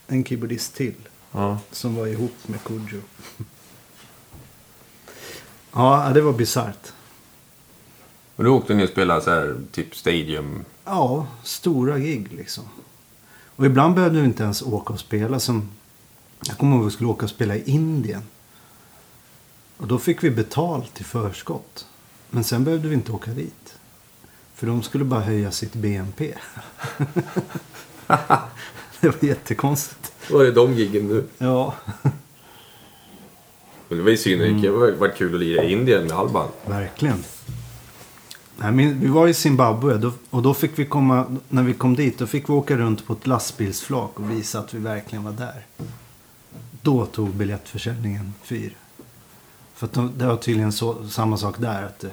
En 0.07 0.23
keyboardist 0.23 0.75
till. 0.75 0.95
Ja. 1.31 1.59
Som 1.71 1.95
var 1.95 2.07
ihop 2.07 2.47
med 2.47 2.63
Kodjo. 2.63 3.01
Ja, 5.71 6.11
det 6.13 6.21
var 6.21 6.33
bisarrt. 6.33 6.93
Och 8.35 8.43
då 8.43 8.57
åkte 8.57 8.73
ni 8.73 8.85
och 8.85 8.89
spelade 8.89 9.21
så 9.21 9.29
här, 9.29 9.57
typ 9.71 9.95
stadium. 9.95 10.65
Ja, 10.85 11.27
stora 11.43 11.99
gig 11.99 12.33
liksom. 12.33 12.63
Och 13.55 13.65
ibland 13.65 13.95
behövde 13.95 14.19
vi 14.19 14.25
inte 14.25 14.43
ens 14.43 14.61
åka 14.61 14.93
och 14.93 14.99
spela 14.99 15.39
som... 15.39 15.69
Jag 16.47 16.57
kommer 16.57 16.75
ihåg 16.75 16.85
att 16.85 16.91
vi 16.91 16.95
skulle 16.95 17.09
åka 17.09 17.25
och 17.25 17.29
spela 17.29 17.55
i 17.55 17.63
Indien. 17.65 18.21
Och 19.77 19.87
då 19.87 19.99
fick 19.99 20.23
vi 20.23 20.31
betalt 20.31 21.01
i 21.01 21.03
förskott. 21.03 21.85
Men 22.29 22.43
sen 22.43 22.63
behövde 22.63 22.87
vi 22.87 22.95
inte 22.95 23.11
åka 23.11 23.31
dit. 23.31 23.77
För 24.55 24.67
de 24.67 24.83
skulle 24.83 25.03
bara 25.03 25.21
höja 25.21 25.51
sitt 25.51 25.73
BNP. 25.73 26.33
det 28.99 29.07
var 29.07 29.25
jättekonstigt. 29.25 30.13
Var 30.31 30.45
är 30.45 30.51
de 30.51 30.73
giggen 30.73 31.07
nu? 31.07 31.23
Ja, 31.37 31.75
Men 33.87 33.97
det 33.97 34.03
var 34.03 34.11
ju 34.11 34.17
synd. 34.17 34.41
Mm. 34.41 34.61
Det 34.61 34.69
var 34.69 34.91
varit 34.91 35.15
kul 35.15 35.33
att 35.33 35.39
lira 35.39 35.63
i 35.63 35.71
Indien 35.71 36.03
med 36.03 36.11
Alban. 36.11 36.47
verkligen. 36.65 37.23
Nej, 38.57 38.71
men 38.71 38.99
vi 38.99 39.07
var 39.07 39.27
i 39.27 39.33
Zimbabwe 39.33 40.11
och 40.29 40.41
då 40.41 40.53
fick 40.53 40.79
vi 40.79 40.85
komma, 40.85 41.37
när 41.49 41.63
vi 41.63 41.73
kom 41.73 41.95
dit, 41.95 42.17
då 42.17 42.27
fick 42.27 42.49
vi 42.49 42.53
åka 42.53 42.77
runt 42.77 43.05
på 43.05 43.13
ett 43.13 43.27
lastbilsflak 43.27 44.19
och 44.19 44.31
visa 44.31 44.59
att 44.59 44.73
vi 44.73 44.79
verkligen 44.79 45.23
var 45.23 45.31
där. 45.31 45.65
Då 46.81 47.05
tog 47.05 47.29
biljettförsäljningen 47.29 48.33
fyr. 48.43 48.77
För 49.73 49.85
att 49.87 49.93
de, 49.93 50.17
det 50.17 50.25
var 50.25 50.37
tydligen 50.37 50.71
så, 50.71 51.09
samma 51.09 51.37
sak 51.37 51.59
där. 51.59 51.83
Att 51.83 51.99
det, 51.99 52.11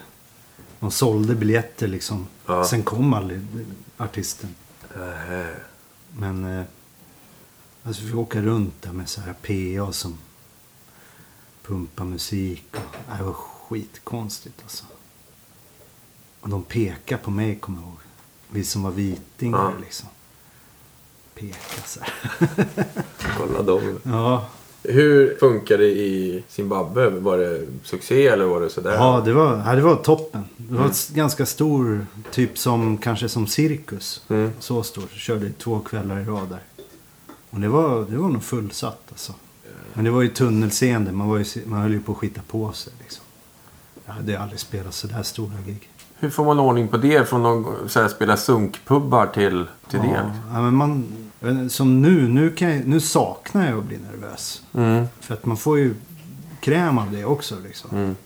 de 0.81 0.91
sålde 0.91 1.35
biljetter 1.35 1.89
liksom. 1.89 2.27
Ja. 2.47 2.65
Sen 2.65 2.83
kom 2.83 3.13
aldrig 3.15 3.41
artisten. 3.97 4.55
Nähä. 4.97 5.55
Men 6.19 6.45
eh, 6.59 6.65
alltså 7.83 8.03
vi 8.03 8.09
fick 8.09 8.17
åka 8.17 8.43
runt 8.43 8.83
där 8.83 8.93
med 8.93 9.09
så 9.09 9.21
här 9.21 9.33
PA 9.33 9.93
som 9.93 10.19
pumpar 11.63 12.05
musik. 12.05 12.67
Och, 12.73 13.17
det 13.19 13.23
var 13.25 13.33
skitkonstigt 13.33 14.63
alltså. 14.63 14.85
Och 16.41 16.49
de 16.49 16.63
pekade 16.63 17.23
på 17.23 17.31
mig 17.31 17.59
kommer 17.59 17.79
jag 17.81 17.89
ihåg. 17.89 17.99
Vi 18.51 18.65
som 18.65 18.83
var 18.83 18.91
vitingar 18.91 19.59
Ja. 19.59 19.73
liksom. 19.81 20.09
Pekade 21.41 21.87
så 21.87 22.01
här. 22.01 22.13
Kolla 23.39 23.63
dem. 23.63 24.01
Ja, 24.03 24.47
Hur 24.83 25.37
funkar 25.41 25.79
det 25.79 25.89
i 25.89 26.45
Zimbabwe? 26.49 27.11
Var 27.11 27.39
det 27.39 27.67
succé 27.83 28.27
eller 28.27 28.45
var 28.45 28.61
det 28.61 28.71
sådär? 28.71 28.93
ja, 28.95 29.23
det 29.25 29.33
var, 29.33 29.63
ja, 29.67 29.75
det 29.75 29.83
var 29.83 29.97
toppen. 29.97 30.45
Det 30.57 30.75
var 30.75 30.87
ett 30.87 31.09
ganska 31.09 31.47
stor, 31.47 32.07
typ 32.31 32.59
som 32.59 32.99
kanske 32.99 33.29
som 33.29 33.47
cirkus. 33.47 34.23
Mm. 34.29 34.51
Så 34.59 34.83
stor. 34.83 35.05
Körde 35.13 35.53
två 35.53 35.79
kvällar 35.81 36.21
i 36.21 36.25
rad 36.25 36.49
där. 36.49 36.61
Och 37.51 37.61
det 37.61 37.69
var, 37.69 38.07
det 38.11 38.17
var 38.17 38.29
nog 38.29 38.43
fullsatt 38.43 39.03
alltså. 39.09 39.33
Men 39.95 40.05
det 40.05 40.11
var 40.11 40.23
ju 40.23 40.29
tunnelseende. 40.29 41.13
Man, 41.13 41.29
var 41.29 41.39
ju, 41.39 41.45
man 41.67 41.83
höll 41.83 41.93
ju 41.93 42.01
på 42.01 42.13
att 42.13 42.19
skita 42.19 42.41
på 42.49 42.73
sig 42.73 42.93
liksom. 43.01 43.25
Jag 44.07 44.13
hade 44.13 44.41
aldrig 44.41 44.61
spelat 44.61 44.95
så 44.95 45.07
där 45.07 45.23
stora 45.23 45.55
gig. 45.67 45.89
Hur 46.19 46.31
får 46.31 46.45
man 46.45 46.59
ordning 46.59 46.89
på 46.89 46.97
det? 46.97 47.29
Från 47.29 47.67
att 47.97 48.11
spela 48.11 48.37
sunkpubbar 48.37 49.27
till, 49.27 49.67
till 49.91 49.99
det? 49.99 50.07
ja, 50.07 50.13
liksom? 50.13 50.43
ja, 50.53 50.63
men 50.63 50.75
man, 50.75 51.07
som 51.71 52.03
nu, 52.03 52.29
nu, 52.29 52.55
jag, 52.59 52.87
nu 52.87 53.01
saknar 53.01 53.69
jag 53.69 53.79
att 53.79 53.85
bli 53.85 53.99
nervös. 53.99 54.63
Mm. 54.75 55.07
För 55.21 55.35
att 55.35 55.47
man 55.47 55.57
får 55.57 55.79
ju 55.79 55.95
kräm 56.61 56.99
av 56.99 57.13
det 57.13 57.25
också 57.25 57.57
liksom. 57.65 57.91
Mm. 57.91 58.17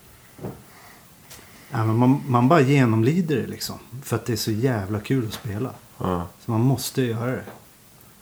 Ja, 1.71 1.85
man, 1.85 2.23
man 2.27 2.49
bara 2.49 2.61
genomlider 2.61 3.37
det 3.37 3.47
liksom. 3.47 3.79
För 4.03 4.17
att 4.17 4.27
det 4.27 4.33
är 4.33 4.37
så 4.37 4.51
jävla 4.51 5.01
kul 5.01 5.27
att 5.27 5.35
spela. 5.35 5.71
Ja. 5.99 6.27
Så 6.45 6.51
man 6.51 6.61
måste 6.61 7.03
göra 7.03 7.31
det. 7.31 7.45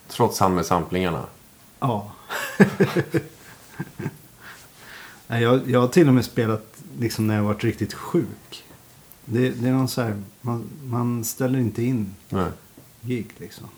Trots 0.09 0.41
han 0.41 0.55
med 0.55 0.67
samplingarna. 0.67 1.25
Ja. 1.81 2.13
Jag, 5.31 5.71
jag 5.71 5.81
har 5.81 5.89
till 5.89 6.09
och 6.09 6.15
med 6.15 6.25
spelat 6.25 6.79
liksom 6.99 7.27
när 7.27 7.37
jag 7.37 7.43
varit 7.43 7.65
riktigt 7.65 7.95
sjuk. 7.95 8.65
Det, 9.25 9.51
det 9.51 9.69
är 9.69 9.73
någon 9.73 9.89
så 9.89 10.03
här, 10.03 10.23
man, 10.41 10.65
man 10.85 11.25
ställer 11.25 11.59
inte 11.59 11.83
in 11.83 12.15
Nej. 12.29 12.51
gig 13.01 13.27
liksom. 13.39 13.69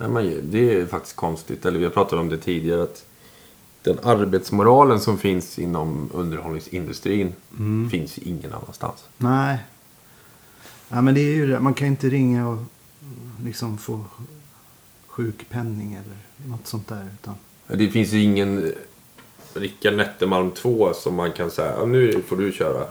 Nej, 0.00 0.08
men 0.08 0.50
det 0.50 0.74
är 0.80 0.86
faktiskt 0.86 1.16
konstigt. 1.16 1.66
Eller 1.66 1.78
vi 1.78 1.84
har 1.84 1.92
pratat 1.92 2.18
om 2.18 2.28
det 2.28 2.38
tidigare. 2.38 2.82
att 2.82 3.04
Den 3.82 3.98
arbetsmoralen 4.02 5.00
som 5.00 5.18
finns 5.18 5.58
inom 5.58 6.10
underhållningsindustrin 6.14 7.32
Mm. 7.58 7.90
finns 7.90 8.18
ingen 8.18 8.52
annanstans. 8.52 9.04
Nej. 9.16 9.58
Ja, 10.88 11.00
men 11.00 11.14
det 11.14 11.20
är 11.20 11.34
ju. 11.34 11.58
Man 11.60 11.74
kan 11.74 11.86
inte 11.88 12.08
ringa 12.08 12.48
och 12.48 12.58
liksom 13.44 13.78
få 13.78 14.04
sjukpenning 15.06 15.92
eller 15.94 16.48
något 16.50 16.66
sånt 16.66 16.88
där. 16.88 17.08
Utan, 17.22 17.34
Det 17.66 17.88
finns 17.88 18.12
ju 18.12 18.22
ingen 18.22 18.64
eh, 18.64 18.70
Rickard 19.54 19.94
Nettermalm 19.94 20.50
2 20.50 20.92
som 20.94 21.14
man 21.14 21.32
kan 21.32 21.50
säga 21.50 21.84
nu 21.84 22.22
får 22.28 22.36
du 22.36 22.52
köra. 22.52 22.86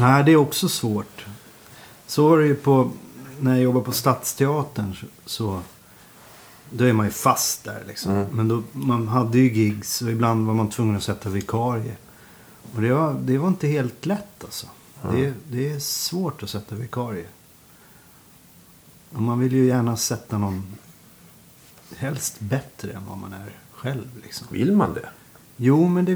nej, 0.00 0.24
det 0.24 0.32
är 0.32 0.36
också 0.36 0.68
svårt. 0.68 1.26
Så 2.06 2.28
var 2.28 2.38
det 2.38 2.46
ju 2.46 2.54
på, 2.54 2.90
när 3.40 3.54
jag 3.54 3.62
jobbade 3.62 3.84
på 3.84 3.92
Stadsteatern 3.92 4.96
så 5.26 5.60
då 6.76 6.84
är 6.84 6.92
man 6.92 7.06
ju 7.06 7.12
fast 7.12 7.64
där 7.64 7.82
liksom. 7.86 8.12
Mm. 8.12 8.26
Men 8.32 8.48
då, 8.48 8.62
man 8.72 9.08
hade 9.08 9.38
ju 9.38 9.52
gigs 9.52 10.02
och 10.02 10.10
ibland 10.10 10.46
var 10.46 10.54
man 10.54 10.70
tvungen 10.70 10.96
att 10.96 11.02
sätta 11.02 11.28
vikarie. 11.28 11.96
Och 12.74 12.82
det 12.82 12.92
var, 12.92 13.14
det 13.14 13.38
var 13.38 13.48
inte 13.48 13.66
helt 13.66 14.06
lätt 14.06 14.44
alltså. 14.44 14.66
Det, 15.12 15.34
det 15.48 15.72
är 15.72 15.78
svårt 15.78 16.42
att 16.42 16.50
sätta 16.50 16.74
vikarie. 16.74 17.26
Och 19.12 19.22
man 19.22 19.40
vill 19.40 19.52
ju 19.52 19.66
gärna 19.66 19.96
sätta 19.96 20.38
någon 20.38 20.64
helst 21.96 22.40
bättre 22.40 22.92
än 22.92 23.06
vad 23.08 23.18
man 23.18 23.32
är 23.32 23.52
själv 23.72 24.06
liksom. 24.22 24.46
Vill 24.50 24.72
man 24.72 24.94
det? 24.94 25.08
Jo, 25.56 25.88
men 25.88 26.04
det, 26.04 26.14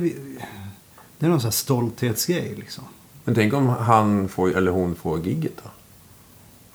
det 1.18 1.26
är 1.26 1.28
någon 1.28 1.40
sån 1.40 1.46
här 1.46 1.52
stolthetsgrej 1.52 2.54
liksom. 2.54 2.84
Men 3.24 3.34
tänk 3.34 3.52
om 3.52 3.68
han 3.68 4.28
får, 4.28 4.56
eller 4.56 4.70
hon 4.70 4.94
får 4.94 5.20
gigget 5.20 5.56
då? 5.64 5.70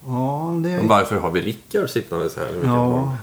Ja, 0.05 0.53
det 0.63 0.69
Men 0.69 0.87
varför 0.87 1.15
har 1.15 1.31
vi 1.31 1.41
Rickard 1.41 1.89
sittande 1.89 2.29
så 2.29 2.39
här? 2.39 2.61
Ja. 2.63 3.17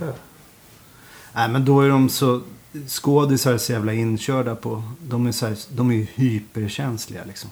Nej, 1.32 1.48
men 1.48 1.64
då 1.64 1.80
är 1.80 1.88
de 1.88 2.08
så... 2.08 2.42
skådisar 2.88 3.52
är 3.52 3.58
så 3.58 3.72
jävla 3.72 3.92
inkörda 3.92 4.54
på. 4.56 4.82
De 5.00 5.26
är, 5.26 5.32
så 5.32 5.46
här, 5.46 5.56
de 5.68 5.90
är 5.90 5.94
ju 5.94 6.06
hyperkänsliga 6.14 7.24
liksom. 7.24 7.50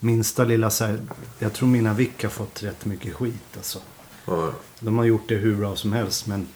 Minsta 0.00 0.44
lilla 0.44 0.70
så 0.70 0.84
här, 0.84 1.00
Jag 1.38 1.52
tror 1.52 1.68
mina 1.68 1.94
Vick 1.94 2.22
har 2.22 2.30
fått 2.30 2.62
rätt 2.62 2.84
mycket 2.84 3.14
skit 3.14 3.56
alltså. 3.56 3.78
Ja. 4.26 4.52
De 4.80 4.98
har 4.98 5.04
gjort 5.04 5.28
det 5.28 5.34
hur 5.34 5.56
bra 5.56 5.76
som 5.76 5.92
helst 5.92 6.26
men 6.26 6.46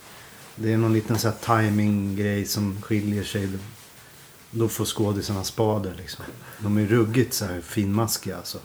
det 0.57 0.72
är 0.72 0.76
någon 0.76 0.93
liten 0.93 1.18
så 1.18 1.28
här 1.28 1.62
timing-grej 1.62 2.47
som 2.47 2.82
skiljer 2.82 3.24
sig. 3.24 3.49
Då 4.51 4.68
får 4.68 4.84
skådisarna 4.84 5.45
spader 5.45 5.95
liksom. 5.97 6.24
De 6.59 6.78
är 6.78 6.86
ruggigt 6.86 7.34
så 7.34 7.45
här 7.45 7.61
finmaskiga 7.61 8.36
alltså. 8.36 8.59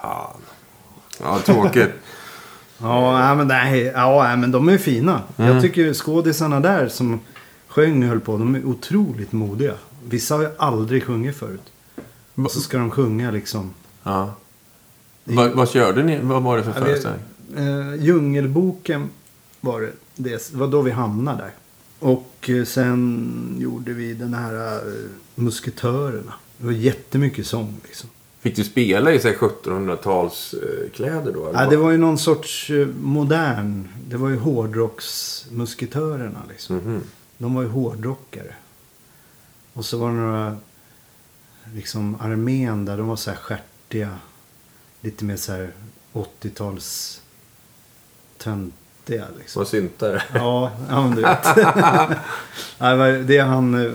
Fan. 0.00 0.40
Ja, 1.20 1.38
tråkigt. 1.38 1.90
Ja, 2.78 3.34
men, 3.34 3.48
nej, 3.48 3.82
ja, 3.94 4.36
men 4.36 4.50
de 4.52 4.68
är 4.68 4.78
fina. 4.78 5.22
Jag 5.36 5.62
tycker 5.62 5.94
skådisarna 5.94 6.60
där 6.60 6.88
som 6.88 7.20
sjöng 7.68 8.02
och 8.02 8.08
höll 8.08 8.20
på, 8.20 8.38
de 8.38 8.54
är 8.54 8.64
otroligt 8.64 9.32
modiga. 9.32 9.74
Vissa 10.08 10.34
har 10.34 10.42
ju 10.42 10.48
aldrig 10.58 11.04
sjungit 11.04 11.36
förut. 11.36 11.72
Och 12.34 12.50
så 12.50 12.60
ska 12.60 12.78
de 12.78 12.90
sjunga 12.90 13.30
liksom. 13.30 13.70
ja. 14.02 14.34
Vad, 15.24 15.50
vad 15.50 15.68
körde 15.70 16.02
ni? 16.02 16.18
Vad 16.22 16.42
var 16.42 16.56
det 16.56 16.62
för 16.62 16.70
Ja, 16.70 16.84
föreställning? 16.86 17.22
Eh, 17.56 17.94
Djungelboken 18.04 19.08
var 19.60 19.80
det. 19.80 19.92
Det 20.16 20.52
var 20.52 20.68
då 20.68 20.82
vi 20.82 20.90
hamnade 20.90 21.38
där. 21.38 21.50
Och 21.98 22.50
eh, 22.50 22.64
sen 22.64 23.56
gjorde 23.58 23.92
vi 23.92 24.14
den 24.14 24.34
här 24.34 24.76
eh, 24.76 24.82
Musketörerna. 25.34 26.32
Det 26.58 26.66
var 26.66 26.72
jättemycket 26.72 27.46
sång 27.46 27.80
liksom. 27.84 28.10
Fick 28.44 28.56
du 28.56 28.64
spela 28.64 29.12
i 29.12 29.20
så 29.20 29.28
här 29.28 29.34
1700-talskläder 29.34 31.32
då? 31.32 31.48
eller 31.48 31.62
Ja, 31.62 31.70
det 31.70 31.76
var 31.76 31.90
ju 31.90 31.96
någon 31.98 32.18
sorts 32.18 32.70
eh, 32.70 32.86
modern. 32.86 33.88
Det 34.08 34.16
var 34.16 34.28
ju 34.28 34.36
hårdrocksmusketörerna 34.36 36.42
liksom. 36.48 36.76
Mhm. 36.76 37.02
De 37.38 37.54
var 37.54 37.62
ju 37.62 37.68
hårdrockare. 37.68 38.54
Och 39.72 39.84
så 39.84 39.98
var 39.98 40.08
det 40.08 40.14
några, 40.14 40.56
liksom 41.74 42.16
armén 42.20 42.84
där, 42.84 42.96
de 42.96 43.06
var 43.06 43.16
så 43.16 43.30
här 43.30 43.38
stjärtiga. 43.38 44.18
Lite 45.00 45.24
mer 45.24 45.36
så 45.36 45.52
här 45.52 45.72
80-tals 46.12 47.20
töntiga 48.38 49.24
liksom. 49.38 49.60
Var 49.60 49.66
syntare? 49.66 50.22
Ja, 50.34 50.72
ja 50.88 51.02
men 51.08 51.16
du 51.16 51.22
vet. 51.22 51.44
Det 53.28 53.36
är 53.36 53.44
han, 53.44 53.86
eh, 53.86 53.92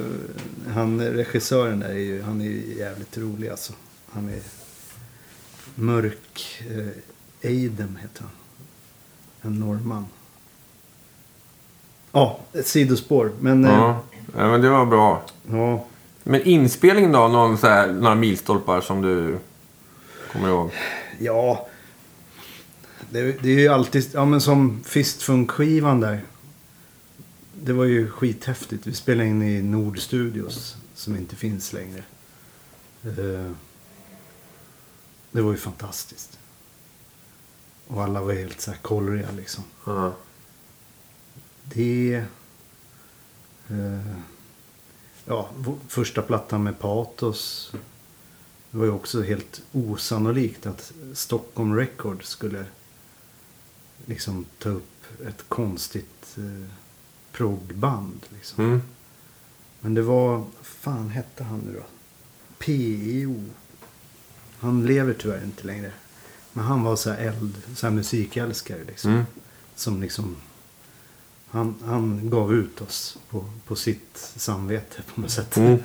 han 0.73 1.01
regissören 1.01 1.79
där 1.79 1.89
är 1.89 1.93
ju, 1.93 2.21
han 2.21 2.41
är 2.41 2.45
ju 2.45 2.75
jävligt 2.77 3.17
rolig 3.17 3.49
alltså. 3.49 3.73
Han 4.11 4.29
är 4.29 4.41
mörk, 5.75 6.61
eh, 6.69 7.49
Eidem 7.49 7.95
heter 8.01 8.21
han. 8.21 8.31
En 9.41 9.59
norrman. 9.59 10.05
Ja, 12.11 12.39
ett 12.53 12.67
sidospår. 12.67 13.31
Men 13.39 13.65
eh, 13.65 13.71
Ja. 13.71 14.03
ja, 14.37 14.47
men 14.51 14.61
det 14.61 14.69
var 14.69 14.85
bra. 14.85 15.25
ja, 15.51 15.85
Men 16.23 16.41
inspelningen 16.41 17.11
då? 17.11 17.27
Någon 17.27 17.57
så 17.57 17.67
här, 17.67 17.87
några 17.93 18.15
milstolpar 18.15 18.81
som 18.81 19.01
du 19.01 19.37
kommer 20.31 20.49
ihåg? 20.49 20.71
Ja. 21.19 21.67
Det, 23.09 23.43
det 23.43 23.49
är 23.49 23.59
ju 23.59 23.67
alltid, 23.67 24.09
ja 24.13 24.25
men 24.25 24.41
som 24.41 24.83
Fistfunk-skivan 24.85 25.99
där. 25.99 26.21
Det 27.61 27.73
var 27.73 27.85
ju 27.85 28.09
skithäftigt. 28.11 28.87
Vi 28.87 28.93
spelade 28.93 29.29
in 29.29 29.41
i 29.43 29.61
Nord 29.61 29.99
Studios 29.99 30.75
som 30.95 31.15
inte 31.15 31.35
finns 31.35 31.73
längre. 31.73 32.03
Eh, 33.03 33.51
Det 35.31 35.41
var 35.41 35.51
ju 35.51 35.57
fantastiskt. 35.57 36.39
Och 37.87 38.03
alla 38.03 38.21
var 38.21 38.33
helt 38.33 38.61
så 38.61 38.71
här 38.71 38.77
kollriga 38.77 39.31
liksom. 39.31 39.63
Ja. 39.85 40.13
Det... 41.63 42.25
Eh, 43.69 44.15
ja, 45.25 45.49
första 45.87 46.21
plattan 46.21 46.63
med 46.63 46.79
Patos. 46.79 47.71
Det 48.71 48.77
var 48.77 48.85
ju 48.85 48.91
också 48.91 49.21
helt 49.21 49.61
osannolikt 49.71 50.65
att 50.65 50.93
Stockholm 51.13 51.75
Records 51.75 52.29
skulle 52.29 52.65
liksom 54.05 54.45
ta 54.57 54.69
upp 54.69 55.21
ett 55.27 55.45
konstigt 55.47 56.37
eh, 56.37 56.69
proggband. 57.31 58.25
Liksom. 58.29 58.65
Mm. 58.65 58.81
Men 59.79 59.93
det 59.93 60.01
var, 60.01 60.45
fan 60.61 61.09
hette 61.09 61.43
han 61.43 61.59
nu 61.59 61.73
då? 61.73 61.85
PEO. 62.57 63.45
Han 64.59 64.85
lever 64.85 65.13
tyvärr 65.13 65.43
inte 65.43 65.67
längre. 65.67 65.91
Men 66.53 66.65
han 66.65 66.83
var 66.83 66.95
så 66.95 67.09
här 67.09 67.17
eld, 67.17 67.61
så 67.75 67.87
här 67.87 67.93
musikälskare 67.93 68.83
liksom. 68.87 69.11
Mm. 69.11 69.25
Som 69.75 70.01
liksom, 70.01 70.35
han, 71.47 71.75
han 71.85 72.29
gav 72.29 72.53
ut 72.53 72.81
oss 72.81 73.17
på, 73.29 73.45
på 73.67 73.75
sitt 73.75 74.33
samvete 74.35 75.01
på 75.15 75.21
något 75.21 75.31
sätt. 75.31 75.57
Mm. 75.57 75.77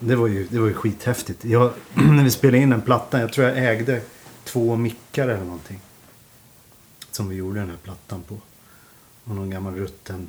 Det 0.00 0.16
var 0.16 0.26
ju, 0.26 0.46
det 0.50 0.58
var 0.58 0.68
ju 0.68 0.74
skithäftigt. 0.74 1.44
Jag, 1.44 1.72
när 1.94 2.24
vi 2.24 2.30
spelade 2.30 2.62
in 2.62 2.70
den 2.70 2.82
plattan, 2.82 3.20
jag 3.20 3.32
tror 3.32 3.48
jag 3.48 3.72
ägde 3.72 4.02
två 4.44 4.76
mickar 4.76 5.28
eller 5.28 5.44
någonting. 5.44 5.80
Som 7.10 7.28
vi 7.28 7.36
gjorde 7.36 7.60
den 7.60 7.70
här 7.70 7.76
plattan 7.82 8.22
på. 8.22 8.38
Och 9.24 9.34
någon 9.34 9.50
gammal 9.50 9.74
rutten 9.74 10.28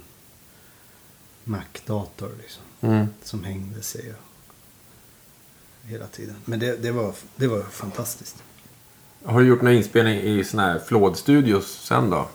Mac-dator 1.43 2.31
liksom. 2.41 2.63
Mm. 2.81 3.07
Som 3.23 3.43
hängde 3.43 3.81
sig 3.81 4.13
hela 5.83 6.07
tiden. 6.07 6.35
Men 6.45 6.59
det, 6.59 6.77
det, 6.83 6.91
var, 6.91 7.13
det 7.35 7.47
var 7.47 7.61
fantastiskt. 7.61 8.43
Har 9.25 9.39
du 9.39 9.45
gjort 9.47 9.61
någon 9.61 9.73
inspelning 9.73 10.19
i 10.19 10.43
såna 10.43 10.63
här 10.63 10.79
Flådstudios 10.79 11.85
sen 11.87 12.09
då? 12.09 12.27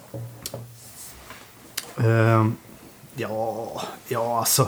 Ehm, 1.96 2.54
ja, 3.14 3.82
ja 4.08 4.38
alltså. 4.38 4.62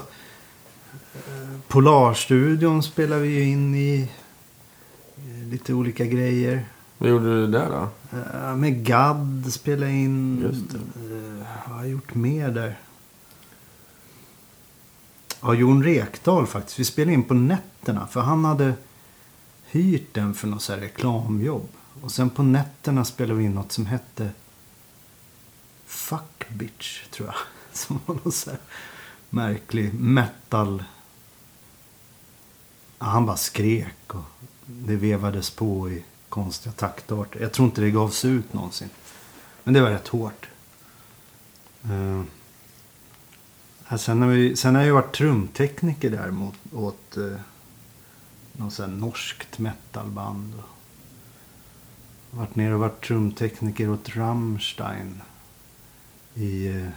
eh, 1.15 1.59
Polarstudion 1.69 2.83
spelar 2.83 3.19
vi 3.19 3.29
ju 3.29 3.43
in 3.43 3.75
i. 3.75 4.09
eh, 5.17 5.49
Lite 5.51 5.75
olika 5.75 6.05
grejer. 6.05 6.65
Vad 6.99 7.11
gjorde 7.11 7.25
du 7.41 7.47
där 7.47 7.69
då? 7.71 7.89
Eh, 8.19 8.57
med 8.57 8.85
Gadd 8.87 9.47
spela 9.53 9.89
in. 9.89 10.41
Just 10.43 10.75
vad 10.75 11.47
har 11.77 11.83
jag 11.83 11.91
gjort 11.91 12.15
mer 12.15 12.49
där? 12.51 12.79
Ja, 15.41 15.55
Jon 15.55 15.85
Rekdal 15.85 16.47
faktiskt. 16.47 16.79
Vi 16.79 16.85
spelade 16.85 17.13
in 17.15 17.25
på 17.25 17.35
nätterna. 17.35 18.07
För 18.07 18.21
han 18.21 18.45
hade 18.45 18.75
hyrt 19.67 20.15
den 20.15 20.35
för 20.35 20.49
något 20.49 20.63
så 20.63 20.73
här 20.73 20.81
reklamjobb. 20.81 21.69
Och 22.03 22.13
sen 22.13 22.31
på 22.31 22.43
nätterna 22.43 23.05
spelade 23.05 23.39
vi 23.39 23.45
in 23.45 23.55
något 23.55 23.73
som 23.73 23.87
hette 23.87 24.31
Fuck 25.87 26.49
Bitch, 26.49 27.07
tror 27.11 27.29
jag. 27.29 27.37
Som 27.73 28.01
var 28.07 28.15
någon 28.15 28.33
så 28.33 28.51
här 28.51 28.59
märklig 29.31 29.95
metal. 29.95 30.85
Ja, 32.99 33.07
han 33.07 33.27
bara 33.27 33.37
skrek 33.37 34.15
och 34.15 34.25
det 34.67 34.97
vevades 34.97 35.51
på 35.51 35.91
i 35.91 36.05
konstiga 36.29 36.73
taktarter. 36.73 37.41
Jag 37.41 37.53
tror 37.53 37.67
inte 37.67 37.81
det 37.81 37.91
gavs 37.91 38.25
ut 38.25 38.53
någonsin. 38.53 38.89
Men 39.65 39.75
det 39.75 39.81
var 39.81 39.91
rätt 39.91 40.09
hårt. 40.09 40.49
Uh, 41.85 42.23
sen, 43.99 44.23
har 44.23 44.29
vi, 44.29 44.57
sen 44.57 44.75
har 44.75 44.83
jag 44.83 44.87
ju 44.87 44.93
varit 44.93 45.15
trumtekniker 45.15 46.11
där 46.11 46.31
mot, 46.31 46.55
åt 46.73 47.17
uh, 47.17 47.37
något 48.53 48.79
här 48.79 48.87
norskt 48.87 49.59
metalband. 49.59 50.55
Och 52.31 52.39
varit 52.39 52.57
nere 52.57 52.75
och 52.75 52.81
varit 52.81 53.05
trumtekniker 53.05 53.91
åt 53.91 54.17
Rammstein. 54.17 55.21
I, 56.35 56.69
uh, 56.69 56.89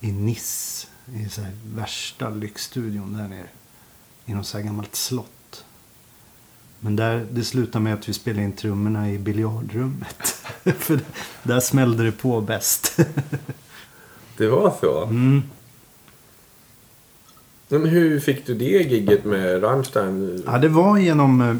i 0.00 0.12
Nice. 0.12 0.86
I 1.14 1.28
så 1.28 1.40
här 1.40 1.52
värsta 1.66 2.30
lyxstudion 2.30 3.12
där 3.12 3.28
nere. 3.28 3.48
I 4.26 4.34
något 4.34 4.46
så 4.46 4.58
här 4.58 4.64
gammalt 4.64 4.94
slott. 4.94 5.64
Men 6.80 6.96
där, 6.96 7.26
det 7.30 7.44
slutade 7.44 7.82
med 7.82 7.94
att 7.94 8.08
vi 8.08 8.12
spelade 8.12 8.44
in 8.44 8.52
trummorna 8.52 9.10
i 9.10 9.18
biljardrummet. 9.18 10.42
För 10.64 11.00
där 11.42 11.60
smällde 11.60 12.04
det 12.04 12.12
på 12.12 12.40
bäst. 12.40 13.00
Det 14.36 14.48
var 14.48 14.76
så? 14.80 15.04
Mm. 15.04 15.42
Men 17.68 17.84
hur 17.86 18.20
fick 18.20 18.46
du 18.46 18.54
det 18.54 18.64
gigget 18.64 19.24
med 19.24 19.62
Rammstein? 19.62 20.42
Ja, 20.46 20.58
det 20.58 20.68
var 20.68 20.98
genom 20.98 21.40
eh, 21.40 21.56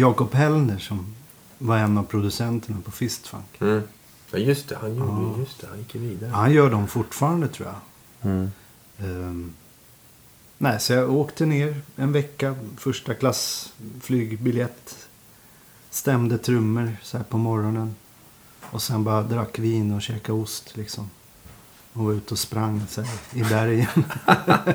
Jakob 0.00 0.34
Hellner 0.34 0.78
som 0.78 1.14
var 1.58 1.76
en 1.78 1.98
av 1.98 2.02
producenterna 2.02 2.76
på 2.84 2.90
Fistfunk. 2.90 3.60
Mm. 3.60 3.82
Ja, 4.30 4.38
just 4.38 4.68
det. 4.68 4.76
Han 4.80 4.94
gjorde 4.96 5.10
Ja. 5.12 5.34
just 5.38 5.60
det. 5.60 5.66
Han 5.70 5.78
gick 5.78 5.94
vidare. 5.94 6.30
Han 6.30 6.52
gör 6.52 6.70
dem 6.70 6.86
fortfarande 6.88 7.48
tror 7.48 7.68
jag. 7.68 8.30
Mm. 8.30 8.50
Ehm, 8.98 9.52
nej, 10.58 10.80
så 10.80 10.92
jag 10.92 11.10
åkte 11.12 11.46
ner 11.46 11.80
en 11.96 12.12
vecka. 12.12 12.54
Första 12.76 13.14
klass 13.14 13.72
flygbiljett. 14.00 15.08
Stämde 15.90 16.38
trummor 16.38 16.96
så 17.02 17.16
här 17.16 17.24
på 17.24 17.38
morgonen. 17.38 17.94
Och 18.70 18.82
sen 18.82 19.04
bara 19.04 19.22
drack 19.22 19.58
vin 19.58 19.92
och 19.94 20.02
käkade 20.02 20.38
ost 20.38 20.76
liksom. 20.76 21.10
Och 21.92 22.04
var 22.04 22.12
ute 22.12 22.34
och 22.34 22.38
sprang 22.38 22.82
så 22.88 23.02
här, 23.02 23.18
i 23.32 23.42
bergen. 23.44 24.04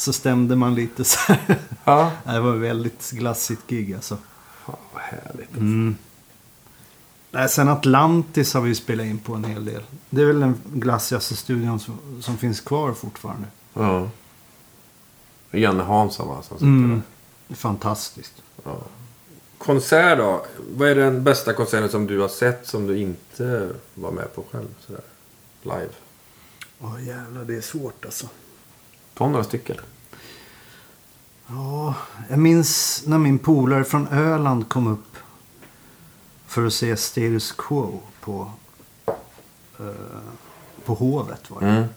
så 0.00 0.12
stämde 0.12 0.56
man 0.56 0.74
lite 0.74 1.04
så 1.04 1.18
här. 1.32 1.58
Ja. 1.84 2.12
Det 2.24 2.40
var 2.40 2.52
väldigt 2.52 3.10
glassigt 3.10 3.66
gig 3.66 3.94
alltså. 3.94 4.18
Fan, 4.64 4.76
vad 4.92 5.02
härligt. 5.02 5.56
Mm. 5.56 5.96
Nej, 7.30 7.48
sen 7.48 7.68
Atlantis 7.68 8.54
har 8.54 8.60
vi 8.60 8.74
spelat 8.74 9.06
in 9.06 9.18
på 9.18 9.34
en 9.34 9.44
hel 9.44 9.64
del. 9.64 9.82
Det 10.10 10.22
är 10.22 10.26
väl 10.26 10.40
den 10.40 10.60
glassigaste 10.72 11.36
studion 11.36 11.80
som, 11.80 11.98
som 12.20 12.36
finns 12.36 12.60
kvar 12.60 12.92
fortfarande. 12.92 13.46
Ja. 13.74 14.10
Janne 15.50 15.82
Hansson 15.82 16.28
va, 16.28 16.42
som 16.42 16.58
sitter 16.58 16.66
Mm. 16.66 17.02
Fantastiskt. 17.48 18.42
Ja. 18.64 18.78
Konsert 19.58 20.18
då? 20.18 20.46
Vad 20.76 20.88
är 20.88 20.94
den 20.94 21.24
bästa 21.24 21.52
konserten 21.52 21.88
som 21.90 22.06
du 22.06 22.20
har 22.20 22.28
sett 22.28 22.66
som 22.66 22.86
du 22.86 22.98
inte 22.98 23.70
var 23.94 24.10
med 24.10 24.34
på 24.34 24.44
själv? 24.50 24.74
Sådär. 24.86 25.02
Live? 25.62 25.90
Åh 26.80 27.06
jävlar, 27.06 27.44
det 27.44 27.56
är 27.56 27.60
svårt 27.60 28.04
alltså. 28.04 28.28
Ta 29.20 29.28
några 29.28 29.44
stycken. 29.44 29.76
Ja, 31.46 31.94
jag 32.28 32.38
minns 32.38 33.02
när 33.06 33.18
min 33.18 33.38
polare 33.38 33.84
från 33.84 34.08
Öland 34.08 34.68
kom 34.68 34.86
upp 34.86 35.16
för 36.46 36.66
att 36.66 36.72
se 36.72 36.96
Status 36.96 37.52
Quo 37.52 38.00
på, 38.20 38.50
eh, 39.78 39.86
på 40.84 40.94
Hovet. 40.94 41.50
Var 41.50 41.60
det. 41.60 41.66
Mm. 41.66 41.88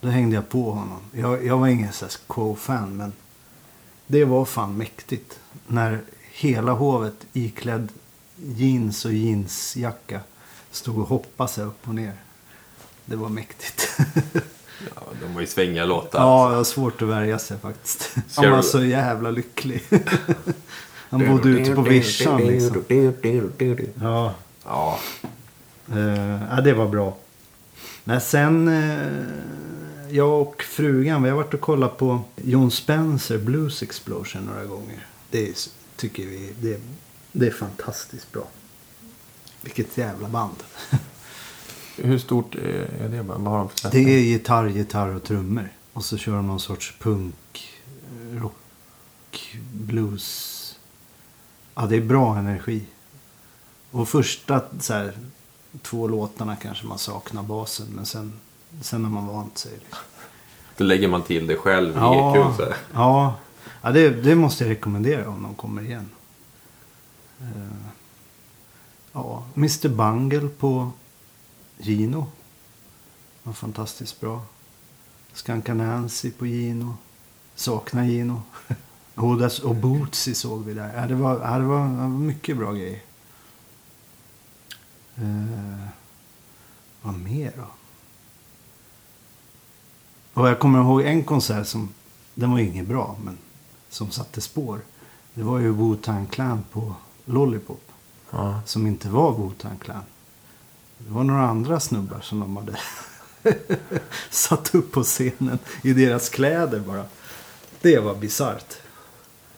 Då 0.00 0.08
hängde 0.08 0.34
jag 0.34 0.48
på 0.48 0.70
honom. 0.70 1.00
Jag, 1.12 1.46
jag 1.46 1.58
var 1.58 1.66
ingen 1.66 1.92
Quo-fan 2.26 2.96
men 2.96 3.12
det 4.06 4.24
var 4.24 4.44
fan 4.44 4.76
mäktigt. 4.76 5.38
När 5.66 6.02
hela 6.32 6.72
Hovet 6.72 7.26
iklädd 7.32 7.92
jeans 8.36 9.04
och 9.04 9.12
jeansjacka 9.12 10.20
stod 10.70 10.98
och 10.98 11.08
hoppade 11.08 11.50
sig 11.50 11.64
upp 11.64 11.88
och 11.88 11.94
ner. 11.94 12.14
Det 13.04 13.16
var 13.16 13.28
mäktigt. 13.28 14.00
Ja, 14.94 15.02
de 15.20 15.34
var 15.34 15.40
ju 15.40 15.46
svänga 15.46 15.84
låtar. 15.84 16.20
Ja, 16.20 16.48
det 16.50 16.56
var 16.56 16.64
svårt 16.64 17.02
att 17.02 17.08
värja 17.08 17.38
sig 17.38 17.58
faktiskt. 17.58 18.14
Han 18.36 18.50
var 18.50 18.62
så 18.62 18.84
jävla 18.84 19.30
lycklig. 19.30 19.82
Han 21.08 21.26
bodde 21.28 21.48
ute 21.48 21.74
på 21.74 21.82
vischan 21.82 22.40
liksom. 22.46 22.84
Ja, 24.00 24.34
Ja. 24.66 24.98
eh, 25.92 26.42
ja, 26.50 26.60
det 26.64 26.72
var 26.72 26.88
bra. 26.88 27.16
Men 28.04 28.20
sen, 28.20 28.68
eh, 28.68 29.08
jag 30.10 30.40
och 30.42 30.62
frugan, 30.62 31.22
vi 31.22 31.28
har 31.30 31.36
varit 31.36 31.54
och 31.54 31.60
kollat 31.60 31.96
på 31.98 32.20
Jon 32.36 32.70
Spencer 32.70 33.38
Blues 33.38 33.82
Explosion 33.82 34.42
några 34.42 34.64
gånger. 34.64 35.06
Det 35.30 35.48
är, 35.48 35.54
tycker 35.96 36.26
vi, 36.26 36.52
det, 36.60 36.80
det 37.32 37.46
är 37.46 37.50
fantastiskt 37.50 38.32
bra. 38.32 38.46
Vilket 39.60 39.98
jävla 39.98 40.28
band. 40.28 40.56
Hur 41.96 42.18
stort 42.18 42.54
är 42.54 42.88
är 43.00 43.08
det? 43.08 43.22
Vad 43.22 43.40
har 43.40 43.58
de 43.58 43.68
för 43.68 43.90
Det 43.90 43.98
är 43.98 44.18
gitarr, 44.20 44.66
gitarr 44.66 45.14
och 45.14 45.22
trummor. 45.22 45.68
Och 45.92 46.04
så 46.04 46.16
kör 46.16 46.32
de 46.36 46.46
någon 46.46 46.60
sorts 46.60 46.94
punk, 46.98 47.72
eh, 48.32 48.40
rock, 48.42 49.56
blues. 49.72 50.78
Ja, 51.74 51.86
det 51.86 51.96
är 51.96 52.00
bra 52.00 52.36
energi. 52.38 52.82
Och 53.90 54.08
första 54.08 54.62
så 54.80 54.92
här, 54.92 55.12
två 55.82 56.08
låtarna 56.08 56.56
kanske 56.56 56.86
man 56.86 56.98
saknar 56.98 57.42
basen. 57.42 57.86
Men 57.94 58.06
sen, 58.06 58.32
sen 58.80 59.04
har 59.04 59.10
man 59.10 59.26
vant 59.26 59.58
sig. 59.58 59.72
Liksom. 59.72 59.98
Då 60.76 60.84
lägger 60.84 61.08
man 61.08 61.22
till 61.22 61.46
det 61.46 61.56
själv 61.56 61.90
i 61.90 61.98
Ja. 61.98 62.54
Så 62.56 62.62
här. 62.62 62.74
ja, 62.94 63.34
ja 63.82 63.90
det, 63.90 64.10
det 64.10 64.34
måste 64.34 64.64
jag 64.64 64.70
rekommendera 64.70 65.28
om 65.28 65.42
de 65.42 65.54
kommer 65.54 65.82
igen. 65.82 66.10
Eh, 67.40 67.46
ja, 69.12 69.44
Mr 69.56 69.88
Bungle 69.88 70.48
på 70.48 70.90
Gino. 71.84 72.26
Var 73.42 73.52
fantastiskt 73.52 74.20
bra. 74.20 74.42
Skanka 75.32 75.74
Nancy 75.74 76.30
på 76.30 76.46
Gino. 76.46 76.94
Saknar 77.54 78.04
Gino. 78.04 78.42
dess, 79.38 79.58
och 79.58 79.74
Bootsy 79.74 80.34
såg 80.34 80.64
vi 80.64 80.74
där. 80.74 80.94
Ja, 80.96 81.06
det, 81.06 81.14
var, 81.14 81.40
ja, 81.40 81.58
det, 81.58 81.64
var, 81.64 81.88
det 81.88 81.96
var 81.96 82.08
mycket 82.08 82.56
bra 82.56 82.72
grejer. 82.72 83.02
Eh, 85.16 85.88
vad 87.02 87.14
mer 87.14 87.52
då? 87.56 87.66
Och 90.34 90.48
jag 90.48 90.58
kommer 90.58 90.80
ihåg 90.80 91.02
en 91.02 91.24
konsert 91.24 91.66
som, 91.66 91.88
den 92.34 92.50
var 92.50 92.58
ingen 92.58 92.86
bra, 92.86 93.16
men 93.24 93.38
som 93.88 94.10
satte 94.10 94.40
spår. 94.40 94.80
Det 95.34 95.42
var 95.42 95.58
ju 95.58 95.72
Wu-Tang 95.72 96.26
Clan 96.26 96.64
på 96.72 96.94
Lollipop. 97.24 97.90
Ja. 98.30 98.60
Som 98.66 98.86
inte 98.86 99.08
var 99.08 99.32
Wu-Tang 99.32 99.78
Clan. 99.78 100.02
Det 101.06 101.14
var 101.14 101.24
några 101.24 101.42
andra 101.48 101.80
snubbar 101.80 102.20
som 102.20 102.40
de 102.40 102.56
hade 102.56 102.78
satt 104.30 104.74
upp 104.74 104.92
på 104.92 105.02
scenen 105.02 105.58
i 105.82 105.92
deras 105.92 106.28
kläder 106.28 106.80
bara. 106.80 107.04
Det 107.80 107.98
var 107.98 108.14
bisarrt. 108.14 108.76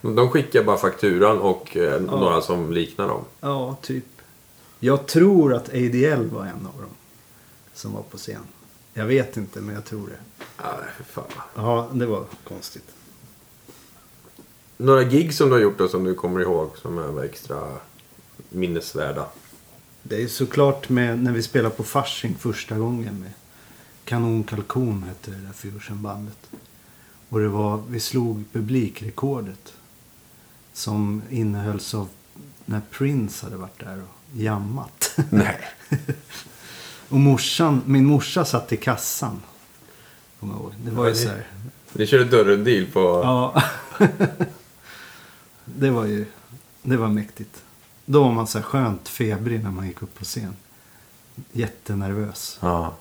De 0.00 0.30
skickar 0.30 0.64
bara 0.64 0.76
fakturan 0.76 1.38
och 1.38 1.76
eh, 1.76 2.00
några 2.00 2.40
som 2.40 2.72
liknar 2.72 3.08
dem. 3.08 3.24
Ja, 3.40 3.76
typ. 3.82 4.04
Jag 4.80 5.06
tror 5.06 5.54
att 5.54 5.68
ADL 5.68 6.26
var 6.34 6.42
en 6.42 6.66
av 6.66 6.80
dem. 6.80 6.90
Som 7.74 7.92
var 7.92 8.02
på 8.02 8.16
scen. 8.16 8.42
Jag 8.94 9.06
vet 9.06 9.36
inte, 9.36 9.60
men 9.60 9.74
jag 9.74 9.84
tror 9.84 10.06
det. 10.06 10.44
Ja, 10.58 10.78
för 10.96 11.04
fan. 11.04 11.42
Ja, 11.54 11.88
det 11.92 12.06
var 12.06 12.24
konstigt. 12.48 12.94
Några 14.76 15.02
gig 15.04 15.34
som 15.34 15.48
du 15.48 15.54
har 15.54 15.60
gjort 15.60 15.78
då 15.78 15.88
som 15.88 16.04
du 16.04 16.14
kommer 16.14 16.40
ihåg 16.40 16.70
som 16.78 16.98
är 16.98 17.24
extra 17.24 17.68
minnesvärda? 18.48 19.26
Det 20.08 20.22
är 20.22 20.28
såklart 20.28 20.88
med 20.88 21.22
när 21.22 21.32
vi 21.32 21.42
spelade 21.42 21.74
på 21.74 21.82
Fasching 21.84 22.36
första 22.38 22.78
gången 22.78 23.20
med 23.20 23.30
Kanon 24.04 24.44
Kalkon 24.44 25.02
hette 25.02 25.30
det 25.30 25.36
där 25.46 25.52
fusionbandet. 25.52 26.50
Och 27.28 27.40
det 27.40 27.48
var, 27.48 27.82
vi 27.88 28.00
slog 28.00 28.44
publikrekordet. 28.52 29.72
Som 30.72 31.22
innehölls 31.30 31.94
av 31.94 32.08
när 32.64 32.80
Prince 32.90 33.46
hade 33.46 33.56
varit 33.56 33.80
där 33.80 34.02
och 34.02 34.36
jammat. 34.40 35.18
Nej. 35.30 35.60
Och 37.08 37.18
morsan, 37.20 37.82
min 37.86 38.04
morsa 38.06 38.44
satt 38.44 38.72
i 38.72 38.76
kassan. 38.76 39.42
Kommer 40.40 40.54
jag 40.54 40.62
ihåg. 40.62 40.72
Det 40.84 40.90
var 40.90 41.04
ju 41.04 41.10
Ja, 41.10 41.14
det- 41.14 41.20
så 41.22 41.28
här. 41.28 41.46
Ni 41.92 42.06
körde 42.06 42.24
dörren-deal 42.24 42.86
på... 42.86 43.00
Ja. 43.00 43.62
det 45.64 45.90
var 45.90 46.04
ju, 46.04 46.26
det 46.82 46.96
var 46.96 47.08
mäktigt. 47.08 47.62
Då 48.06 48.22
var 48.22 48.32
man 48.32 48.46
så 48.46 48.58
här 48.58 48.64
skönt 48.64 49.08
febrig 49.08 49.62
när 49.64 49.70
man 49.70 49.86
gick 49.86 50.02
upp 50.02 50.18
på 50.18 50.24
scen. 50.24 50.56
Jättenervös. 51.52 52.58
Ja. 52.60 52.94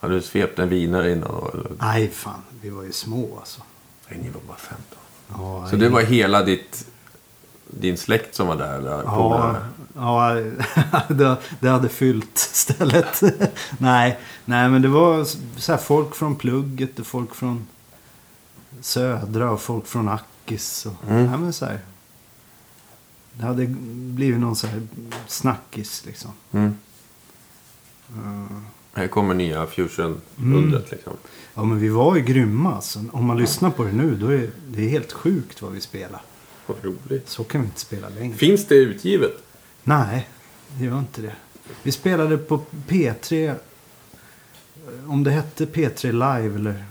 Hade 0.00 0.14
du 0.14 0.22
svept 0.22 0.58
en 0.58 0.68
vinare 0.68 1.12
innan 1.12 1.28
då? 1.28 1.50
Eller? 1.54 1.70
Nej 1.80 2.10
fan, 2.10 2.42
vi 2.60 2.70
var 2.70 2.82
ju 2.82 2.92
små 2.92 3.38
alltså. 3.38 3.62
Nej, 4.08 4.18
ni 4.22 4.30
var 4.30 4.40
bara 4.48 4.56
15. 4.56 4.84
Ja, 5.28 5.68
Så 5.70 5.76
det 5.76 5.88
var 5.88 6.00
hela 6.02 6.42
ditt, 6.42 6.86
din 7.70 7.96
släkt 7.98 8.34
som 8.34 8.46
var 8.46 8.56
där? 8.56 8.80
där 8.80 9.02
Ja, 9.04 9.56
ja 9.94 10.34
det, 11.08 11.36
det 11.60 11.68
hade 11.68 11.88
fyllt 11.88 12.38
stället. 12.38 13.22
nej, 13.78 14.18
nej, 14.44 14.68
men 14.68 14.82
det 14.82 14.88
var 14.88 15.24
så 15.60 15.72
här 15.72 15.78
folk 15.78 16.14
från 16.14 16.36
plugget 16.36 16.98
och 16.98 17.06
folk 17.06 17.34
från 17.34 17.66
Södra 18.80 19.50
och 19.50 19.60
folk 19.60 19.86
från 19.86 20.08
Ackis. 20.08 20.86
Och, 20.86 21.10
Mm. 21.10 21.26
nej, 21.26 21.38
men 21.38 21.52
så 21.52 21.64
här. 21.66 21.80
Det 23.38 23.44
hade 23.44 23.66
blivit 23.90 24.40
någon 24.40 24.56
så 24.56 24.66
här 24.66 24.82
snackis 25.26 26.02
liksom. 26.06 26.30
Mm. 26.52 26.74
Eh, 28.10 28.56
Här 28.92 29.06
kommer 29.08 29.34
nya 29.34 29.66
fusion-undret 29.66 30.90
liksom. 30.90 31.12
Ja, 31.54 31.64
men 31.64 31.78
vi 31.80 31.88
var 31.88 32.16
ju 32.16 32.22
grymma 32.22 32.74
alltså. 32.74 33.04
Om 33.12 33.24
man 33.24 33.38
lyssnar 33.38 33.70
på 33.70 33.84
det 33.84 33.92
nu, 33.92 34.14
då 34.16 34.26
är 34.28 34.50
det 34.68 34.88
helt 34.88 35.12
sjukt 35.12 35.62
vad 35.62 35.72
vi 35.72 35.80
spelar. 35.80 36.22
Vad 36.66 36.76
roligt. 36.84 37.28
Så 37.28 37.44
kan 37.44 37.60
vi 37.60 37.66
inte 37.66 37.80
spela 37.80 38.08
längre. 38.08 38.36
Finns 38.36 38.66
det 38.66 38.74
utgivet? 38.74 39.32
Nej, 39.84 40.28
det 40.78 40.84
gör 40.84 40.98
inte 40.98 41.22
det. 41.22 41.34
Vi 41.82 41.92
spelade 41.92 42.38
på 42.38 42.60
P3. 42.88 43.48
eh, 43.48 43.56
Om 45.10 45.24
det 45.24 45.30
hette 45.30 45.64
P3 45.66 46.06
Live 46.12 46.54
eller... 46.54 46.84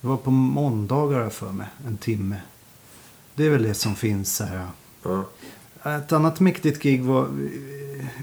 Det 0.00 0.06
var 0.08 0.16
på 0.16 0.30
måndagar 0.30 1.30
för 1.30 1.52
mig. 1.52 1.66
En 1.86 1.96
timme. 1.96 2.36
Det 3.34 3.46
är 3.46 3.50
väl 3.50 3.62
det 3.62 3.74
som 3.74 3.94
finns 3.94 4.36
så 4.36 4.44
här. 4.44 4.66
Ja. 5.02 5.24
Ett 5.84 6.12
annat 6.12 6.40
mäktigt 6.40 6.82
gig 6.82 7.04
var... 7.04 7.28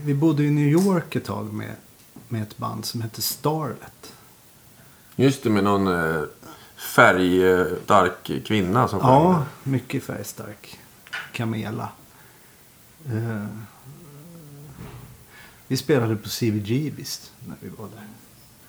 vi- 0.04 0.14
bodde 0.14 0.44
i 0.44 0.50
New 0.52 0.68
York 0.68 1.16
ett 1.16 1.26
tag 1.26 1.54
med, 1.54 1.76
med 2.28 2.42
ett 2.44 2.58
band 2.58 2.86
som 2.86 3.02
hette 3.02 3.22
Starlet. 3.22 4.14
Just 5.16 5.44
det, 5.44 5.50
med 5.50 5.64
någon 5.64 5.88
eh, 5.88 6.24
färgstark 6.96 8.32
kvinna 8.46 8.88
som 8.88 9.00
sjöng. 9.00 9.10
Ja, 9.10 9.46
mycket 9.64 10.04
färgstark. 10.04 10.80
Camela. 11.34 11.90
Eh, 13.06 13.46
vi 15.68 15.78
spelade 15.78 16.16
på 16.16 16.30
CBG 16.30 16.94
visst, 16.98 17.32
när 17.48 17.56
vi 17.60 17.70
var 17.70 17.86
där. 17.88 18.08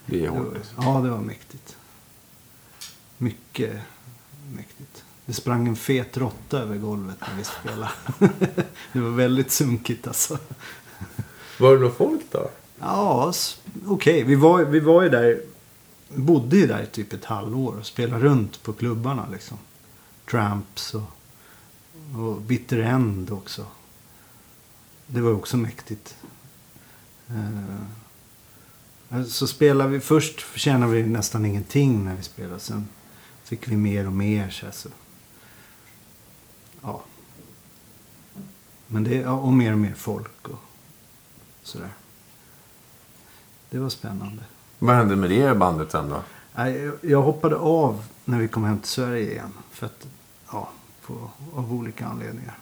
Det 0.06 0.16
är 0.18 0.22
Det 0.22 0.30
var, 0.30 0.38
hårt. 0.38 0.56
ja, 0.76 1.00
det 1.04 1.10
var 1.10 1.18
mäktigt. 1.18 1.76
Mycket 3.18 3.80
mäktigt. 4.56 4.91
Det 5.26 5.32
sprang 5.32 5.68
en 5.68 5.76
fet 5.76 6.16
råtta 6.16 6.58
över 6.58 6.76
golvet 6.76 7.16
när 7.20 7.36
vi 7.36 7.44
spelade. 7.44 7.92
det 8.92 9.00
var 9.00 9.10
väldigt 9.10 9.50
sunkigt 9.50 10.06
alltså. 10.06 10.38
Var 11.58 11.74
det 11.74 11.80
någon 11.80 11.94
folk 11.94 12.22
då? 12.30 12.50
Ja, 12.80 13.32
okej. 13.86 14.22
Vi, 14.22 14.34
var, 14.34 14.64
vi 14.64 14.80
var 14.80 15.02
ju 15.02 15.08
där, 15.08 15.40
bodde 16.08 16.56
ju 16.56 16.66
där 16.66 16.82
i 16.82 16.86
typ 16.86 17.12
ett 17.12 17.24
halvår 17.24 17.76
och 17.78 17.86
spelade 17.86 18.24
runt 18.24 18.62
på 18.62 18.72
klubbarna 18.72 19.28
liksom. 19.32 19.58
Tramps 20.30 20.94
och, 20.94 21.10
och 22.16 22.40
Bitter 22.40 22.78
End 22.78 23.30
också. 23.30 23.66
Det 25.06 25.20
var 25.20 25.32
också 25.32 25.56
mäktigt. 25.56 26.16
Eh, 27.28 29.24
så 29.24 29.46
spelade 29.46 29.90
vi, 29.90 30.00
först 30.00 30.44
tjänade 30.54 30.92
vi 30.92 31.02
nästan 31.02 31.46
ingenting 31.46 32.04
när 32.04 32.16
vi 32.16 32.22
spelade. 32.22 32.60
Sen 32.60 32.88
fick 33.44 33.68
vi 33.68 33.76
mer 33.76 34.06
och 34.06 34.12
mer 34.12 34.50
så, 34.50 34.66
så. 34.72 34.88
Ja. 36.82 37.02
Men 38.86 39.04
det, 39.04 39.14
ja, 39.14 39.32
och 39.32 39.52
mer 39.52 39.72
och 39.72 39.78
mer 39.78 39.94
folk 39.94 40.48
och 40.48 40.58
sådär. 41.62 41.90
Det 43.70 43.78
var 43.78 43.88
spännande. 43.88 44.42
Vad 44.78 44.96
hände 44.96 45.16
med 45.16 45.30
det 45.30 45.54
bandet 45.54 45.90
sen 45.90 46.08
då? 46.08 46.22
Jag 47.02 47.22
hoppade 47.22 47.56
av 47.56 48.04
när 48.24 48.38
vi 48.38 48.48
kom 48.48 48.64
hem 48.64 48.78
till 48.78 48.88
Sverige 48.90 49.30
igen. 49.30 49.52
För 49.70 49.86
att, 49.86 50.06
ja, 50.52 50.70
på, 51.06 51.30
av 51.54 51.74
olika 51.74 52.06
anledningar. 52.06 52.58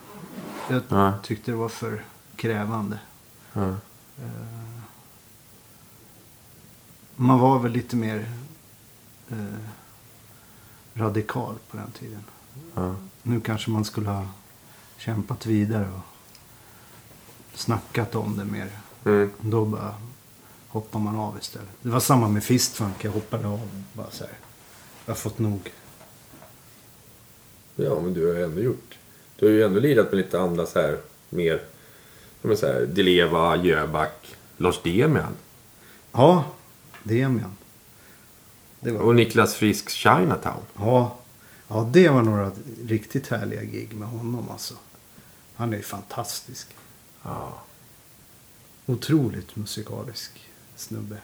Jag 0.71 0.83
Ja. 0.89 1.13
tyckte 1.23 1.51
det 1.51 1.57
var 1.57 1.69
för 1.69 2.05
krävande. 2.37 2.99
Ja. 3.53 3.69
Eh, 4.19 4.81
man 7.17 7.39
var 7.39 7.59
väl 7.59 7.73
lite 7.73 7.97
mer 7.97 8.31
eh, 9.31 9.37
radikal 10.95 11.55
på 11.71 11.77
den 11.77 11.91
tiden. 11.91 12.25
Ja. 12.75 12.95
Nu 13.23 13.41
kanske 13.41 13.71
man 13.71 13.85
skulle 13.85 14.09
ha 14.09 14.27
kämpat 14.99 15.47
vidare 15.47 15.89
och 15.95 17.59
snackat 17.59 18.15
om 18.15 18.37
det 18.37 18.45
mer. 18.45 18.69
Mm. 19.05 19.31
Då 19.41 19.65
bara 19.65 19.95
hoppar 20.69 20.99
man 20.99 21.17
av 21.17 21.39
istället. 21.39 21.69
Det 21.83 21.89
var 21.89 22.01
samma 22.01 22.29
med 22.29 22.45
fistfunk. 22.45 23.05
Jag 23.05 23.11
hoppade 23.11 23.47
av. 23.49 23.85
Bara 23.93 24.11
så 24.11 24.25
här. 24.25 24.33
Jag 25.05 25.13
har 25.13 25.19
fått 25.19 25.39
nog. 25.39 25.73
Ja, 27.77 28.01
men 28.01 28.15
du 28.15 28.27
har 28.27 28.35
ju 28.35 28.45
ändå 28.45 28.61
gjort... 28.61 28.99
Du 29.37 29.47
har 29.47 29.53
ju 29.53 29.63
ändå 29.65 29.81
lirat 29.81 30.13
med 30.13 30.17
lite 30.17 30.41
andra 30.41 30.67
så 30.67 30.81
här 30.81 30.99
mer... 31.29 31.63
Men 32.43 32.57
så 32.57 32.67
här, 32.67 32.87
Deleva, 32.87 33.57
Jöback, 33.57 34.37
Lars 34.57 34.81
Demian 34.83 35.37
Ja, 36.13 36.45
Demian. 37.03 37.57
Det 38.81 38.91
var, 38.91 39.01
och 39.01 39.15
Niklas 39.15 39.55
Frisks 39.55 39.95
Chinatown. 39.95 40.63
ja, 40.77 41.19
ja, 41.71 41.89
det 41.93 42.09
var 42.09 42.23
några 42.23 42.53
riktigt 42.85 43.29
härliga 43.29 43.63
gig 43.65 43.95
med 43.95 44.09
honom 44.09 44.51
alltså. 44.51 44.75
Han 45.55 45.73
är 45.73 45.77
ju 45.77 45.83
fantastisk. 45.83 46.69
Ja. 47.23 47.63
Otroligt 48.87 49.57
musikalisk 49.57 50.51
snubbe. 50.77 51.19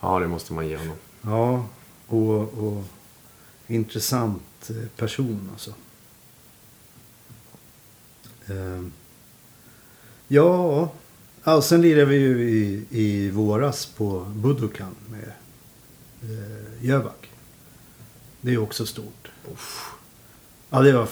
ja, 0.00 0.18
det 0.18 0.28
måste 0.28 0.52
man 0.52 0.68
ge 0.68 0.76
honom. 0.76 0.96
Ja, 1.22 1.66
och, 2.06 2.58
och 2.58 2.84
intressant 3.66 4.70
eh, 4.70 4.88
person 4.96 5.48
alltså. 5.52 5.74
Ehm, 8.46 8.92
ja, 10.28 10.90
ja, 11.44 11.56
och 11.56 11.64
sen 11.64 11.82
lirade 11.82 12.04
vi 12.06 12.16
ju 12.16 12.50
i, 12.50 12.86
i 12.90 13.30
våras 13.30 13.86
på 13.86 14.20
Budokan 14.20 14.94
med 15.10 15.32
eh, 16.22 16.84
Jöback. 16.86 17.30
Det 18.40 18.54
är 18.54 18.58
också 18.58 18.86
stort. 18.86 19.25
Ja, 20.70 20.80
det 20.80 20.92
var 20.92 21.08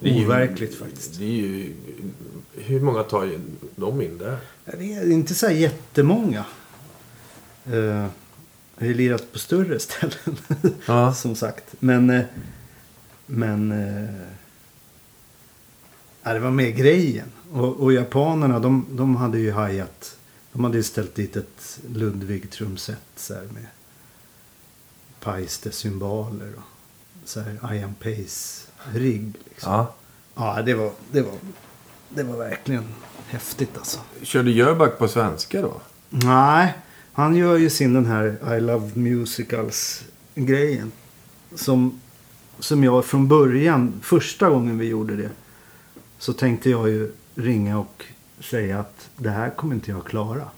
overkligt 0.00 0.78
faktiskt. 0.78 1.18
Det 1.18 1.24
är 1.24 1.28
ju... 1.28 1.74
Hur 2.54 2.80
många 2.80 3.02
tar 3.02 3.24
ju 3.24 3.40
de 3.76 4.02
in 4.02 4.18
där? 4.18 4.36
Det 4.64 4.92
är 4.94 5.12
inte 5.12 5.34
så 5.34 5.46
här 5.46 5.54
jättemånga. 5.54 6.44
Uh, 7.70 7.74
jag 7.74 8.08
har 8.78 8.86
ju 8.86 8.94
lirat 8.94 9.32
på 9.32 9.38
större 9.38 9.78
ställen. 9.78 10.36
Ja. 10.86 11.14
som 11.14 11.36
sagt. 11.36 11.64
Men... 11.78 12.10
eh, 12.10 12.24
men... 13.26 13.74
ja, 16.22 16.32
det 16.32 16.40
var 16.40 16.50
med 16.50 16.76
grejen. 16.76 17.32
Och, 17.52 17.80
och 17.80 17.92
japanerna 17.92 18.58
de, 18.58 18.86
de 18.90 19.16
hade 19.16 19.38
ju 19.38 19.52
hajat. 19.52 20.16
De 20.52 20.64
hade 20.64 20.76
ju 20.76 20.82
ställt 20.82 21.14
dit 21.14 21.36
ett 21.36 21.80
Ludwig 21.88 22.50
trumset 22.50 22.98
så 23.16 23.34
här 23.34 23.42
med 23.42 23.66
Paister 25.20 25.70
cymbaler 25.70 26.52
och 26.56 26.71
så 27.24 27.40
här 27.40 27.74
Ian 27.74 27.94
Pace 27.94 28.66
rigg. 28.92 29.34
Liksom. 29.44 29.72
ja. 29.72 29.94
Ja, 30.34 30.62
det 30.62 30.74
var, 30.74 30.90
det 31.10 31.22
var, 31.22 31.34
det 32.08 32.22
var 32.22 32.36
verkligen 32.36 32.84
häftigt 33.28 33.76
alltså. 33.76 34.00
Körde 34.22 34.50
Jöback 34.50 34.98
på 34.98 35.08
svenska 35.08 35.62
då? 35.62 35.80
Nej, 36.08 36.74
han 37.12 37.36
gör 37.36 37.56
ju 37.56 37.70
sin 37.70 37.94
den 37.94 38.06
här 38.06 38.56
I 38.56 38.60
Love 38.60 38.90
Musicals-grejen. 38.94 40.92
Som, 41.54 42.00
som 42.58 42.84
jag 42.84 43.04
från 43.04 43.28
början, 43.28 44.00
första 44.02 44.50
gången 44.50 44.78
vi 44.78 44.86
gjorde 44.86 45.16
det. 45.16 45.30
Så 46.18 46.32
tänkte 46.32 46.70
jag 46.70 46.88
ju 46.88 47.12
ringa 47.34 47.78
och 47.78 48.04
säga 48.40 48.80
att 48.80 49.08
det 49.16 49.30
här 49.30 49.50
kommer 49.50 49.74
inte 49.74 49.90
jag 49.90 50.04
klara. 50.04 50.48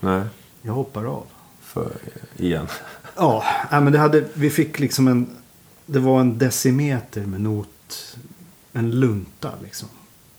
Nej. 0.00 0.22
Jag 0.62 0.72
hoppar 0.72 1.04
av. 1.04 1.26
För, 1.62 1.92
igen. 2.36 2.66
Ja, 3.16 3.44
men 3.70 3.92
det 3.92 3.98
hade, 3.98 4.24
vi 4.34 4.50
fick 4.50 4.78
liksom 4.78 5.08
en... 5.08 5.36
Det 5.86 5.98
var 5.98 6.20
en 6.20 6.38
decimeter 6.38 7.26
med 7.26 7.40
not. 7.40 8.16
En 8.72 8.90
lunta 8.90 9.52
liksom. 9.62 9.88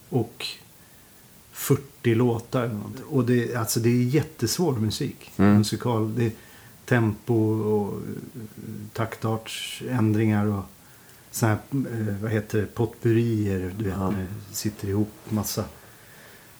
Och 0.10 0.46
40 1.52 2.16
låtar. 2.16 2.80
Och 3.10 3.26
det, 3.26 3.56
alltså, 3.56 3.80
det 3.80 3.89
är 3.89 4.04
jättesvår 4.04 4.74
musik. 4.76 5.32
Mm. 5.38 5.58
Musikal. 5.58 6.16
Det 6.16 6.26
är 6.26 6.32
tempo 6.86 7.34
och 7.54 7.93
eh, 7.93 8.00
taktartsändringar 8.93 10.46
och 10.46 10.64
så 11.32 11.46
här, 11.46 11.58
eh, 11.72 12.16
vad 12.22 12.32
heter 12.32 12.62
det, 12.62 12.66
potpurrier. 12.66 13.74
Du 13.78 13.84
vet, 13.84 13.93
Ja. 13.98 14.14
sitter 14.52 14.88
ihop 14.88 15.12
massa. 15.30 15.66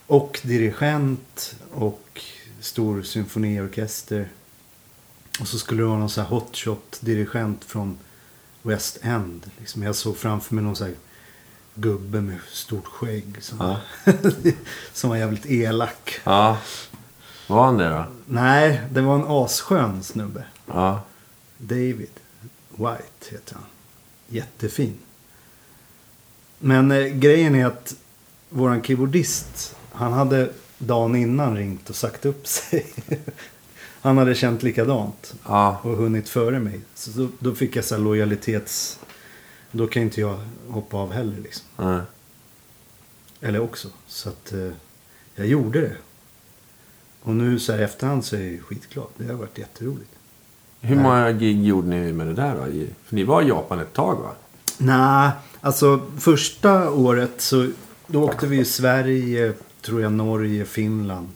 Och 0.08 0.40
dirigent 0.44 1.56
och 1.74 2.22
stor 2.60 3.02
symfoniorkester. 3.04 4.30
Och 5.40 5.48
så 5.48 5.60
skulle 5.60 5.82
det 5.82 5.88
vara 5.88 6.00
någon 6.00 6.10
så 6.10 6.22
här 6.22 6.30
hotshot-dirigent 6.30 7.64
från 7.66 7.98
West 8.66 8.98
End. 9.02 9.52
Liksom 9.60 9.84
jag 9.84 9.96
såg 9.96 10.18
framför 10.18 10.56
mig 10.56 10.64
någon 10.64 10.76
så 10.76 10.84
här 10.86 10.94
gubbe 11.76 12.22
med 12.22 12.40
stort 12.52 12.86
skägg. 12.88 13.38
Som, 13.42 13.58
Ja. 13.60 13.80
som 14.94 15.10
var 15.10 15.18
jävligt 15.18 15.46
elak. 15.46 16.20
Ja. 16.24 16.58
Var 17.48 17.66
han 17.66 17.78
det 17.78 17.90
då? 17.90 18.06
Nej, 18.26 18.82
det 18.92 19.02
var 19.02 19.16
en 19.16 19.26
asskön 19.28 20.04
snubbe. 20.04 20.46
Ja. 20.68 21.02
David 21.58 22.10
White 22.70 23.30
heter 23.32 23.56
han. 23.56 23.64
Jättefin. 24.28 24.98
Men 26.60 26.92
eh, 26.92 27.06
grejen 27.06 27.56
är 27.56 27.66
att 27.66 27.96
våran 28.50 28.84
keyboardist, 28.84 29.76
han 29.92 30.14
hade 30.14 30.52
dagen 30.78 31.16
innan 31.16 31.56
ringt 31.58 31.90
och 31.90 31.96
sagt 31.96 32.26
upp 32.26 32.48
sig. 32.48 32.86
han 34.06 34.18
hade 34.18 34.36
känt 34.36 34.64
likadant 34.64 35.34
Ja. 35.46 35.80
och 35.84 35.98
hunnit 35.98 36.30
före 36.30 36.60
mig. 36.60 36.80
Så 36.96 37.12
då, 37.12 37.28
då 37.40 37.56
fick 37.56 37.76
jag 37.76 37.86
så 37.86 37.98
lojalitets... 37.98 39.00
Då 39.72 39.88
kan 39.88 40.02
inte 40.04 40.22
jag 40.22 40.40
hoppa 40.70 40.98
av 40.98 41.12
heller 41.14 41.38
liksom. 41.44 41.66
Nej. 41.78 42.02
Eller 43.42 43.60
också. 43.62 43.88
Så 44.08 44.30
att 44.30 44.54
eh, 44.54 44.70
jag 45.36 45.48
gjorde 45.48 45.82
det. 45.82 45.96
Och 47.22 47.36
nu 47.36 47.60
så 47.60 47.72
här 47.72 47.80
i 47.80 47.84
efterhand 47.84 48.26
så 48.26 48.36
är 48.36 48.40
jag 48.40 48.50
ju 48.52 48.62
skitglad. 48.62 49.08
Det 49.18 49.28
har 49.28 49.34
varit 49.34 49.58
jätteroligt. 49.58 50.10
Hur 50.82 50.96
många 50.96 51.32
gig 51.32 51.64
gjorde 51.66 51.88
ni 51.88 52.14
med 52.14 52.28
det 52.28 52.34
där 52.34 52.56
då? 52.56 52.64
För 53.06 53.16
ni 53.16 53.24
var 53.24 53.42
i 53.42 53.48
Japan 53.48 53.80
ett 53.80 53.94
tag 53.94 54.16
va? 54.16 54.32
Nej, 54.78 55.32
alltså 55.62 56.02
första 56.20 56.90
året 56.92 57.32
så 57.42 57.70
då 58.08 58.24
åkte 58.24 58.48
vi 58.48 58.60
i 58.60 58.66
Sverige, 58.66 59.54
tror 59.82 60.02
jag, 60.02 60.12
Norge, 60.12 60.66
Finland. 60.66 61.30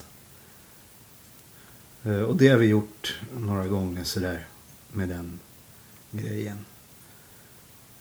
Eh, 2.03 2.21
Och 2.21 2.35
det 2.35 2.47
har 2.47 2.57
vi 2.57 2.65
gjort 2.67 3.19
några 3.37 3.67
gånger 3.67 4.03
sådär 4.03 4.47
med 4.91 5.09
den 5.09 5.39
grejen. 6.11 6.65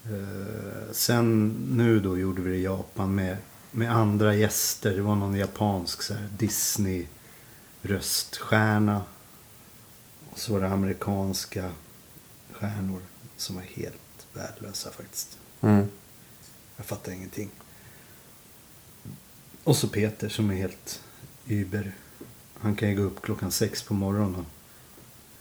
Eh, 0.05 0.93
Sen 0.93 1.49
nu 1.71 2.01
då 2.01 2.19
gjorde 2.19 2.43
vi 2.43 2.51
det 2.51 2.57
i 2.57 2.63
Japan 2.63 3.15
med, 3.15 3.37
med 3.71 3.93
andra 3.97 4.35
gäster. 4.35 4.95
Det 4.97 5.03
var 5.03 5.17
någon 5.17 5.35
japansk 5.35 6.03
så 6.03 6.15
här, 6.15 6.29
Disney-röststjärna. 6.39 9.03
Och 10.31 10.39
så 10.39 10.53
var 10.53 10.61
det 10.61 10.69
amerikanska 10.69 11.71
stjärnor 12.53 13.01
som 13.37 13.57
var 13.57 13.63
helt 13.63 14.27
värdelösa 14.33 14.91
faktiskt. 14.91 15.39
Mm. 15.61 15.87
Jag 16.77 16.87
fattar 16.87 17.13
ingenting. 17.13 17.51
Och 19.65 19.77
så 19.77 19.89
Peter 19.89 20.29
som 20.29 20.51
är 20.51 20.55
helt 20.55 21.03
über. 21.47 21.93
Han 22.61 22.75
kan 22.77 22.89
ju 22.91 22.97
gå 22.97 23.03
upp 23.03 23.23
klockan 23.23 23.51
sex 23.51 23.83
på 23.83 23.95
morgonen 23.95 24.35
och 24.37 24.45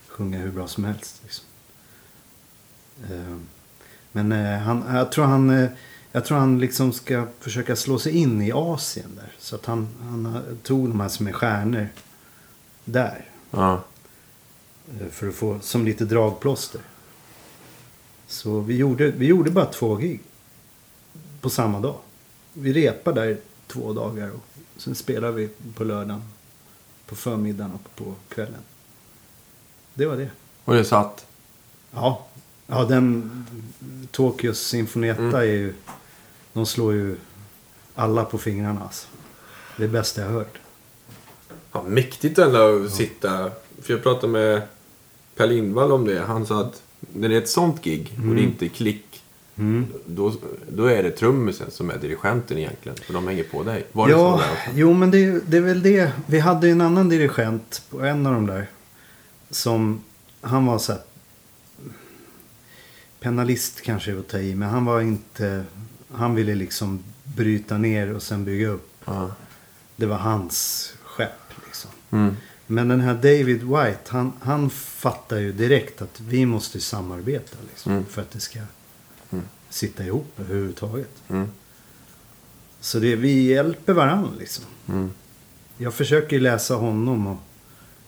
sjunga 0.07 0.37
hur 0.37 0.51
bra 0.51 0.67
som 0.67 0.83
helst. 0.85 1.19
Liksom. 1.23 1.45
Eh, 3.11 3.37
Men 4.11 4.31
eh, 4.31 4.59
han, 4.59 4.95
jag 4.95 5.11
tror 5.11 5.25
han, 5.25 5.49
eh, 5.49 5.69
jag 6.11 6.25
tror 6.25 6.37
han 6.37 6.59
liksom 6.59 6.93
ska 6.93 7.27
försöka 7.39 7.75
slå 7.75 7.99
sig 7.99 8.17
in 8.17 8.41
i 8.41 8.51
Asien 8.51 9.15
där. 9.15 9.31
Så 9.39 9.55
att 9.55 9.65
han, 9.65 9.87
han 10.01 10.43
tog 10.63 10.89
de 10.89 10.99
här 10.99 11.09
som 11.09 11.27
är 11.27 11.31
stjärnor 11.31 11.87
där. 12.85 13.25
Ja. 13.51 13.83
Eh, 14.99 15.07
För 15.07 15.27
att 15.27 15.35
få 15.35 15.59
som 15.59 15.85
lite 15.85 16.05
dragplåster. 16.05 16.81
Så 18.27 18.59
vi 18.59 18.75
gjorde, 18.77 19.11
vi 19.11 19.25
gjorde 19.25 19.51
bara 19.51 19.65
två 19.65 19.95
gig. 19.95 20.21
På 21.41 21.49
samma 21.49 21.79
dag. 21.79 21.97
Vi 22.53 22.73
repade 22.73 23.21
där 23.25 23.37
två 23.67 23.93
dagar 23.93 24.31
och 24.31 24.41
sen 24.81 24.95
spelade 24.95 25.33
vi 25.33 25.49
på 25.75 25.83
lördagen. 25.83 26.23
På 27.07 27.15
förmiddagen 27.15 27.71
och 27.73 27.95
på 27.95 28.13
kvällen. 28.29 28.61
Det 29.93 30.05
var 30.05 30.15
det. 30.17 30.29
Och 30.65 30.73
det 30.73 30.85
satt? 30.85 31.25
Ja, 31.91 32.23
Ja, 32.69 32.83
den 32.85 33.31
Tokyos 34.11 34.59
Sinfonietta 34.59 35.21
Mm. 35.21 35.35
är 35.35 35.43
ju... 35.43 35.73
De 36.53 36.65
slår 36.65 36.93
ju 36.93 37.17
alla 37.95 38.25
på 38.25 38.37
fingrarna 38.37 38.81
alltså. 38.83 39.07
Det 39.77 39.83
är 39.83 39.87
det 39.87 39.93
bästa 39.93 40.21
jag 40.21 40.29
hört. 40.29 40.57
Ja, 41.71 41.83
mäktigt 41.83 42.37
ändå 42.39 42.85
att 42.85 42.91
sitta. 42.93 43.51
För 43.81 43.93
jag 43.93 44.03
pratade 44.03 44.27
med 44.33 44.61
Per 45.35 45.47
Lindvall 45.47 45.91
om 45.91 46.05
det. 46.05 46.19
Han 46.21 46.45
sa 46.45 46.61
att 46.61 46.81
när 47.13 47.29
det 47.29 47.35
är 47.35 47.41
ett 47.41 47.49
sånt 47.49 47.81
gig 47.83 48.11
och 48.29 48.35
det 48.35 48.41
inte 48.41 48.65
är 48.65 48.69
klick. 48.69 49.16
Mm. 49.57 49.85
Då, 50.05 50.33
då 50.69 50.85
är 50.85 51.03
det 51.03 51.11
trummisen 51.11 51.71
som 51.71 51.89
är 51.89 51.97
dirigenten 51.97 52.57
egentligen. 52.57 52.97
För 52.97 53.13
de 53.13 53.27
hänger 53.27 53.43
på 53.43 53.63
dig. 53.63 53.85
Var 53.91 54.09
Ja, 54.09 54.41
jo 54.73 54.93
men 54.93 55.11
det, 55.11 55.39
det 55.47 55.57
är 55.57 55.61
väl 55.61 55.81
det. 55.81 56.11
Vi 56.25 56.39
hade 56.39 56.67
ju 56.67 56.71
en 56.71 56.81
annan 56.81 57.09
dirigent 57.09 57.81
på 57.89 58.01
en 58.01 58.25
av 58.25 58.33
de 58.33 58.45
där. 58.45 58.67
Som, 59.49 60.01
han 60.41 60.65
var 60.65 60.79
så 60.79 60.91
här. 60.91 61.01
Penalist 63.19 63.81
kanske 63.81 64.11
är 64.11 64.19
att 64.19 64.27
ta 64.27 64.37
i, 64.39 64.55
men 64.55 64.69
han 64.69 64.85
var 64.85 65.01
inte, 65.01 65.63
han 66.11 66.35
ville 66.35 66.55
liksom 66.55 67.03
bryta 67.23 67.77
ner 67.77 68.13
och 68.13 68.23
sen 68.23 68.45
bygga 68.45 68.67
upp. 68.67 68.89
Ja. 69.05 69.31
Det 69.95 70.05
var 70.05 70.17
hans 70.17 70.93
skepp 71.03 71.53
liksom. 71.65 71.91
Mm. 72.11 72.35
Men 72.67 72.87
den 72.87 72.99
här 72.99 73.13
David 73.13 73.63
White, 73.63 73.99
han, 74.07 74.31
han 74.41 74.69
fattar 74.69 75.37
ju 75.37 75.51
direkt 75.53 76.01
att 76.01 76.19
vi 76.21 76.45
måste 76.45 76.79
samarbeta 76.79 77.57
liksom, 77.69 77.91
Mm. 77.91 78.05
för 78.05 78.21
att 78.21 78.31
det 78.31 78.39
ska 78.39 78.59
sitta 79.69 80.05
ihop 80.05 80.39
överhuvudtaget. 80.39 81.23
Mm. 81.27 81.47
Så 82.79 82.99
det, 82.99 83.15
vi 83.15 83.41
hjälper 83.41 83.93
varandra 83.93 84.31
liksom. 84.39 84.65
Mm. 84.89 85.11
Jag 85.77 85.93
försöker 85.93 86.39
läsa 86.39 86.75
honom 86.75 87.27
och, 87.27 87.37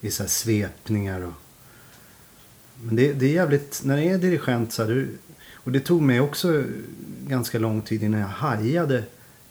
i 0.02 0.12
så 0.12 0.28
svepningar. 0.28 1.22
Och, 1.22 1.34
men 2.82 2.96
det, 2.96 3.14
det 3.14 3.26
är 3.26 3.34
jävligt, 3.34 3.82
när 3.84 3.98
det 3.98 4.10
är 4.10 4.18
dirigent 4.18 4.74
så 4.74 4.84
här, 4.84 5.08
och 5.54 5.72
det 5.72 5.80
tog 5.80 6.02
mig 6.02 6.20
också 6.20 6.64
ganska 7.28 7.60
lång 7.60 7.82
tid 7.82 8.04
innan 8.04 8.20
jag 8.20 8.28
hajade 8.28 9.04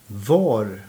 var 0.07 0.81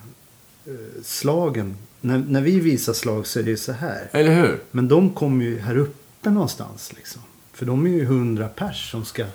eh, 0.66 1.02
slagen, 1.02 1.76
när, 2.00 2.18
när 2.18 2.40
vi 2.40 2.60
visar 2.60 2.92
slag 2.92 3.26
så 3.26 3.38
är 3.38 3.42
det 3.42 3.50
ju 3.50 3.56
så 3.56 3.72
här. 3.72 4.08
Eller 4.12 4.34
hur? 4.34 4.60
Men 4.70 4.88
de 4.88 5.14
kommer 5.14 5.44
ju 5.44 5.58
här 5.58 5.76
uppe 5.76 6.30
någonstans 6.30 6.92
liksom. 6.92 7.22
För 7.52 7.66
de 7.66 7.86
är 7.86 7.90
ju 7.90 8.04
hundra 8.04 8.48
pers 8.48 8.90
som 8.90 9.04
ska... 9.04 9.26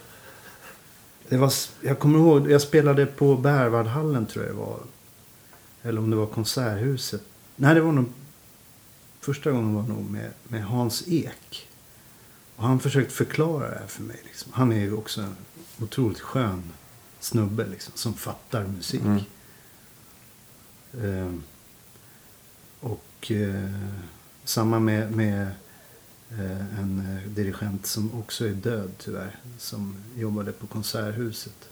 Det 1.29 1.37
var, 1.37 1.53
jag 1.81 1.99
kommer 1.99 2.19
ihåg, 2.19 2.51
jag 2.51 2.61
spelade 2.61 3.05
på 3.05 3.37
Bärvardhallen 3.37 4.25
tror 4.25 4.45
jag 4.45 4.55
det 4.55 4.59
var. 4.59 4.79
Eller 5.83 5.99
om 6.01 6.09
det 6.09 6.15
var 6.15 6.25
Konserthuset. 6.25 7.21
Nej, 7.55 7.75
det 7.75 7.81
var 7.81 7.91
nog... 7.91 8.05
Första 9.19 9.51
gången 9.51 9.75
var 9.75 9.83
nog 9.83 10.09
med, 10.09 10.31
med 10.43 10.65
Hans 10.65 11.03
Ek. 11.07 11.67
Och 12.55 12.63
han 12.63 12.79
försökte 12.79 13.13
förklara 13.13 13.69
det 13.69 13.79
här 13.79 13.87
för 13.87 14.03
mig. 14.03 14.19
Liksom. 14.23 14.51
Han 14.55 14.71
är 14.71 14.79
ju 14.79 14.93
också 14.93 15.21
en 15.21 15.35
otroligt 15.79 16.19
skön 16.19 16.63
snubbe 17.19 17.67
liksom, 17.67 17.93
som 17.95 18.13
fattar 18.13 18.67
musik. 18.67 19.01
Mm. 19.01 19.21
Ehm, 21.03 21.43
och 22.79 23.31
eh, 23.31 23.71
samma 24.43 24.79
med, 24.79 25.11
med 25.11 25.41
eh, 25.41 25.47
en 26.29 27.19
eh, 27.25 27.29
dirigent 27.29 27.85
som 27.85 28.19
också 28.19 28.47
är 28.47 28.53
död 28.53 28.91
tyvärr. 28.97 29.39
Som 29.57 29.95
jobbade 30.15 30.51
på 30.51 30.67
Konserthuset. 30.67 31.69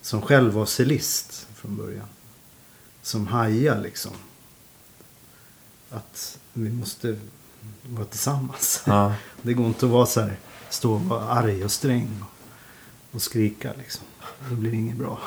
Som 0.00 0.22
själv 0.22 0.52
var 0.52 0.66
cellist 0.66 1.46
från 1.54 1.76
början. 1.76 2.06
Som 3.02 3.26
hajar 3.26 3.80
liksom. 3.80 4.12
Att 5.90 6.38
vi 6.52 6.70
måste 6.72 7.18
vara 7.82 8.04
tillsammans. 8.04 8.82
Ja. 8.86 9.14
Det 9.42 9.54
går 9.54 9.66
inte 9.66 9.86
att 9.86 9.92
vara 9.92 10.06
så 10.06 10.20
här, 10.20 10.36
stå 10.70 10.94
och 10.94 11.00
vara 11.00 11.28
arg 11.28 11.64
och 11.64 11.72
sträng 11.72 12.08
och, 12.20 13.14
och 13.14 13.22
skrika 13.22 13.72
liksom. 13.78 14.04
Det 14.48 14.54
blir 14.54 14.74
inget 14.74 14.96
bra. 14.96 15.20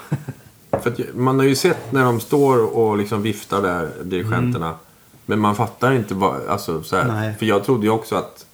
För 0.83 1.13
man 1.13 1.39
har 1.39 1.45
ju 1.45 1.55
sett 1.55 1.91
när 1.91 2.03
de 2.03 2.19
står 2.19 2.75
och 2.75 2.97
liksom 2.97 3.21
viftar 3.21 3.61
där, 3.61 4.03
dirigenterna. 4.03 4.77
Men 5.25 5.39
man 5.39 5.55
fattar 5.55 5.91
inte 5.91 6.13
vad, 6.13 6.47
alltså 6.47 6.83
så 6.83 6.95
här. 6.97 7.33
För 7.39 7.45
jag 7.45 7.63
trodde 7.63 7.83
ju 7.85 7.89
också 7.91 8.15
att, 8.15 8.45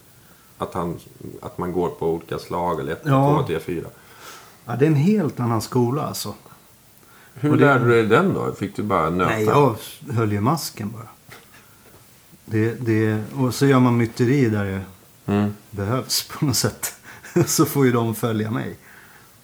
att, 0.57 0.73
han, 0.73 0.99
att 1.41 1.57
man 1.57 1.71
går 1.71 1.89
på 1.89 2.09
olika 2.09 2.39
slag 2.39 2.79
eller 2.79 2.91
1, 2.91 3.01
Ja. 3.05 3.37
2, 3.41 3.47
3, 3.47 3.59
4. 3.59 3.85
Ja, 4.65 4.75
det 4.75 4.85
är 4.85 4.87
en 4.87 4.95
helt 4.95 5.39
annan 5.39 5.61
skola 5.61 6.01
alltså. 6.03 6.33
Hur 7.33 7.51
Och 7.51 7.57
det- 7.57 7.65
lärde 7.65 7.85
du 7.85 7.91
dig 7.91 8.05
den 8.05 8.33
då? 8.33 8.53
Fick 8.53 8.75
du 8.75 8.83
bara 8.83 9.09
nöta? 9.09 9.29
Nej, 9.31 9.43
jag 9.45 9.75
höll 10.13 10.31
ju 10.31 10.41
masken 10.41 10.91
bara. 10.91 11.07
Det, 12.45 12.73
det, 12.85 13.23
och 13.37 13.53
så 13.55 13.65
gör 13.65 13.79
man 13.79 13.97
myteri 13.97 14.49
där 14.49 14.65
det 14.65 14.81
Mm. 15.33 15.55
behövs 15.71 16.27
på 16.27 16.45
något 16.45 16.55
sätt. 16.55 16.93
så 17.45 17.65
får 17.65 17.85
ju 17.85 17.91
de 17.91 18.15
följa 18.15 18.51
mig. 18.51 18.77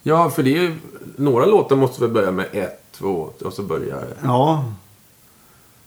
Ja, 0.03 0.29
för 0.29 0.43
det 0.43 0.57
är 0.57 0.61
ju, 0.61 0.75
några 1.15 1.45
låtar 1.45 1.75
måste 1.75 2.01
väl 2.01 2.09
börja 2.11 2.31
med 2.31 2.45
1, 2.51 2.91
2 2.91 3.29
och 3.45 3.53
så 3.53 3.63
börjar 3.63 4.01
det. 4.01 4.17
Ja. 4.23 4.73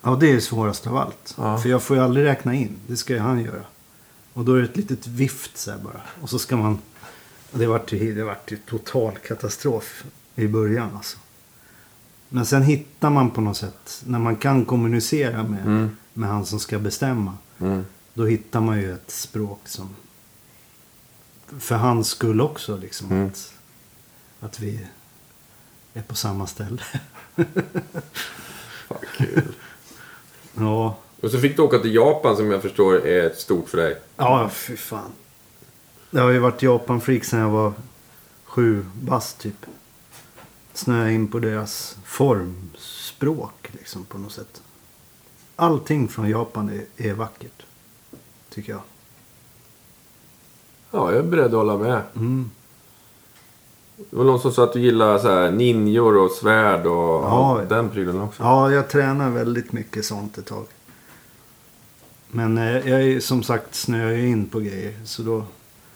Ja, 0.02 0.16
det 0.20 0.30
är 0.30 0.34
det 0.34 0.40
svåraste 0.40 0.88
av 0.90 0.96
allt. 0.96 1.34
Ja. 1.38 1.58
För 1.58 1.68
jag 1.68 1.82
får 1.82 1.96
ju 1.96 2.02
aldrig 2.02 2.26
räkna 2.26 2.54
in. 2.54 2.76
Det 2.86 2.96
ska 2.96 3.12
ju 3.12 3.18
han 3.18 3.40
göra. 3.44 3.62
Och 4.32 4.44
då 4.44 4.54
är 4.54 4.58
det 4.58 4.64
ett 4.64 4.76
litet 4.76 5.06
vift 5.06 5.56
så 5.56 5.70
här 5.70 5.78
bara. 5.78 6.00
Och 6.20 6.30
så 6.30 6.38
ska 6.38 6.56
man... 6.56 6.78
Det 7.52 7.66
vart 7.66 7.92
ju, 7.92 8.14
det 8.14 8.24
vart 8.24 8.52
ju 8.52 8.56
total 8.56 9.12
katastrof 9.26 10.04
i 10.34 10.46
början 10.48 10.90
alltså. 10.96 11.18
Men 12.28 12.46
sen 12.46 12.62
hittar 12.62 13.10
man 13.10 13.30
på 13.30 13.40
något 13.40 13.56
sätt. 13.56 14.02
När 14.06 14.18
man 14.18 14.36
kan 14.36 14.64
kommunicera 14.64 15.42
med, 15.42 15.62
Mm. 15.66 15.96
med 16.12 16.28
han 16.28 16.46
som 16.46 16.60
ska 16.60 16.78
bestämma. 16.78 17.34
Mm. 17.58 17.84
Då 18.14 18.26
hittar 18.26 18.60
man 18.60 18.78
ju 18.80 18.94
ett 18.94 19.10
språk 19.10 19.60
som... 19.64 19.88
För 21.58 21.76
hans 21.76 22.08
skull 22.08 22.40
också 22.40 22.76
liksom. 22.76 23.10
Mm. 23.12 23.26
Att, 23.28 23.54
att 24.40 24.60
vi 24.60 24.86
är 25.94 26.02
på 26.02 26.14
samma 26.14 26.46
ställe. 26.46 26.82
Fan, 28.88 28.98
kul. 29.16 29.52
Ja. 30.60 30.96
och 31.22 31.30
så 31.30 31.38
fick 31.38 31.56
du 31.56 31.62
åka 31.62 31.78
till 31.78 31.94
Japan 31.94 32.36
som 32.36 32.50
jag 32.50 32.62
förstår 32.62 33.06
är 33.06 33.30
stort 33.30 33.68
för 33.68 33.78
dig. 33.78 33.96
Ja, 34.16 34.48
fy 34.52 34.76
fan. 34.76 35.12
Det 36.10 36.20
har 36.20 36.30
ju 36.30 36.38
varit 36.38 36.62
Japan-freak 36.62 37.24
sedan 37.24 37.40
jag 37.40 37.50
var 37.50 37.72
sju 38.44 38.86
bast 38.94 39.38
typ. 39.38 39.66
Snöade 40.72 41.12
in 41.12 41.28
på 41.28 41.38
deras 41.38 41.96
formspråk 42.04 43.70
liksom 43.72 44.04
på 44.04 44.18
något 44.18 44.32
sätt. 44.32 44.62
Allting 45.56 46.08
från 46.08 46.30
Japan 46.30 46.68
är, 46.68 47.08
är 47.08 47.14
vackert. 47.14 47.62
Tycker 48.50 48.72
jag. 48.72 48.82
Ja, 50.90 51.12
jag 51.12 51.18
är 51.18 51.22
beredd 51.22 51.44
att 51.44 51.52
hålla 51.52 51.76
med. 51.76 52.02
Mm. 52.16 52.50
Det 54.10 54.16
var 54.16 54.24
någon 54.24 54.40
som 54.40 54.52
sa 54.52 54.64
att 54.64 54.72
du 54.72 54.80
gillar 54.80 55.18
så 55.18 55.28
här 55.28 55.50
ninjor 55.50 56.16
och 56.16 56.30
svärd 56.30 56.86
och 56.86 57.24
Ja, 57.24 57.60
den 57.68 57.88
prylen 57.90 58.20
också. 58.20 58.42
Ja, 58.42 58.70
jag 58.72 58.88
tränar 58.88 59.30
väldigt 59.30 59.72
mycket 59.72 60.04
sånt 60.04 60.38
ett 60.38 60.46
tag. 60.46 60.66
Men 62.28 62.58
eh, 62.58 62.88
jag 62.88 63.02
är 63.02 63.20
som 63.20 63.42
sagt 63.42 63.74
snöar 63.74 64.10
ju 64.10 64.28
in 64.28 64.46
på 64.46 64.60
grejer. 64.60 64.94
Så 65.04 65.22
då, 65.22 65.44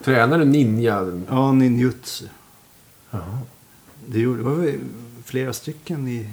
Tränar 0.03 0.39
du 0.39 0.45
ninja? 0.45 1.23
ja, 1.29 1.51
ninjutsu. 1.51 2.25
Ja. 3.11 3.19
Det 4.07 4.19
gjorde- 4.19 4.37
det 4.43 4.43
var 4.49 4.73
flera 5.23 5.53
stycken 5.53 6.07
i, 6.07 6.29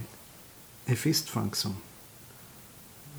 i 0.87 0.97
Fistfunk 0.97 1.57
som 1.57 1.77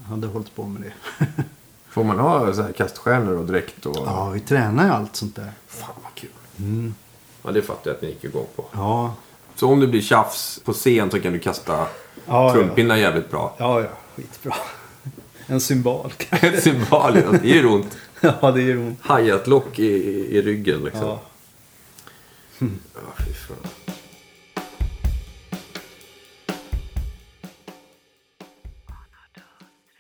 hade 0.06 0.28
hållit 0.28 0.56
på 0.56 0.64
med 0.68 0.82
det. 0.82 1.26
Får 1.90 2.04
man 2.04 2.20
ha 2.20 2.54
så 2.54 2.62
här 2.62 2.72
kaststjärnor 2.72 3.34
och 3.38 3.46
dräkt 3.46 3.86
och... 3.86 3.98
Ja, 4.06 4.30
vi 4.30 4.40
tränar 4.40 4.86
ju 4.86 4.92
allt 4.92 5.16
sånt 5.16 5.36
där. 5.36 5.52
Fan 5.68 5.96
vad 6.04 6.16
kul. 6.16 6.30
Mm. 6.60 6.94
Ja, 7.44 7.52
det 7.52 7.62
fattar 7.62 7.92
jag 7.92 7.96
att 7.96 8.02
ni 8.02 8.08
gick 8.08 8.24
igång 8.24 8.48
på. 8.56 8.66
Ja, 8.72 9.16
Så 9.56 9.68
om 9.68 9.80
det 9.80 9.88
blir 9.88 10.02
tjafs 10.02 10.60
på 10.66 10.74
scen 10.74 11.12
så 11.12 11.20
kan 11.20 11.34
du 11.34 11.40
kasta 11.40 11.88
ja, 12.26 12.54
trumpinnar 12.54 12.96
jävligt 12.96 13.32
bra. 13.32 13.56
ja, 13.60 13.82
ja, 13.82 13.88
skitbra. 14.16 14.56
En 15.48 15.62
symbol. 15.62 16.14
Symbol, 16.62 17.16
ja. 17.16 17.32
det 17.42 17.48
gör 17.48 17.66
ont. 17.66 17.98
ja, 18.42 18.52
det 18.52 18.62
gör 18.62 18.78
ont. 18.78 19.00
Hi-hat-lock 19.04 19.80
i, 19.80 19.86
i, 19.86 20.38
i 20.38 20.42
ryggen 20.42 20.84
liksom. 20.84 21.08
Ja. 21.08 21.20
Ja, 22.60 23.24
fy 23.26 23.34
fan. 23.34 23.58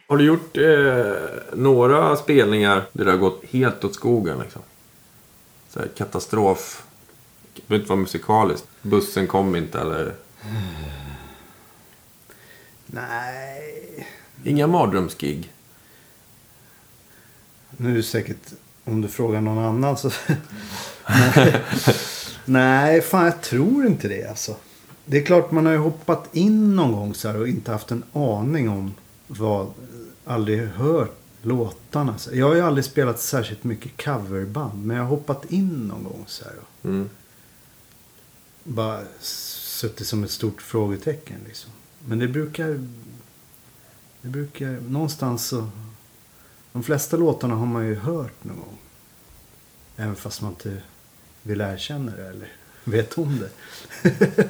Har 0.07 0.17
du 0.17 0.25
gjort 0.25 0.57
eh, 0.57 1.13
några 1.53 2.15
spelningar 2.15 2.83
där 2.91 3.05
det 3.05 3.11
har 3.11 3.17
gått 3.17 3.43
helt 3.49 3.83
åt 3.83 3.95
skogen? 3.95 4.39
Liksom? 4.39 4.61
Så 5.69 5.79
katastrof. 5.97 6.83
Det 7.55 7.67
behöver 7.67 7.83
inte 7.83 7.89
vara 7.89 7.99
musikaliskt. 7.99 8.67
Bussen 8.81 9.27
kom 9.27 9.55
inte 9.55 9.79
eller... 9.79 10.15
Nej. 12.85 14.07
Inga 14.43 14.67
mardrömsgig. 14.67 15.53
Nu 17.69 17.91
är 17.91 17.95
det 17.95 18.03
säkert 18.03 18.53
om 18.83 19.01
du 19.01 19.07
frågar 19.07 19.41
någon 19.41 19.65
annan 19.65 19.97
så... 19.97 20.11
Nej. 21.09 21.61
Nej, 22.45 23.01
fan 23.01 23.25
jag 23.25 23.41
tror 23.41 23.85
inte 23.85 24.07
det 24.07 24.29
alltså. 24.29 24.55
Det 25.05 25.17
är 25.17 25.25
klart 25.25 25.51
man 25.51 25.65
har 25.65 25.73
ju 25.73 25.79
hoppat 25.79 26.29
in 26.35 26.75
någon 26.75 26.91
gång 26.91 27.13
så 27.13 27.27
här 27.27 27.39
och 27.39 27.47
inte 27.47 27.71
haft 27.71 27.91
en 27.91 28.03
aning 28.13 28.69
om 28.69 28.93
vad... 29.27 29.73
Aldrig 30.25 30.67
hört 30.67 31.15
låtarna. 31.41 32.15
Jag 32.31 32.47
har 32.47 32.55
ju 32.55 32.61
aldrig 32.61 32.85
spelat 32.85 33.19
särskilt 33.19 33.63
mycket 33.63 34.03
coverband. 34.03 34.85
Men 34.85 34.97
jag 34.97 35.03
har 35.03 35.09
hoppat 35.09 35.51
in 35.51 35.87
någon 35.87 36.03
gång 36.03 36.23
så 36.27 36.45
här. 36.45 36.53
Mm. 36.83 37.09
Bara 38.63 39.01
suttit 39.19 40.07
som 40.07 40.23
ett 40.23 40.31
stort 40.31 40.61
frågetecken 40.61 41.37
liksom. 41.47 41.71
Men 42.07 42.19
det 42.19 42.27
brukar, 42.27 42.87
det 44.21 44.29
brukar, 44.29 44.67
någonstans 44.67 45.47
så, 45.47 45.69
de 46.71 46.83
flesta 46.83 47.17
låtarna 47.17 47.55
har 47.55 47.65
man 47.65 47.85
ju 47.85 47.95
hört 47.95 48.43
någon 48.43 48.57
gång. 48.57 48.77
Även 49.95 50.15
fast 50.15 50.41
man 50.41 50.51
inte 50.51 50.81
vill 51.43 51.61
erkänna 51.61 52.11
det 52.11 52.27
eller 52.27 52.51
vet 52.83 53.17
om 53.17 53.39
det. 53.39 53.49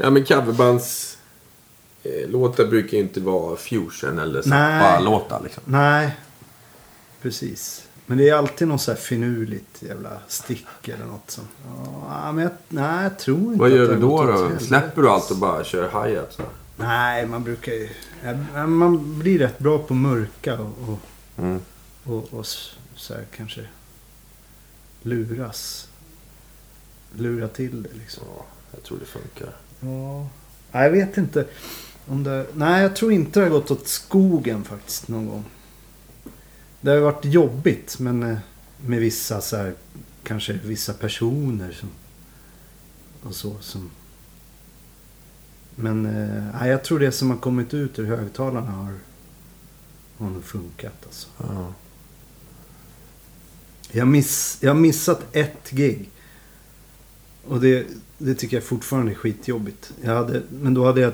Ja, 0.00 0.10
men 0.10 0.24
coverbands 0.24 1.18
eh, 2.02 2.28
låtar 2.28 2.66
brukar 2.66 2.96
ju 2.96 3.02
inte 3.02 3.20
vara 3.20 3.56
fusion 3.56 4.18
eller 4.18 4.42
Nej. 4.46 4.80
Zappa-låtar 4.80 5.40
liksom. 5.42 5.62
Nej, 5.66 6.16
precis. 7.22 7.87
Men 8.10 8.18
det 8.18 8.28
är 8.28 8.34
alltid 8.34 8.68
något 8.68 8.80
så 8.80 8.90
här 8.90 8.98
finurligt 8.98 9.82
jävla 9.82 10.10
stick 10.28 10.66
eller 10.88 11.04
något 11.04 11.30
som... 11.30 11.44
Ja, 12.08 12.32
men 12.32 12.44
jag, 12.44 12.52
nej, 12.68 13.02
jag 13.02 13.18
tror 13.18 13.38
inte 13.40 13.58
Vad 13.58 13.70
gör 13.70 13.88
du 13.94 14.00
då? 14.00 14.24
då? 14.24 14.58
Släpper 14.58 15.02
du 15.02 15.08
allt 15.08 15.30
och 15.30 15.36
bara 15.36 15.64
kör 15.64 15.82
hi-hat? 16.06 16.32
så? 16.32 16.42
Nej, 16.76 17.26
man 17.26 17.44
brukar 17.44 17.72
ju... 17.72 17.88
Man 18.66 19.18
blir 19.18 19.38
rätt 19.38 19.58
bra 19.58 19.78
på 19.78 19.94
mörka 19.94 20.58
och, 20.58 20.88
och, 20.88 20.98
Mm. 21.38 21.60
och, 22.04 22.34
och 22.34 22.46
så 22.94 23.14
här 23.14 23.24
kanske 23.36 23.60
luras. 25.02 25.88
Lura 27.16 27.48
till 27.48 27.82
det 27.82 27.88
liksom. 27.98 28.22
Ja, 28.36 28.44
jag 28.72 28.82
tror 28.82 28.98
det 28.98 29.06
funkar. 29.06 29.56
Ja. 29.80 30.26
Nej, 30.72 30.82
jag 30.84 30.90
vet 30.90 31.16
inte. 31.18 31.46
Om 32.06 32.24
det... 32.24 32.46
Nej, 32.54 32.82
jag 32.82 32.96
tror 32.96 33.12
inte 33.12 33.40
det 33.40 33.46
har 33.46 33.50
gått 33.50 33.70
åt 33.70 33.88
skogen 33.88 34.64
faktiskt 34.64 35.08
någon 35.08 35.26
gång. 35.26 35.44
Det 36.80 36.90
har 36.90 36.98
varit 36.98 37.24
jobbigt 37.24 37.98
men 37.98 38.22
eh, 38.22 38.38
med 38.86 39.00
vissa 39.00 39.40
så 39.40 39.56
här, 39.56 39.74
kanske 40.22 40.52
vissa 40.52 40.94
personer 40.94 41.72
som 41.72 41.88
och 43.22 43.34
så 43.34 43.56
som. 43.60 43.90
Men 45.74 46.06
eh, 46.06 46.68
jag 46.68 46.84
tror 46.84 46.98
det 46.98 47.12
som 47.12 47.30
har 47.30 47.36
kommit 47.36 47.74
ut 47.74 47.98
ur 47.98 48.06
högtalarna 48.06 48.70
har, 48.70 48.94
har 50.16 50.30
nog 50.30 50.44
funkat 50.44 50.94
alltså. 51.04 51.28
Ja. 51.38 51.74
Jag, 53.90 54.08
miss, 54.08 54.58
jag 54.60 54.70
har 54.70 54.80
missat 54.80 55.36
ett 55.36 55.70
gig. 55.70 56.10
Och 57.44 57.60
det, 57.60 57.86
det 58.18 58.34
tycker 58.34 58.56
jag 58.56 58.64
fortfarande 58.64 59.12
är 59.12 59.14
skitjobbigt. 59.14 59.92
Jag 60.02 60.14
hade, 60.14 60.42
men 60.50 60.74
då 60.74 60.84
hade 60.86 61.00
jag 61.00 61.12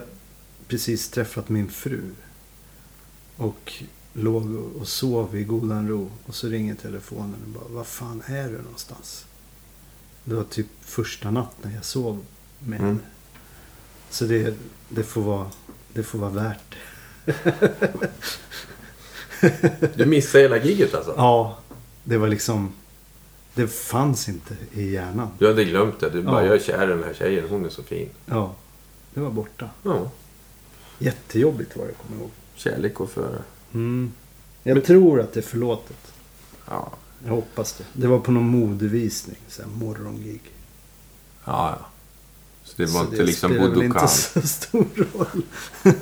precis 0.69 1.09
träffat 1.09 1.49
min 1.49 1.71
fru. 1.71 2.03
Och 3.37 3.73
låg 4.15 4.57
och- 4.81 4.89
sov 4.89 5.37
i 5.37 5.45
godan 5.45 5.89
ro. 5.89 6.11
Och 6.27 6.35
så 6.35 6.49
ringer 6.49 6.75
telefonen 6.75 7.35
och 7.45 7.49
bara, 7.61 7.65
vad 7.69 7.87
fan 7.87 8.23
är 8.27 8.49
du 8.49 8.59
någonstans? 8.63 9.27
Det 10.25 10.35
var 10.35 10.45
typ 10.45 10.67
första 10.81 11.31
natten 11.31 11.73
jag 11.75 11.85
sov 11.85 12.25
med 12.59 12.79
Mm. 12.81 12.87
henne. 12.89 13.01
Så 14.11 14.25
det, 14.25 14.55
det, 14.89 15.03
får 15.03 15.23
vara, 15.23 15.47
det 15.93 16.03
får 16.03 16.19
vara 16.19 16.31
värt. 16.31 16.75
Du 19.97 20.07
missade 20.07 20.43
hela 20.45 20.57
giget 20.59 20.95
alltså? 20.95 21.15
Ja, 21.17 21.59
det 22.05 22.19
var 22.19 22.29
liksom... 22.29 22.73
Det 23.55 23.69
fanns 23.69 24.29
inte 24.29 24.57
i 24.73 24.91
hjärnan. 24.93 25.29
Du 25.39 25.47
hade 25.47 25.65
glömt 25.65 26.01
det. 26.01 26.11
Du 26.11 26.23
bara, 26.23 26.41
Ja. 26.43 26.47
jag 26.47 26.57
är 26.57 26.61
kär 26.61 26.85
i 26.85 26.91
den 26.91 27.05
här 27.05 27.15
tjejen. 27.15 27.49
Hon 27.49 27.65
är 27.65 27.69
så 27.69 27.83
fin. 27.83 28.09
Ja, 28.27 28.55
det 29.15 29.21
var 29.21 29.31
borta. 29.31 29.71
Ja. 29.83 30.11
Jättejobbigt 30.99 31.77
var 31.77 31.87
det, 31.87 31.93
kommer 31.93 32.17
jag 32.17 32.21
ihåg. 32.21 32.31
Kärlek 32.55 33.01
och 33.01 33.11
före. 33.11 33.43
Mm. 33.75 34.13
Jag 34.63 34.85
tror 34.85 35.21
att 35.21 35.33
det 35.33 35.41
är 35.41 35.45
förlåtet. 35.45 36.13
Ja. 36.69 36.93
Jag 37.27 37.31
hoppas 37.31 37.73
det. 37.73 37.85
Det 37.93 38.07
var 38.07 38.19
på 38.19 38.33
någon 38.33 38.49
modevisning, 38.49 39.37
så 39.49 39.63
här 39.63 39.69
morgongig. 39.71 40.41
Ja, 41.45 41.77
ja. 41.81 41.87
Så 42.65 42.73
det 42.77 42.87
var 42.87 43.05
Så 43.05 43.11
inte 43.11 43.23
liksom 43.23 43.51
spelar 43.51 43.65
väl 43.69 43.75
Budokan. 43.75 44.03
inte 44.03 44.09
så 44.15 44.41
stor 44.49 44.87
roll. 44.95 45.43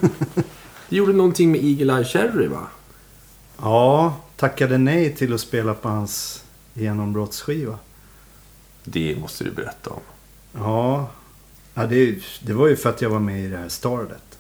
Du 0.89 0.97
gjorde 0.99 1.13
någonting 1.13 1.53
med 1.53 1.65
Eagle 1.65 1.97
Eye 1.97 2.05
Cherry 2.05 2.47
va? 2.47 2.67
Ja, 3.59 4.17
tackade 4.37 4.79
nej 4.79 5.15
till 5.17 5.35
att 5.35 5.41
spela 5.41 5.75
på 5.75 5.89
hans 5.89 6.45
genombrottsskiva. 6.75 7.79
Det 8.85 9.17
måste 9.21 9.45
du 9.45 9.51
berätta 9.51 9.91
om. 9.91 10.01
Ja, 10.53 11.11
ja 11.75 11.87
det, 11.87 12.19
det 12.43 12.53
var 12.53 12.69
ju 12.69 12.77
för 12.77 12.91
att 12.91 13.03
jag 13.03 13.11
var 13.11 13.21
med 13.21 13.45
i 13.45 13.49
det 13.49 13.57
här 13.57 13.69
Starlet. 13.69 14.39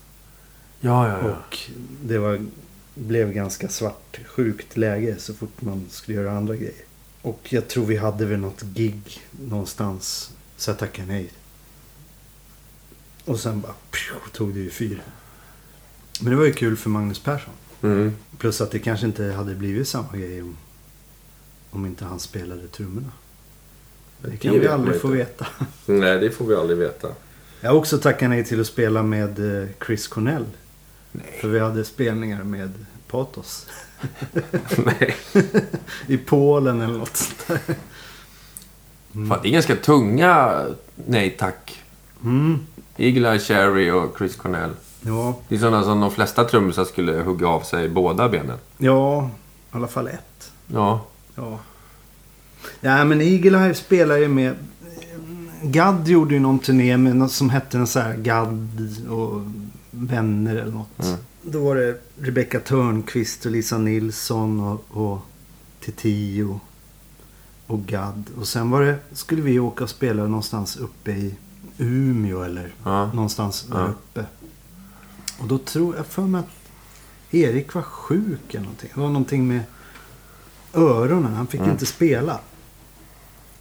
Ja, 0.80 1.08
ja, 1.08 1.18
Och 1.18 1.58
det 2.04 2.18
var, 2.18 2.40
blev 2.94 3.32
ganska 3.32 3.68
svart, 3.68 4.20
sjukt 4.26 4.76
läge 4.76 5.16
så 5.18 5.34
fort 5.34 5.62
man 5.62 5.86
skulle 5.90 6.18
göra 6.18 6.32
andra 6.32 6.56
grejer. 6.56 6.84
Och 7.22 7.40
jag 7.48 7.68
tror 7.68 7.86
vi 7.86 7.96
hade 7.96 8.26
väl 8.26 8.40
något 8.40 8.62
gig 8.62 9.20
någonstans. 9.30 10.32
Så 10.56 10.70
jag 10.70 10.78
tackade 10.78 11.08
nej. 11.08 11.30
Och 13.24 13.40
sen 13.40 13.60
bara 13.60 13.74
pju, 13.90 14.14
tog 14.32 14.54
det 14.54 14.60
ju 14.60 14.70
fyr. 14.70 15.02
Men 16.20 16.30
det 16.30 16.36
var 16.36 16.44
ju 16.44 16.52
kul 16.52 16.76
för 16.76 16.90
Magnus 16.90 17.18
Persson. 17.18 17.54
Mm. 17.82 18.12
Plus 18.38 18.60
att 18.60 18.70
det 18.70 18.78
kanske 18.78 19.06
inte 19.06 19.24
hade 19.24 19.54
blivit 19.54 19.88
samma 19.88 20.16
grej 20.16 20.42
om, 20.42 20.56
om 21.70 21.86
inte 21.86 22.04
han 22.04 22.20
spelade 22.20 22.68
trummorna. 22.68 23.12
Det 24.20 24.30
Det 24.30 24.36
kan 24.36 24.60
vi 24.60 24.68
aldrig 24.68 25.00
få 25.00 25.08
veta. 25.08 25.46
Nej, 25.86 26.20
det 26.20 26.30
får 26.30 26.46
vi 26.46 26.54
aldrig 26.54 26.78
veta. 26.78 27.08
Jag 27.60 27.70
har 27.70 27.78
också 27.78 27.98
tackat 27.98 28.30
nej 28.30 28.44
till 28.44 28.60
att 28.60 28.66
spela 28.66 29.02
med 29.02 29.62
eh, 29.62 29.68
Chris 29.86 30.08
Cornell. 30.08 30.46
Nej. 31.12 31.38
För 31.40 31.48
vi 31.48 31.58
hade 31.60 31.84
spelningar 31.84 32.42
med 32.44 32.72
Patos. 33.10 33.66
Nej. 34.84 35.16
I 36.06 36.16
Polen 36.16 36.80
eller 36.80 36.98
något 36.98 37.16
sånt 37.16 37.44
där. 37.46 37.58
Fan, 39.28 39.38
det 39.42 39.48
är 39.48 39.52
ganska 39.52 39.76
tunga 39.76 40.62
nej 41.06 41.36
tack. 41.38 41.82
Mm. 42.24 42.58
Eagle 42.96 43.30
Eye 43.30 43.38
Cherry 43.38 43.90
och 43.90 44.14
Chris 44.18 44.36
Cornell. 44.36 44.70
Ja, 45.00 45.38
Det 45.48 45.54
är 45.54 45.58
sådana 45.58 45.84
som 45.84 46.00
de 46.00 46.10
flesta 46.10 46.44
trummisar 46.44 46.84
skulle 46.84 47.12
hugga 47.12 47.48
av 47.48 47.60
sig 47.60 47.88
båda 47.88 48.28
benen. 48.28 48.58
ja, 48.78 49.30
i 49.72 49.76
alla 49.76 49.88
fall 49.88 50.08
ett. 50.08 50.52
Ja. 50.66 51.00
Ja. 51.34 51.58
Ja, 52.80 53.04
men 53.04 53.20
Eagle 53.20 53.58
Eye 53.64 53.74
spelar 53.74 54.16
ju 54.16 54.28
med... 54.28 54.54
Gadd 55.62 56.08
gjorde 56.08 56.34
ju 56.34 56.40
någon 56.40 56.58
turné 56.58 56.96
med 56.96 57.16
något 57.16 57.32
som 57.32 57.50
hette 57.50 57.78
en 57.78 57.86
så 57.86 58.00
här 58.00 58.14
Gadd 58.16 58.68
och 59.10 59.40
vänner 59.94 60.56
eller 60.56 60.72
något. 60.72 61.04
Mm. 61.04 61.16
Då 61.42 61.64
var 61.64 61.76
det 61.76 61.98
Rebecca 62.20 62.60
Törnqvist 62.60 63.46
och 63.46 63.52
Lisa 63.52 63.78
Nilsson 63.78 64.60
och, 64.60 64.84
och 64.90 65.18
Titiyo 65.80 66.60
och 67.66 67.86
Gadd. 67.86 68.24
Och 68.36 68.48
sen 68.48 68.70
var 68.70 68.82
det, 68.82 68.96
skulle 69.12 69.42
vi 69.42 69.58
åka 69.58 69.84
och 69.84 69.90
spela 69.90 70.22
någonstans 70.26 70.76
uppe 70.76 71.10
i 71.12 71.34
Umeå 71.78 72.42
eller 72.42 72.74
Ja. 72.84 73.12
någonstans 73.12 73.66
där 73.70 73.80
Ja. 73.80 73.86
uppe. 73.88 74.24
Och 75.38 75.48
då 75.48 75.58
tror 75.58 75.96
jag 75.96 76.06
för 76.06 76.22
mig 76.22 76.38
att 76.38 76.48
Erik 77.34 77.74
var 77.74 77.82
sjuk 77.82 78.54
eller 78.54 78.60
någonting. 78.64 78.90
Det 78.94 79.00
var 79.00 79.08
någonting 79.08 79.48
med 79.48 79.60
öronen. 80.74 81.34
Han 81.34 81.46
fick 81.46 81.60
Mm. 81.60 81.72
inte 81.72 81.86
spela. 81.86 82.40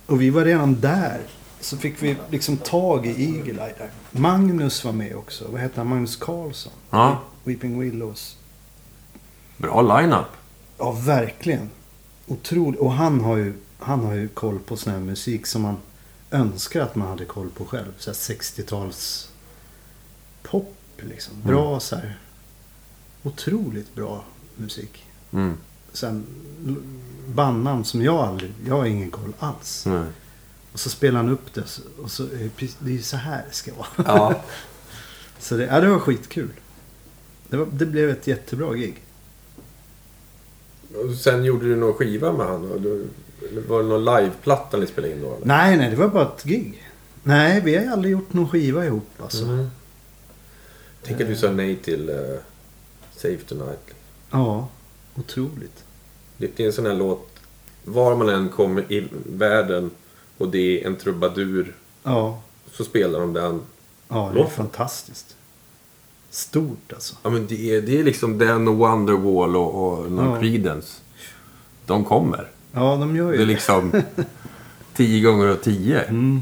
Och 0.06 0.22
vi 0.22 0.30
var 0.30 0.46
redan 0.46 0.80
där. 0.82 1.22
Så 1.62 1.78
fick 1.78 2.04
vi 2.04 2.18
liksom 2.30 2.58
tag 2.58 3.06
i 3.06 3.36
Eagle 3.36 3.66
Eye 3.66 3.76
där. 3.78 3.92
Magnus 4.12 4.84
var 4.84 4.92
med 4.92 5.16
också. 5.16 5.48
Vad 5.52 5.62
heter 5.62 5.78
han? 5.78 5.88
Magnus 5.88 6.16
Karlsson. 6.16 6.74
Ja. 6.90 7.20
Weeping 7.44 7.80
Willows. 7.80 8.38
Bra 9.58 9.82
line-up. 9.82 10.28
Ja, 10.78 10.92
verkligen. 10.92 11.70
Otroligt. 12.28 12.80
Och 12.80 12.92
han 12.92 13.22
har 13.22 13.38
ju, 13.38 13.54
han 13.80 14.06
har 14.06 14.14
ju 14.14 14.28
koll 14.28 14.60
på 14.60 14.78
sån 14.78 14.94
här 14.94 15.00
musik 15.00 15.48
som 15.48 15.62
man 15.62 15.78
önskar 16.32 16.82
att 16.82 16.96
man 16.96 17.08
hade 17.08 17.26
koll 17.26 17.50
på 17.50 17.66
själv. 17.66 17.94
Så 17.98 18.10
här 18.10 18.16
60-tals 18.16 19.30
pop 20.44 20.76
liksom. 20.98 21.34
Bra 21.44 21.80
så 21.80 21.96
här. 21.96 22.20
Otroligt 23.24 23.96
bra 23.96 24.24
musik. 24.56 25.06
Mm. 25.32 25.58
Sen 25.94 26.26
bandnamn 27.28 27.86
som 27.86 28.02
jag 28.02 28.16
aldrig, 28.16 28.54
jag 28.68 28.76
har 28.76 28.86
ingen 28.86 29.12
koll 29.12 29.34
alls. 29.40 29.86
Nej. 29.86 30.04
Och 30.74 30.80
så 30.80 30.90
spelar 30.90 31.18
han 31.18 31.30
upp 31.30 31.54
det 31.54 31.80
och 32.04 32.12
så 32.12 32.24
det, 32.24 32.86
är 32.86 32.90
ju 32.90 33.02
så 33.02 33.18
här 33.18 33.46
det 33.50 33.56
ska 33.56 33.72
vara. 33.74 33.88
Ja. 34.06 34.42
Så 35.40 35.58
det, 35.58 35.66
ja, 35.66 35.82
det 35.82 35.88
var 35.90 36.00
skitkul. 36.00 36.50
Det, 37.48 37.58
var, 37.58 37.68
det 37.72 37.86
blev 37.86 38.10
ett 38.10 38.28
jättebra 38.28 38.74
gig. 38.74 39.04
Och 40.96 41.16
sen 41.16 41.44
gjorde 41.44 41.66
du 41.66 41.76
någon 41.76 41.94
skiva 41.94 42.32
med 42.32 42.48
han? 42.48 42.72
och 42.72 42.82
du- 42.82 43.08
eller 43.50 43.62
Var 43.62 43.84
det 43.84 43.90
någon 43.90 44.06
liveplatta 44.06 44.78
ni 44.78 44.88
spelade 44.88 45.14
in 45.14 45.22
då? 45.22 45.36
Eller? 45.36 45.46
Nej, 45.46 45.78
nej, 45.78 45.90
det 45.90 45.96
var 45.96 46.08
bara 46.08 46.28
ett 46.36 46.44
gig. 46.44 46.88
Nej, 47.24 47.62
vi 47.62 47.76
har 47.78 47.92
aldrig 47.94 48.12
gjort 48.12 48.34
någon 48.34 48.50
skiva 48.50 48.86
ihop 48.86 49.10
alltså. 49.22 49.44
Mm. 49.44 49.70
Tänk 51.04 51.22
att 51.22 51.28
du 51.28 51.36
sa 51.36 51.52
nej 51.52 51.76
till 51.76 52.10
uh, 52.10 52.38
Save 53.16 53.38
Tonight. 53.38 53.94
Ja, 54.32 54.68
otroligt. 55.16 55.84
Det, 56.38 56.58
det 56.58 56.64
är 56.64 56.68
en 56.68 56.74
sån 56.74 56.86
här 56.86 56.94
låt. 56.96 57.28
Var 57.84 58.16
man 58.16 58.30
än 58.30 58.50
kommer 58.50 58.92
i 58.92 59.08
världen 59.26 59.92
och 60.42 60.48
det 60.50 60.82
är 60.82 60.88
en 60.88 60.96
trubadur. 60.96 61.76
Ja, 62.04 62.42
Så 62.72 62.84
spelar 62.84 63.20
de 63.20 63.34
den. 63.34 63.62
ja 64.08 64.16
det 64.34 64.40
är 64.40 64.44
Låten. 64.44 64.52
fantastiskt. 64.56 65.36
Stort 66.30 66.94
alltså. 66.94 67.16
Ja 67.24 67.30
men 67.30 67.48
det 67.48 67.76
är, 67.76 67.82
det 67.82 68.00
är 68.00 68.04
liksom 68.04 68.38
den 68.38 68.68
och 68.68 68.76
Wonderwall 68.78 69.56
och, 69.56 69.76
och 70.04 70.12
någon 70.12 70.34
Ja. 70.34 70.40
Creedence. 70.40 71.00
De 71.86 72.06
kommer. 72.06 72.48
Ja, 72.72 72.96
de 72.96 73.16
gör 73.16 73.32
ju 73.32 73.38
Det 73.38 73.44
är 73.44 73.48
liksom 73.48 73.92
tio 74.96 75.22
gånger 75.22 75.48
och 75.48 75.62
tio. 75.62 76.02
Mm. 76.02 76.42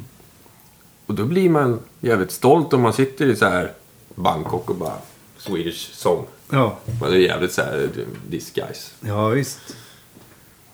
Och 1.06 1.16
då 1.16 1.26
blir 1.26 1.50
man 1.50 1.80
jävligt 2.00 2.32
stolt 2.32 2.74
om 2.74 2.82
man 2.82 2.94
sitter 2.94 3.26
i 3.26 3.36
så 3.36 3.46
här 3.46 3.72
Bangkok 4.16 4.70
och 4.70 4.76
bara 4.76 4.98
Swedish 5.38 5.92
song. 5.94 6.26
Ja, 6.50 6.78
Man 7.02 7.10
är 7.14 7.16
jävligt 7.18 7.52
så 7.54 7.62
här, 7.62 7.90
this 8.32 8.52
guys. 8.52 8.94
ja 9.02 9.28
visst. 9.28 9.60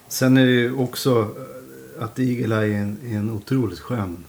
Sen 0.08 0.38
är 0.38 0.46
det 0.46 0.52
ju 0.52 0.76
också 0.76 1.28
att 2.00 2.20
Eagle 2.20 2.56
Eye 2.66 2.76
är 2.78 2.82
en, 2.82 2.98
en 3.04 3.30
otroligt 3.32 3.80
skön 3.80 4.24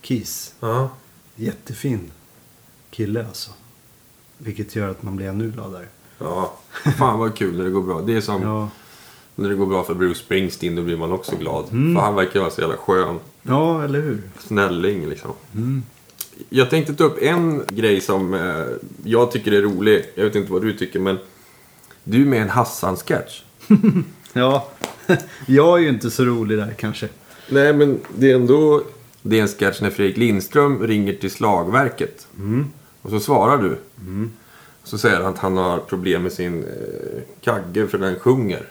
kiss. 0.00 0.54
Ja. 0.60 0.90
Jättefin 1.36 2.10
kille 2.90 3.26
alltså. 3.26 3.50
Vilket 4.38 4.76
gör 4.76 4.88
att 4.88 5.02
man 5.02 5.16
blir 5.16 5.28
ännu 5.28 5.50
gladare. 5.50 5.86
Ja, 6.18 6.54
fan 6.98 7.18
vad 7.18 7.34
kul 7.36 7.56
när 7.56 7.64
det 7.64 7.70
går 7.70 7.82
bra. 7.82 8.00
Det 8.02 8.16
är 8.16 8.20
som 8.20 8.42
Ja, 8.42 8.68
när 9.34 9.48
det 9.48 9.54
går 9.54 9.66
bra 9.66 9.84
för 9.84 9.94
Bruce 9.94 10.18
Springsteen, 10.20 10.76
då 10.76 10.82
blir 10.82 10.96
man 10.96 11.12
också 11.12 11.36
glad. 11.36 11.68
För 11.68 12.00
han 12.00 12.14
verkar 12.14 12.40
vara 12.40 12.50
så 12.50 12.60
jävla 12.60 12.76
skön. 12.76 13.18
ja 13.42 13.84
eller 13.84 14.00
hur? 14.00 14.22
Snälling 14.38 15.08
liksom. 15.08 15.32
Jag 16.48 16.70
tänkte 16.70 16.94
ta 16.94 17.04
upp 17.04 17.22
en 17.22 17.62
grej 17.68 18.00
som 18.00 18.34
eh, 18.34 18.64
jag 19.04 19.30
tycker 19.32 19.52
är 19.52 19.62
rolig. 19.62 20.04
Jag 20.14 20.24
vet 20.24 20.34
inte 20.34 20.52
vad 20.52 20.62
du 20.62 20.72
tycker, 20.72 20.98
men 21.00 21.18
du 22.04 22.22
är 22.22 22.26
med 22.26 22.38
i 22.38 22.42
en 22.42 22.50
Hassan-sketch. 22.50 23.42
Ja, 24.34 24.68
jag 25.46 25.78
är 25.78 25.82
ju 25.82 25.88
inte 25.88 26.10
så 26.10 26.24
rolig 26.24 26.58
där 26.58 26.74
kanske. 26.78 27.08
Nej, 27.48 27.72
men 27.72 28.00
det 28.18 28.30
är 28.30 28.34
ändå... 28.34 28.82
Det 29.22 29.38
är 29.38 29.42
en 29.42 29.48
sketch 29.48 29.80
när 29.80 29.90
Fredrik 29.90 30.16
Lindström 30.16 30.82
ringer 30.86 31.14
till 31.14 31.30
slagverket. 31.30 32.26
Och 33.02 33.10
så 33.10 33.20
svarar 33.20 33.58
du. 33.62 33.78
Så 34.84 34.98
säger 34.98 35.16
han 35.20 35.32
att 35.32 35.38
han 35.38 35.56
har 35.56 35.78
problem 35.78 36.22
med 36.22 36.32
sin 36.32 36.64
eh, 36.64 37.22
kagge 37.40 37.86
för 37.86 37.98
den 37.98 38.18
sjunger. 38.18 38.68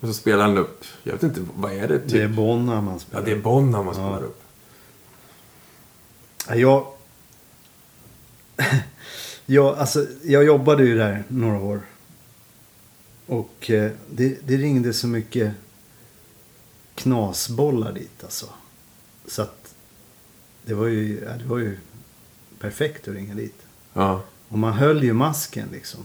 Och 0.00 0.08
så 0.08 0.14
spelar 0.14 0.44
han 0.44 0.58
upp, 0.58 0.84
jag 1.02 1.12
vet 1.12 1.22
inte, 1.22 1.40
vad 1.56 1.72
är 1.72 1.88
det? 1.88 1.98
Typ? 1.98 2.10
Det 2.10 2.22
är 2.22 2.28
Bonham 2.28 2.84
man 2.84 2.94
Ja, 2.94 3.00
spelar. 3.00 3.24
det 3.24 3.32
är 3.32 3.36
Bonham 3.36 3.84
man 3.86 3.94
spelar 3.94 4.22
upp. 4.24 4.40
Ja, 6.48 6.54
Jag... 6.54 6.86
jag, 9.46 9.78
alltså, 9.78 10.06
jag 10.24 10.44
jobbade 10.44 10.84
ju 10.84 10.96
där 10.98 11.24
några 11.28 11.58
år. 11.58 11.80
Och 13.26 13.70
eh, 13.70 13.92
det, 14.10 14.38
det 14.46 14.56
ringde 14.56 14.92
så 14.92 15.06
mycket 15.06 15.54
knasbollar 16.94 17.92
dit 17.92 18.24
alltså. 18.24 18.46
Så 19.26 19.42
att 19.42 19.74
det 20.62 20.74
var 20.74 20.86
ju, 20.86 21.20
ja, 21.24 21.32
det 21.32 21.44
var 21.44 21.58
ju 21.58 21.78
perfekt 22.58 23.08
att 23.08 23.14
ringa 23.14 23.34
dit. 23.34 23.62
Ja. 23.92 24.22
Och 24.48 24.58
man 24.58 24.72
höll 24.72 25.02
ju 25.04 25.12
masken 25.12 25.68
liksom 25.72 26.00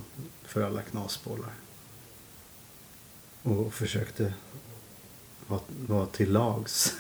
för 0.45 0.61
alla 0.61 0.81
knasbollar. 0.81 1.51
Och 3.43 3.73
försökte 3.73 4.33
vara, 5.47 5.61
vara 5.87 6.05
till 6.05 6.31
lags. 6.31 6.93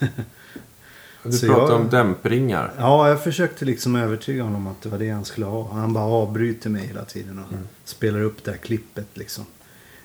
Du 1.23 1.31
Så 1.37 1.45
pratar 1.45 1.73
jag- 1.73 1.81
om 1.81 1.89
dämpringar. 1.89 2.73
Ja, 2.77 3.09
jag 3.09 3.23
försökte 3.23 3.65
liksom 3.65 3.95
övertyga 3.95 4.43
honom 4.43 4.67
att 4.67 4.81
det 4.81 4.89
var 4.89 4.97
det 4.99 5.09
han 5.09 5.25
skulle 5.25 5.45
ha. 5.45 5.71
Han 5.73 5.93
bara 5.93 6.03
avbryter 6.05 6.69
mig 6.69 6.87
hela 6.87 7.05
tiden 7.05 7.39
och 7.39 7.53
spelar 7.83 8.21
upp 8.21 8.43
det 8.43 8.51
här 8.51 8.57
klippet 8.57 9.07
liksom. 9.13 9.45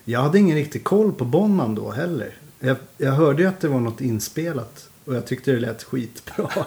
Jag 0.05 0.21
hade 0.21 0.39
ingen 0.39 0.55
riktig 0.55 0.83
koll 0.83 1.11
på 1.13 1.25
Bonham 1.25 1.75
då 1.75 1.91
heller. 1.91 2.33
Jag, 2.59 2.77
jag 2.97 3.11
hörde 3.11 3.41
ju 3.41 3.47
att 3.49 3.59
det 3.59 3.67
var 3.67 3.79
något 3.79 4.01
inspelat 4.01 4.89
och 5.05 5.15
jag 5.15 5.27
tyckte 5.27 5.51
det 5.51 5.59
lät 5.59 5.83
skitbra. 5.83 6.49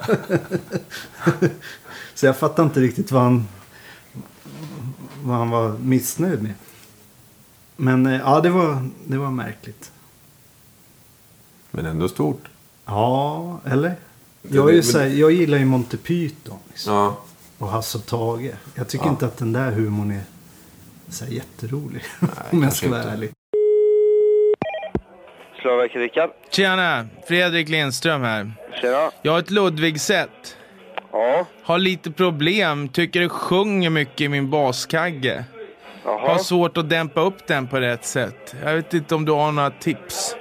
Så 2.14 2.26
jag 2.26 2.36
fattade 2.36 2.66
inte 2.68 2.80
riktigt 2.80 3.12
vad 3.12 3.22
han, 3.22 3.48
vad 5.22 5.36
han 5.36 5.50
var 5.50 5.78
missnöjd 5.78 6.42
med. 6.42 6.54
Men 7.76 8.06
eh, 8.06 8.16
ja, 8.20 8.40
det 8.40 8.50
var, 8.50 8.88
det 9.06 9.18
var 9.18 9.30
märkligt. 9.30 9.92
Men 11.70 11.86
ändå 11.86 12.08
stort. 12.08 12.48
Ja, 12.84 13.60
eller? 13.64 13.96
Jag, 14.42 14.70
är 14.70 14.74
ju 14.74 14.82
så 14.82 14.98
här, 14.98 15.06
jag 15.06 15.32
gillar 15.32 15.58
ju 15.58 15.64
Monty 15.64 15.96
Python. 15.96 16.58
Liksom. 16.68 16.94
Ja. 16.94 17.18
Och 17.58 17.68
Hasse 17.68 17.98
och 17.98 18.06
Tage. 18.06 18.50
Jag 18.74 18.88
tycker 18.88 19.04
Ja. 19.04 19.10
inte 19.10 19.26
att 19.26 19.36
den 19.36 19.52
där 19.52 19.72
humorn 19.72 20.10
är 20.10 20.22
så 21.10 21.24
här 21.24 21.32
jätterolig. 21.32 22.02
om 22.52 22.62
jag 22.62 22.72
ska 22.72 22.88
vara 22.88 23.00
inte. 23.00 23.12
ärlig. 23.12 23.30
Slagverket 25.62 25.96
Rickard. 25.96 26.30
Tjena! 26.50 27.06
Fredrik 27.28 27.68
Lindström 27.68 28.22
här. 28.22 28.52
Tjena. 28.80 29.10
Jag 29.22 29.32
har 29.32 29.38
ett 29.38 29.50
Ludvig-set. 29.50 30.56
Ja. 31.12 31.46
Har 31.62 31.78
lite 31.78 32.10
problem, 32.10 32.88
tycker 32.88 33.20
det 33.20 33.28
sjunger 33.28 33.90
mycket 33.90 34.20
i 34.20 34.28
min 34.28 34.50
baskagge. 34.50 35.44
Har 36.04 36.12
Jaha. 36.28 36.38
svårt 36.38 36.76
att 36.76 36.90
dämpa 36.90 37.20
upp 37.20 37.46
den 37.46 37.66
på 37.68 37.76
rätt 37.80 38.04
sätt. 38.04 38.54
Jag 38.64 38.74
vet 38.74 38.94
inte 38.94 39.14
om 39.14 39.24
du 39.24 39.32
har 39.32 39.52
några 39.52 39.70
tips. 39.70 40.36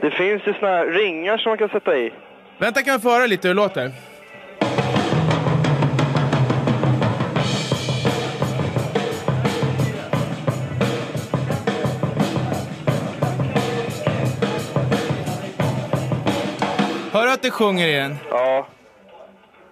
Det 0.00 0.10
finns 0.10 0.42
ju 0.46 0.52
såna 0.54 0.68
här 0.68 0.86
ringar 0.86 1.38
som 1.38 1.50
man 1.50 1.58
kan 1.58 1.68
sätta 1.68 1.96
i. 1.98 2.12
Vänta, 2.58 2.82
kan 2.82 2.92
jag 2.92 3.02
få 3.02 3.10
höra 3.10 3.26
lite 3.26 3.48
hur 3.48 3.54
det 3.54 3.60
låter? 3.62 3.92
Hör 17.14 17.26
du 17.26 17.32
att 17.32 17.42
det 17.42 17.50
sjunger 17.50 17.88
i 17.88 17.92
den? 17.92 18.16
Ja. 18.30 18.66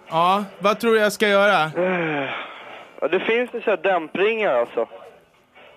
Ja, 0.09 0.43
vad 0.59 0.79
tror 0.79 0.91
du 0.93 0.99
jag 0.99 1.13
ska 1.13 1.27
göra? 1.27 1.71
ja 3.01 3.07
det 3.07 3.19
finns 3.19 3.49
ju 3.53 3.61
så 3.61 3.69
här 3.69 3.77
dämpringar 3.83 4.49
alltså. 4.53 4.87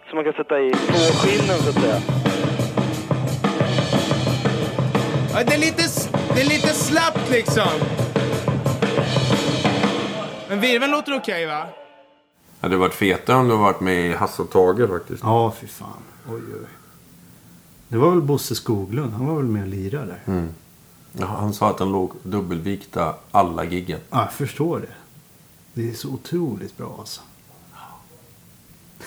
Som 0.09 0.15
man 0.17 0.25
kan 0.25 0.33
sätta 0.33 0.61
i 0.61 0.71
på 0.71 0.93
skinnen 0.95 1.59
så 1.59 1.69
att 1.69 1.75
säga. 1.75 2.01
Ja, 5.35 5.45
det, 5.47 5.55
är 5.55 5.59
lite, 5.59 5.83
s- 5.83 6.11
det 6.35 6.41
är 6.41 6.45
lite 6.49 6.69
slappt 6.69 7.31
liksom. 7.31 7.69
Men 10.49 10.61
virveln 10.61 10.93
låter 10.93 11.17
okej 11.17 11.47
va? 11.47 11.67
Det 12.61 12.67
hade 12.67 12.77
varit 12.77 12.95
fetare 12.95 13.37
om 13.37 13.49
du 13.49 13.57
varit 13.57 13.81
med 13.81 14.07
i 14.07 14.13
Hasse 14.13 14.43
och 14.43 14.51
Tage 14.51 14.89
faktiskt. 14.89 15.23
Ja, 15.23 15.53
fy 15.61 15.67
fan. 15.67 16.03
Oj, 16.29 16.41
oj. 16.61 16.67
Det 17.89 17.97
var 17.99 18.11
väl 18.11 18.21
Bosse 18.23 18.55
Skoglund. 18.55 19.13
Han 19.13 19.27
var 19.27 19.37
väl 19.37 19.45
med 19.45 19.63
och 19.63 19.69
lirade 19.69 20.07
där. 20.07 20.21
Ja, 20.35 20.43
han 21.25 21.55
sa 21.55 21.71
att 21.71 21.79
han 21.79 21.93
låg 21.93 22.13
dubbelvikta 22.23 23.15
alla 23.31 23.65
giggen. 23.65 24.01
Ja, 24.11 24.21
jag 24.21 24.33
förstår 24.33 24.81
det. 24.81 24.95
Det 25.75 25.91
är 25.91 25.95
så 25.95 26.09
otroligt 26.09 26.77
bra 26.77 26.97
alltså. 26.99 27.21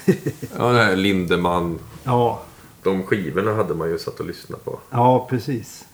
Ja, 0.57 0.71
det 0.71 0.83
här 0.83 0.95
Lindemann. 0.95 1.79
Ja, 2.03 2.41
De 2.83 3.03
skivorna 3.03 3.53
hade 3.53 3.73
man 3.73 3.89
ju 3.89 3.99
satt 3.99 4.19
och 4.19 4.25
lyssnat 4.25 4.65
på. 4.65 4.79
ja 4.89 5.27
precis. 5.29 5.85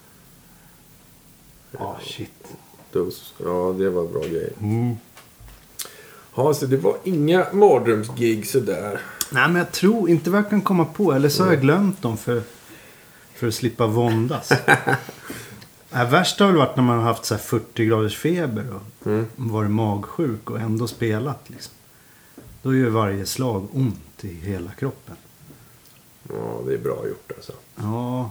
Ja, 1.72 1.98
shit. 2.02 2.48
Those, 2.92 3.24
ja, 3.38 3.76
det 3.78 3.90
var 3.90 4.08
bra 4.08 4.22
grejer. 4.22 4.54
Mm. 4.62 4.96
Ja, 6.36 6.54
så 6.54 6.66
det 6.66 6.78
var 6.78 6.98
inga 7.04 7.46
mardrömsgig 7.54 8.48
sådär. 8.48 9.02
Nej, 9.32 9.48
men 9.48 9.56
jag 9.56 9.72
tror 9.72 10.10
inte 10.10 10.30
vad 10.30 10.40
jag 10.40 10.50
kan 10.50 10.62
komma 10.62 10.86
på. 10.86 11.12
Eller 11.14 11.30
så 11.30 11.44
har 11.44 11.52
jag 11.52 11.62
glömt 11.62 12.02
dem 12.02 12.18
för, 12.18 12.42
för 13.36 13.48
att 13.48 13.54
slippa 13.54 13.88
våndas. 13.88 14.52
Nej, 15.92 16.08
värst 16.12 16.40
har 16.40 16.48
väl 16.48 16.56
varit 16.56 16.76
när 16.76 16.84
man 16.84 16.98
har 16.98 17.04
haft 17.06 17.26
så 17.26 17.34
här 17.34 17.42
40 17.42 17.86
graders 17.86 18.18
feber 18.18 18.66
och 18.74 18.82
varit 19.36 19.72
magsjuk 19.72 20.50
och 20.50 20.60
ändå 20.60 20.88
spelat. 20.88 21.50
Liksom. 21.50 21.74
Då 22.62 22.76
gör 22.76 22.90
varje 22.90 23.26
slag 23.26 23.68
ont 23.74 24.24
i 24.26 24.34
hela 24.34 24.72
kroppen. 24.72 25.16
Ja, 26.30 26.62
det 26.68 26.74
är 26.74 26.78
bra 26.78 27.08
gjort 27.08 27.32
alltså. 27.36 27.54
Ja, 27.76 28.30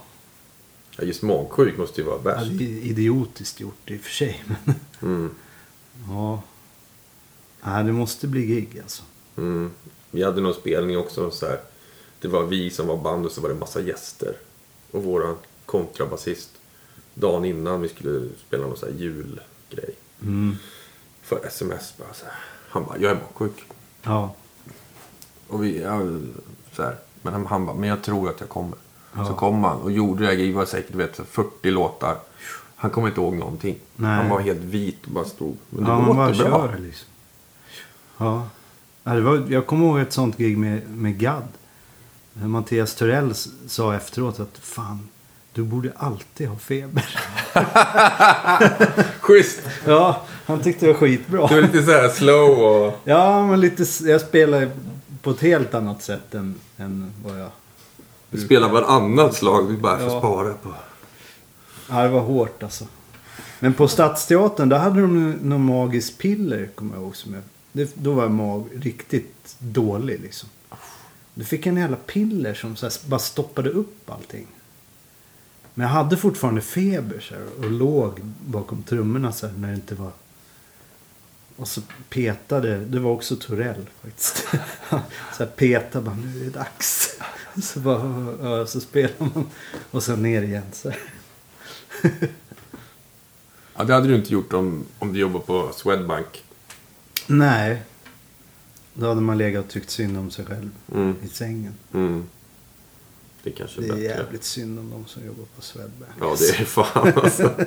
Ja, 0.98 1.04
just 1.04 1.22
magsjuk 1.22 1.78
måste 1.78 2.00
ju 2.00 2.06
vara 2.06 2.16
ja, 2.16 2.22
värst. 2.22 2.50
det 2.58 2.64
är 2.64 2.78
idiotiskt 2.84 3.60
gjort 3.60 3.90
i 3.90 3.96
och 3.96 4.00
för 4.00 4.10
sig. 4.10 4.44
Men 4.64 4.74
Mm. 5.02 5.30
ja, 6.08 6.42
Nej, 7.62 7.84
det 7.84 7.92
måste 7.92 8.26
bli 8.26 8.46
gig 8.46 8.78
alltså. 8.82 9.02
Mm. 9.36 9.70
Vi 10.10 10.22
hade 10.22 10.40
någon 10.40 10.54
spelning 10.54 10.98
också 10.98 11.30
så 11.30 11.46
här. 11.46 11.60
Det 12.20 12.28
var 12.28 12.42
vi 12.42 12.70
som 12.70 12.86
var 12.86 12.96
band 12.96 13.26
och 13.26 13.32
så 13.32 13.40
var 13.40 13.48
det 13.48 13.54
massa 13.54 13.80
gäster. 13.80 14.36
Och 14.90 15.02
våran 15.04 15.36
kontrabasist. 15.66 16.50
Dagen 17.14 17.44
innan 17.44 17.80
vi 17.80 17.88
skulle 17.88 18.28
spela 18.46 18.66
någon 18.66 18.76
så 18.76 18.86
julgrej. 18.88 19.94
Mm. 20.22 20.56
För 21.22 21.46
sms 21.46 21.94
bara 21.98 22.14
så 22.14 22.24
här. 22.24 22.34
Han 22.68 22.84
bara, 22.84 22.98
jag 22.98 23.10
är 23.10 23.14
magsjuk. 23.14 23.64
Ja, 24.02 24.34
Och 25.48 25.64
vi, 25.64 25.82
ja, 25.82 26.00
så 26.72 26.82
här. 26.82 26.96
Men 27.22 27.32
han, 27.32 27.46
han 27.46 27.66
bara, 27.66 27.76
men 27.76 27.88
jag 27.88 28.02
tror 28.02 28.30
att 28.30 28.40
jag 28.40 28.48
kommer. 28.48 28.78
Ja. 29.16 29.26
Så 29.26 29.34
kom 29.34 29.64
han 29.64 29.80
och 29.80 29.92
gjorde 29.92 30.20
det 30.22 30.26
här 30.26 30.34
giget. 30.34 30.56
var 30.56 30.64
säkert 30.64 30.94
vet, 30.94 31.16
så 31.16 31.24
40 31.24 31.70
låtar. 31.70 32.16
Han 32.76 32.90
kommer 32.90 33.08
inte 33.08 33.20
ihåg 33.20 33.34
någonting. 33.34 33.78
Nej. 33.96 34.10
Han 34.16 34.28
var 34.28 34.40
helt 34.40 34.60
vit 34.60 35.04
och 35.06 35.10
bara 35.12 35.24
stod. 35.24 35.56
Men 35.70 35.84
det 35.84 35.90
ja 35.90 36.00
man 36.00 36.16
bara 36.16 36.26
bra. 36.32 36.34
kör 36.34 36.78
liksom. 36.78 37.08
Ja. 38.18 38.48
ja 39.04 39.12
det 39.14 39.20
var, 39.20 39.46
jag 39.48 39.66
kommer 39.66 39.86
ihåg 39.86 39.98
ett 39.98 40.12
sånt 40.12 40.36
gig 40.36 40.58
med, 40.58 40.90
med 40.90 41.18
Gadd. 41.18 41.48
Mattias 42.32 42.94
Törell 42.94 43.30
s- 43.30 43.48
sa 43.66 43.94
efteråt 43.94 44.40
att 44.40 44.58
fan, 44.58 45.08
du 45.54 45.62
borde 45.62 45.92
alltid 45.96 46.48
ha 46.48 46.56
feber. 46.58 47.18
Schysst! 49.20 49.60
ja, 49.86 50.22
han 50.46 50.60
tyckte 50.62 50.86
det 50.86 50.92
var 50.92 50.98
skitbra. 51.00 51.46
Du 51.46 51.58
är 51.58 51.62
lite 51.62 51.82
så 51.82 51.90
här 51.90 52.08
slow 52.08 52.50
och... 52.58 53.00
Ja, 53.04 53.46
men 53.46 53.60
lite, 53.60 53.84
jag 54.08 54.20
spelar 54.20 54.70
på 55.22 55.30
ett 55.30 55.40
helt 55.40 55.74
annat 55.74 56.02
sätt 56.02 56.34
än, 56.34 56.54
än 56.76 57.12
vad 57.24 57.40
jag... 57.40 57.50
Du 58.30 58.40
spelar 58.40 58.68
varannat 58.68 59.34
slag. 59.34 59.68
Du 59.68 59.76
bara 59.76 59.98
får 59.98 60.08
Ja. 60.10 60.18
spara 60.18 60.54
på. 60.54 60.74
Ja, 61.90 62.02
det 62.02 62.08
var 62.08 62.20
hårt 62.20 62.62
alltså. 62.62 62.84
Men 63.60 63.74
på 63.74 63.88
Stadsteatern, 63.88 64.68
där 64.68 64.78
hade 64.78 65.00
de 65.00 65.30
någon 65.32 65.64
magisk 65.64 66.18
piller, 66.18 66.68
kommer 66.74 66.94
jag 66.94 67.02
ihåg. 67.02 67.16
Som 67.16 67.34
jag, 67.34 67.42
det, 67.72 67.90
då 67.94 68.12
var 68.12 68.22
jag 68.22 68.32
mag, 68.32 68.64
riktigt 68.74 69.56
dålig 69.58 70.20
liksom. 70.20 70.48
Du 71.34 71.44
fick 71.44 71.66
en 71.66 71.76
jävla 71.76 71.96
piller 71.96 72.54
som 72.54 72.76
så 72.76 72.86
här, 72.86 72.94
bara 73.08 73.20
stoppade 73.20 73.70
upp 73.70 74.10
allting. 74.10 74.46
Men 75.74 75.86
jag 75.86 75.94
hade 75.94 76.16
fortfarande 76.16 76.60
feber 76.60 77.20
så 77.20 77.34
här, 77.34 77.44
och 77.58 77.70
låg 77.70 78.20
bakom 78.46 78.82
trummorna 78.82 79.32
så 79.32 79.46
här, 79.46 79.54
när 79.54 79.68
det 79.68 79.74
inte 79.74 79.94
var... 79.94 80.10
Och 81.56 81.68
så 81.68 81.80
petade, 82.08 82.78
det 82.84 82.98
var 82.98 83.10
också 83.10 83.36
Torell 83.36 83.86
faktiskt. 84.02 84.36
så 85.36 85.38
här 85.38 85.46
petade 85.46 86.04
bara, 86.04 86.14
nu 86.14 86.40
är 86.40 86.44
det 86.44 86.50
dags. 86.50 87.18
Så 87.62 87.80
bara, 87.80 88.66
så 88.66 88.80
spelar 88.80 89.10
man. 89.18 89.46
Och 89.90 90.02
sen 90.02 90.22
ner 90.22 90.42
igen 90.42 90.62
så. 90.72 90.92
Ja, 93.76 93.84
det 93.84 93.94
hade 93.94 94.08
du 94.08 94.14
inte 94.14 94.32
gjort 94.32 94.52
om, 94.52 94.84
om 94.98 95.12
du 95.12 95.18
jobbar 95.18 95.40
på 95.40 95.72
Swedbank. 95.74 96.44
Nej. 97.26 97.82
Då 98.94 99.08
hade 99.08 99.20
man 99.20 99.38
legat 99.38 99.64
och 99.64 99.70
tyckt 99.70 99.90
synd 99.90 100.18
om 100.18 100.30
sig 100.30 100.44
själv 100.44 100.70
Mm. 100.94 101.16
i 101.22 101.28
sängen. 101.28 101.74
Mm. 101.94 102.24
Det 103.44 103.50
kanske 103.50 103.80
är 103.80 103.82
Det 103.82 103.88
är 103.88 103.92
bättre. 103.92 104.04
jävligt 104.04 104.44
synd 104.44 104.78
om 104.78 104.90
de 104.90 105.06
som 105.06 105.26
jobbar 105.26 105.44
på 105.56 105.62
Swedbank. 105.62 106.12
Ja, 106.20 106.36
det 106.38 106.60
är 106.60 106.64
fan 106.64 107.12
alltså. 107.16 107.50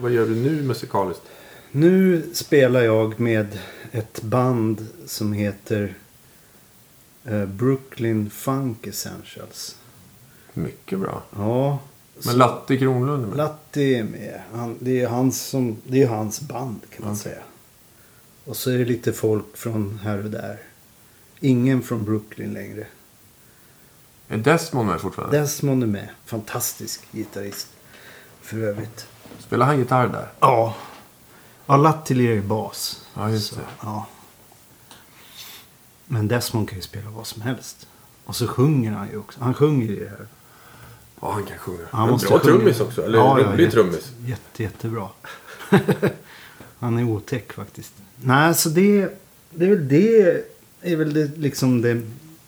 Vad 0.00 0.10
gör 0.12 0.26
du 0.26 0.34
nu 0.34 0.62
musikaliskt? 0.62 1.22
Nu 1.72 2.22
spelar 2.32 2.80
jag 2.80 3.20
med 3.20 3.58
ett 3.92 4.22
band 4.22 4.86
som 5.06 5.32
heter 5.32 5.94
eh, 7.24 7.44
Brooklyn 7.46 8.30
Funk 8.30 8.86
Essentials. 8.86 9.76
Mycket 10.54 10.98
bra. 10.98 11.22
Ja. 11.36 11.78
Men 12.26 12.36
Latte 12.38 12.76
Kronlund 12.76 13.22
är 13.24 13.28
med. 13.28 13.36
Latti 13.36 13.94
är 13.94 14.04
med. 14.04 14.40
Han, 14.52 14.76
det, 14.80 15.00
är 15.02 15.08
hans 15.08 15.40
som, 15.42 15.76
det 15.86 16.02
är 16.02 16.08
hans 16.08 16.40
band 16.40 16.80
kan 16.96 17.06
man 17.06 17.16
säga. 17.16 17.42
Och 18.48 18.56
så 18.56 18.70
är 18.70 18.78
det 18.78 18.84
lite 18.84 19.12
folk 19.12 19.56
från 19.56 19.98
här 20.02 20.24
och 20.24 20.30
där. 20.30 20.58
Ingen 21.40 21.82
från 21.82 22.04
Brooklyn 22.04 22.52
längre. 22.52 22.86
Är 24.28 24.36
Desmond 24.38 24.88
med 24.88 25.00
fortfarande? 25.00 25.38
Desmond 25.40 25.82
är 25.82 25.86
med. 25.86 26.08
Fantastisk 26.24 27.12
gitarrist. 27.12 27.68
För 28.40 28.58
övrigt. 28.58 29.06
Spelar 29.38 29.66
han 29.66 29.78
gitarr 29.78 30.08
där? 30.08 30.28
Ja. 30.40 30.76
Ja, 31.66 31.76
Latti 31.76 32.14
lirar 32.14 32.32
ju 32.34 32.42
bas. 32.42 33.06
Ja, 33.14 33.30
just 33.30 33.48
Så, 33.48 33.56
det. 33.56 33.66
Ja. 33.82 34.06
Men 36.06 36.28
Desmond 36.28 36.68
kan 36.68 36.78
ju 36.78 36.82
spela 36.82 37.10
vad 37.10 37.26
som 37.26 37.42
helst. 37.42 37.86
Och 38.24 38.36
så 38.36 38.46
sjunger 38.46 38.92
han 38.92 39.08
ju 39.10 39.16
också. 39.18 39.40
Han 39.40 39.54
sjunger 39.54 39.90
i 39.90 39.96
det 40.00 40.08
här. 40.10 40.26
Ja, 41.20 41.32
han 41.32 41.44
kan 41.46 41.58
sjunga. 41.58 41.86
Han 41.90 42.10
måste 42.10 42.28
bra 42.28 42.38
sjunga. 42.38 42.56
trummis 42.56 42.80
också. 42.80 43.04
Eller 43.04 43.18
Ja, 43.18 43.40
ja, 43.40 43.46
rolig 43.52 43.64
jätte- 43.64 43.72
trummis. 43.76 44.12
Jätte, 44.26 44.62
jättebra. 44.62 45.08
han 46.78 46.98
är 46.98 47.04
otäck 47.04 47.52
faktiskt. 47.52 47.94
Nej, 48.16 48.54
så 48.54 48.68
det, 48.68 49.18
det 49.50 49.64
är 49.64 49.70
väl 49.70 49.88
det, 49.88 50.44
är 50.82 50.96
väl 50.96 51.14
det, 51.14 51.36
liksom 51.36 51.82
det 51.82 52.02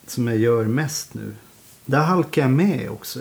som 0.07 0.27
jag 0.27 0.37
gör 0.37 0.65
mest 0.65 1.13
nu. 1.13 1.35
Där 1.85 1.99
halkar 1.99 2.41
jag 2.41 2.51
med 2.51 2.89
också. 2.89 3.19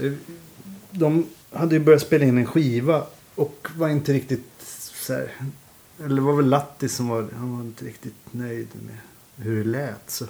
De 0.91 1.27
hade 1.53 1.75
ju 1.75 1.81
börjat 1.81 2.03
spela 2.03 2.25
in 2.25 2.39
en 2.39 2.47
skiva 2.47 3.07
och 3.35 3.69
var 3.77 3.89
inte 3.89 4.13
riktigt 4.13 4.47
så 4.95 5.13
här, 5.13 5.33
Eller 5.99 6.15
det 6.15 6.21
var 6.21 6.37
väl 6.37 6.49
Latti 6.49 6.89
som 6.89 7.09
var, 7.09 7.29
han 7.37 7.57
var 7.57 7.61
inte 7.61 7.85
riktigt 7.85 8.15
nöjd 8.31 8.69
med 8.73 8.99
hur 9.37 9.65
det 9.65 9.71
lät. 9.71 10.11
Så 10.11 10.27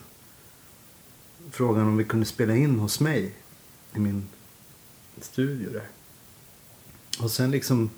frågan 1.51 1.87
om 1.87 1.97
vi 1.97 2.05
kunde 2.05 2.27
spela 2.27 2.57
in 2.57 2.79
hos 2.79 3.01
mig 3.01 3.35
i 3.95 3.99
min 3.99 4.29
studio 5.21 5.71
där. 5.73 5.89
Och 7.23 7.31
sen 7.31 7.51
liksom 7.51 7.91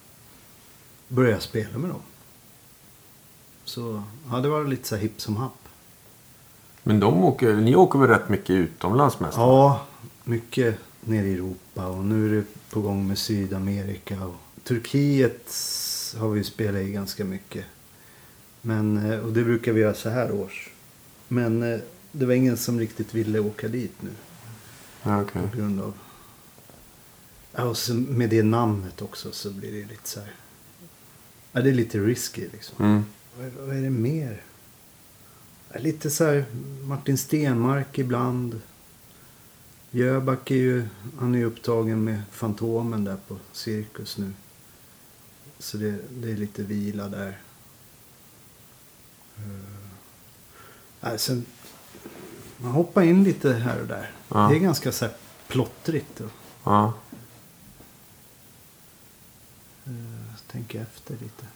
började 1.09 1.35
jag 1.35 1.43
spela 1.43 1.79
med 1.79 1.91
dem. 1.91 2.03
Så 3.65 4.03
ja, 4.31 4.41
det 4.41 4.49
var 4.49 4.65
lite 4.65 4.89
så 4.89 4.97
hipp 4.97 5.21
som 5.21 5.37
happ. 5.37 5.69
Men 6.83 7.01
de 7.01 7.25
åker, 7.25 7.55
ni 7.55 7.77
åker 7.77 7.99
väl 7.99 8.09
rätt 8.09 8.29
mycket 8.29 8.51
utomlands 8.51 9.21
mest? 9.21 9.37
Ja, 9.37 9.87
mycket 10.25 10.79
nere 11.01 11.27
i 11.27 11.35
Europa 11.35 11.87
och 11.87 12.05
nu 12.05 12.29
är 12.29 12.37
det 12.37 12.45
på 12.71 12.81
gång 12.81 13.09
med 13.09 13.19
Sydamerika. 13.19 14.27
Och 14.27 14.35
Turkiet 14.65 15.55
har 16.19 16.29
vi 16.29 16.45
spelat 16.45 16.83
i 16.83 16.93
ganska 16.93 17.25
mycket. 17.25 17.65
Men, 18.61 19.11
eh, 19.11 19.19
och 19.19 19.33
det 19.33 19.45
brukar 19.45 19.73
vi 19.73 19.81
göra 19.81 19.95
så 19.95 20.09
här 20.09 20.33
års. 20.33 20.71
Men 21.29 21.63
eh, 21.63 21.81
det 22.13 22.27
var 22.27 22.35
ingen 22.35 22.57
som 22.57 22.81
riktigt 22.81 23.15
ville 23.15 23.39
åka 23.39 23.69
dit 23.69 23.95
nu. 24.01 24.11
Okej. 25.03 25.43
På 25.51 25.57
grund 25.57 25.81
av... 25.81 25.95
Ja, 27.53 27.65
och 27.65 27.77
med 27.97 28.31
det 28.31 28.43
namnet 28.43 29.03
också 29.03 29.33
så 29.33 29.51
blir 29.51 29.73
det 29.73 29.89
lite 29.89 30.09
så 30.09 30.21
här... 30.21 30.35
Ja, 31.53 31.61
det 31.61 31.71
är 31.71 31.75
lite 31.75 31.99
risky 31.99 32.49
liksom. 32.53 32.85
Mm. 32.85 33.05
Vad, 33.37 33.77
är 33.77 33.83
det 33.83 33.91
mer? 33.91 34.43
Lite 35.75 36.11
så 36.11 36.25
här 36.25 36.45
Martin 36.85 37.19
Stenmark 37.19 37.99
ibland. 37.99 38.61
Jöback 39.91 40.51
är 40.51 40.55
ju, 40.55 40.89
han 41.19 41.35
är 41.35 41.45
upptagen 41.45 42.05
med 42.05 42.23
Fantomen 42.31 43.05
där 43.05 43.17
på 43.29 43.37
Cirkus 43.53 44.19
nu. 44.19 44.33
Så 45.59 45.77
det, 45.77 45.99
det 46.11 46.33
är 46.33 46.37
lite 46.37 46.63
vila 46.63 47.09
där. 47.09 47.39
Uh, 49.39 51.13
äh, 51.13 51.17
sen, 51.17 51.45
man 52.57 52.71
hoppar 52.71 53.03
in 53.03 53.25
lite 53.25 53.53
här 53.53 53.81
och 53.81 53.87
där. 53.87 54.11
Ja. 54.29 54.49
Det 54.49 54.57
är 54.57 54.61
ganska 54.61 54.93
så 54.93 55.05
här 55.05 55.15
plottrigt. 55.49 56.21
Och, 56.21 56.31
Ja. 56.65 56.93
uh, 59.89 60.35
tänker 60.51 60.83
efter 60.83 61.17
lite. 61.17 61.47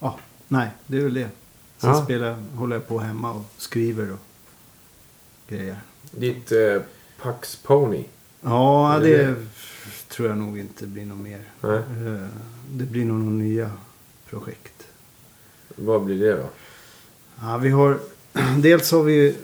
Ja, 0.00 0.18
nej, 0.48 0.68
det 0.86 0.96
är 0.98 1.02
väl 1.02 1.14
det. 1.14 1.28
Sen 1.78 1.90
Ja. 1.90 2.04
spelar, 2.04 2.36
håller 2.54 2.76
jag 2.76 2.88
på 2.88 2.98
hemma 2.98 3.32
och 3.32 3.44
skriver 3.56 4.12
och 4.12 4.18
grejer. 5.48 5.76
Ditt 6.10 6.52
eh, 6.52 6.82
Pax 7.22 7.56
Pony. 7.56 8.04
Ja, 8.40 8.98
det 9.02 9.16
det 9.26 9.34
tror 10.08 10.28
jag 10.28 10.38
nog 10.38 10.58
inte 10.58 10.86
blir 10.86 11.04
något 11.06 11.18
mer. 11.18 11.40
Nej. 11.60 11.76
Eh, 11.76 12.26
Det 12.72 12.84
blir 12.84 13.04
nog 13.04 13.18
några 13.18 13.30
nya 13.38 13.70
projekt. 14.30 14.86
Vad 15.76 16.02
blir 16.04 16.18
det 16.18 16.32
då? 16.36 16.48
Ja, 17.40 17.56
vi 17.58 17.68
har... 17.70 17.98
Dels 18.62 18.92
har 18.92 19.02
vi... 19.02 19.36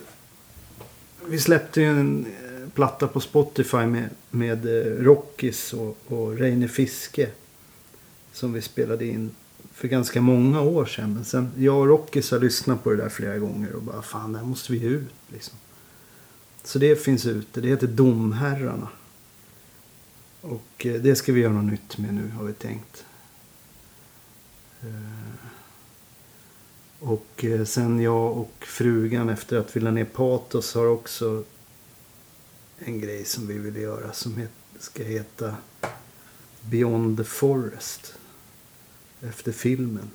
Vi 1.29 1.39
släppte 1.39 1.81
ju 1.81 1.87
en 1.87 2.27
eh, 2.27 2.69
platta 2.75 3.07
på 3.09 3.21
Spotify 3.21 3.77
med, 3.87 4.09
med 4.31 4.67
eh, 4.67 4.93
Rockis 5.05 5.73
och, 5.73 5.99
och 6.07 6.37
Reine 6.39 6.69
Fiske. 6.69 7.29
Som 8.33 8.53
vi 8.53 8.63
spelade 8.63 9.07
in 9.07 9.31
för 9.77 9.89
ganska 9.89 10.21
många 10.21 10.61
år 10.61 10.87
sedan. 10.87 11.15
Men 11.15 11.25
sen, 11.25 11.53
jag 11.57 11.77
och 11.77 11.87
Rockis 11.87 12.31
har 12.31 12.39
lyssnat 12.39 12.85
på 12.85 12.91
det 12.91 12.97
där 12.97 13.09
flera 13.09 13.39
gånger 13.39 13.73
och 13.73 13.83
bara 13.83 14.03
fan, 14.03 14.33
det 14.33 14.39
här 14.39 14.47
måste 14.47 14.73
vi 14.73 14.79
ge 14.79 14.89
ut. 14.89 15.15
Liksom. 15.29 15.55
Så 16.65 16.79
det 16.79 16.97
finns 16.97 17.27
ute. 17.27 17.61
Det 17.61 17.69
heter 17.69 17.87
Domherrarna. 17.87 18.89
Och 20.41 20.87
eh, 20.87 20.95
det 20.95 21.17
ska 21.17 21.33
vi 21.33 21.41
göra 21.41 21.53
något 21.53 21.73
nytt 21.73 21.99
med 21.99 22.15
nu 22.15 22.31
har 22.31 22.45
vi 22.45 22.53
tänkt. 22.53 23.05
Eh, 24.81 25.49
och 27.01 27.45
eh, 27.45 27.65
sen 27.65 28.01
jag 28.01 28.37
och 28.37 28.55
frugan 28.61 29.29
efter 29.29 29.57
att 29.57 29.77
vi 29.77 29.81
la 29.81 29.91
ner 29.91 30.05
Patos 30.05 30.75
har 30.75 30.87
också 30.87 31.45
en 32.79 33.01
grej 33.01 33.25
som 33.25 33.47
vi 33.47 33.59
vill 33.59 33.77
göra 33.77 34.13
som 34.13 34.47
ska 34.79 35.03
heta 35.03 35.57
Beyond 36.61 37.19
the 37.19 37.25
Forest. 37.25 38.15
Efter 39.29 39.53
filmen. 39.53 40.11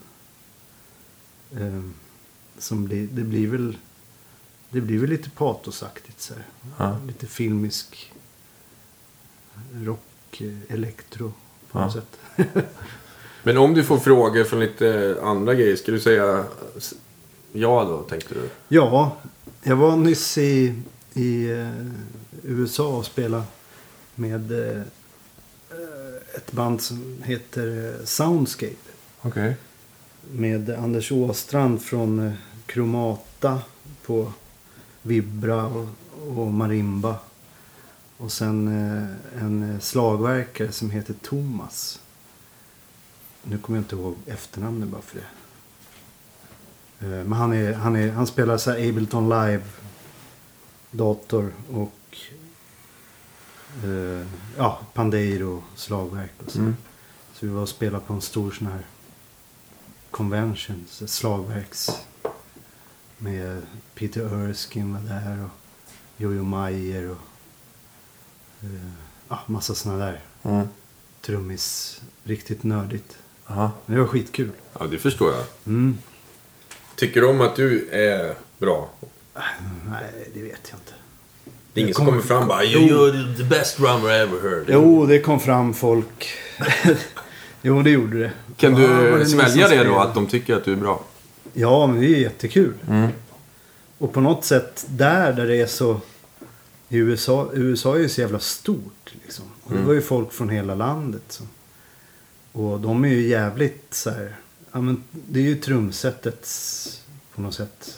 Eh, 1.58 1.82
som 2.58 2.86
blir, 2.86 3.08
det 3.12 3.22
blir 3.24 3.48
väl 3.48 3.78
det 4.70 4.82
blir 4.82 5.00
väl 5.00 5.10
lite 5.10 5.30
patosaktigt 5.30 6.22
så 6.22 6.34
här. 6.34 6.44
Ja. 6.80 6.98
Lite 7.08 7.28
filmisk 7.28 8.14
rock, 9.74 10.42
eh, 10.42 10.74
elektro 10.76 11.34
på 11.72 11.80
något 11.80 11.96
Ja. 11.96 12.02
sätt. 12.02 12.46
Men 13.44 13.58
om 13.58 13.74
du 13.74 13.84
får 13.84 13.98
frågor 13.98 14.44
från 14.44 14.60
lite 14.60 15.18
andra 15.24 15.54
grejer, 15.56 15.76
ska 15.76 15.92
du 15.92 16.00
säga 16.00 16.46
ja 17.54 17.84
då, 17.84 18.02
tänkte 18.04 18.34
du? 18.34 18.50
Ja, 18.68 19.18
jag 19.64 19.76
var 19.76 19.96
nyss 19.96 20.38
i, 20.38 20.76
i 21.14 21.50
eh, 21.52 21.86
USA 22.44 22.98
och 22.98 23.06
spelade 23.06 23.44
med 24.16 24.52
eh, 24.76 24.82
ett 26.36 26.52
band 26.52 26.82
som 26.82 27.18
heter 27.24 27.96
Soundscape. 28.06 28.91
Okej. 29.24 29.56
Med 30.32 30.70
Anders 30.70 31.12
Åstrand 31.12 31.82
från 31.82 32.28
eh, 32.28 32.34
Chromata 32.68 33.62
på 34.06 34.34
vibra 35.02 35.66
och, 35.66 35.88
och 36.38 36.54
marimba. 36.54 37.16
Och 38.18 38.32
sen 38.32 38.68
eh, 38.68 39.44
en 39.44 39.74
eh, 39.74 39.80
slagverkare 39.80 40.72
som 40.72 40.90
heter 40.90 41.14
Thomas. 41.14 42.02
Nu 43.44 43.58
kommer 43.58 43.80
jag 43.80 43.84
inte 43.84 43.96
ihåg 43.96 44.16
efternamnet 44.26 44.90
bara 44.90 45.02
för 45.02 45.20
det. 45.20 45.26
Eh, 47.06 47.24
Men 47.24 47.34
han, 47.34 47.54
är, 47.54 47.74
han, 47.74 47.96
är, 47.96 48.12
han 48.12 48.28
spelar 48.28 48.58
så 48.58 48.72
här 48.72 48.90
Ableton 48.90 49.30
Live 49.30 49.64
dator 50.92 51.54
och 51.72 52.18
eh, 53.84 54.28
ja, 54.58 54.80
Pandeiro 54.94 55.64
slagverk 55.76 56.32
och 56.46 56.52
så. 56.52 56.60
Mm. 56.60 56.76
Så 57.34 57.46
vi 57.46 57.52
var 57.52 57.62
och 57.62 57.70
spelade 57.70 58.06
på 58.06 58.14
en 58.14 58.22
stor 58.22 58.52
sån 58.52 58.68
här 58.68 58.86
convention, 60.12 60.86
så 60.90 61.08
slagverks 61.08 61.90
med 63.18 63.62
Peter 63.96 64.50
Erskine 64.50 64.94
var 64.94 65.10
där 65.10 65.44
och 65.44 65.50
Jojo 66.18 66.44
Mayer 66.44 67.10
och 67.10 67.18
eh, 68.64 68.70
ja, 69.30 69.40
massa 69.46 69.76
såna 69.76 69.98
där 70.06 70.20
Mm. 70.44 70.68
trummis. 71.22 72.02
Riktigt 72.24 72.64
nördigt. 72.64 73.18
Aha. 73.48 73.72
Men 73.86 73.96
det 73.96 74.02
var 74.02 74.08
skitkul. 74.08 74.52
Ja, 74.80 74.86
det 74.88 74.98
förstår 74.98 75.34
jag. 75.34 75.44
Mm. 75.66 75.98
Tycker 76.96 77.22
du 77.22 77.28
om 77.28 77.42
att 77.42 77.56
du 77.56 77.90
är 77.92 78.36
bra? 78.60 78.90
Nej, 79.90 80.32
det 80.34 80.42
vet 80.42 80.60
jag 80.70 80.80
inte. 80.80 80.94
Det 81.74 81.80
är 81.80 81.84
ingen 81.84 81.96
som 81.96 82.06
kommer- 82.06 82.22
fram 82.22 82.42
och 82.42 82.48
bara 82.48 82.64
Jo. 82.64 82.80
You're 82.80 83.38
the 83.38 83.44
best 83.44 83.78
drummer 83.78 84.10
I 84.12 84.20
ever 84.20 84.42
heard. 84.50 84.66
Jo, 84.70 85.06
det 85.06 85.20
kom 85.22 85.40
fram 85.40 85.74
folk. 85.74 86.30
jo, 87.62 87.82
det 87.82 87.90
gjorde 87.90 88.20
det. 88.20 88.32
Kan 88.58 88.72
Ja, 88.72 88.88
du 88.88 89.12
det 89.12 89.18
ni 89.18 89.26
svälja 89.26 89.68
det 89.68 89.84
då, 89.84 90.00
att 90.00 90.14
de 90.14 90.28
tycker 90.28 90.56
att 90.56 90.66
du 90.66 90.72
är 90.72 90.78
bra? 90.78 91.04
Ja, 91.54 91.88
men 91.88 92.00
det 92.00 92.06
är 92.06 92.20
jättekul. 92.20 92.74
Mm. 92.90 93.10
Och 93.98 94.14
på 94.14 94.22
något 94.22 94.46
sätt 94.46 94.86
där, 94.90 95.34
där 95.34 95.48
det 95.48 95.56
är 95.56 95.68
så... 95.68 96.02
I 96.90 96.98
USA, 96.98 97.50
USA 97.54 97.96
är 97.96 98.00
ju 98.00 98.10
så 98.10 98.22
jävla 98.22 98.40
stort 98.40 99.14
liksom. 99.24 99.46
Och 99.64 99.74
det 99.74 99.82
var 99.82 99.94
ju 99.94 100.02
folk 100.02 100.32
från 100.34 100.50
hela 100.50 100.76
landet. 100.76 101.24
Så. 101.28 101.44
Och 102.52 102.80
de 102.80 103.06
är 103.06 103.10
ju 103.10 103.28
jävligt 103.28 103.94
så 103.94 104.10
här... 104.10 104.36
Ja, 104.72 104.82
men 104.82 105.04
det 105.12 105.40
är 105.40 105.44
ju 105.44 105.56
trumsetets 105.56 107.02
på 107.36 107.42
något 107.42 107.54
sätt 107.54 107.98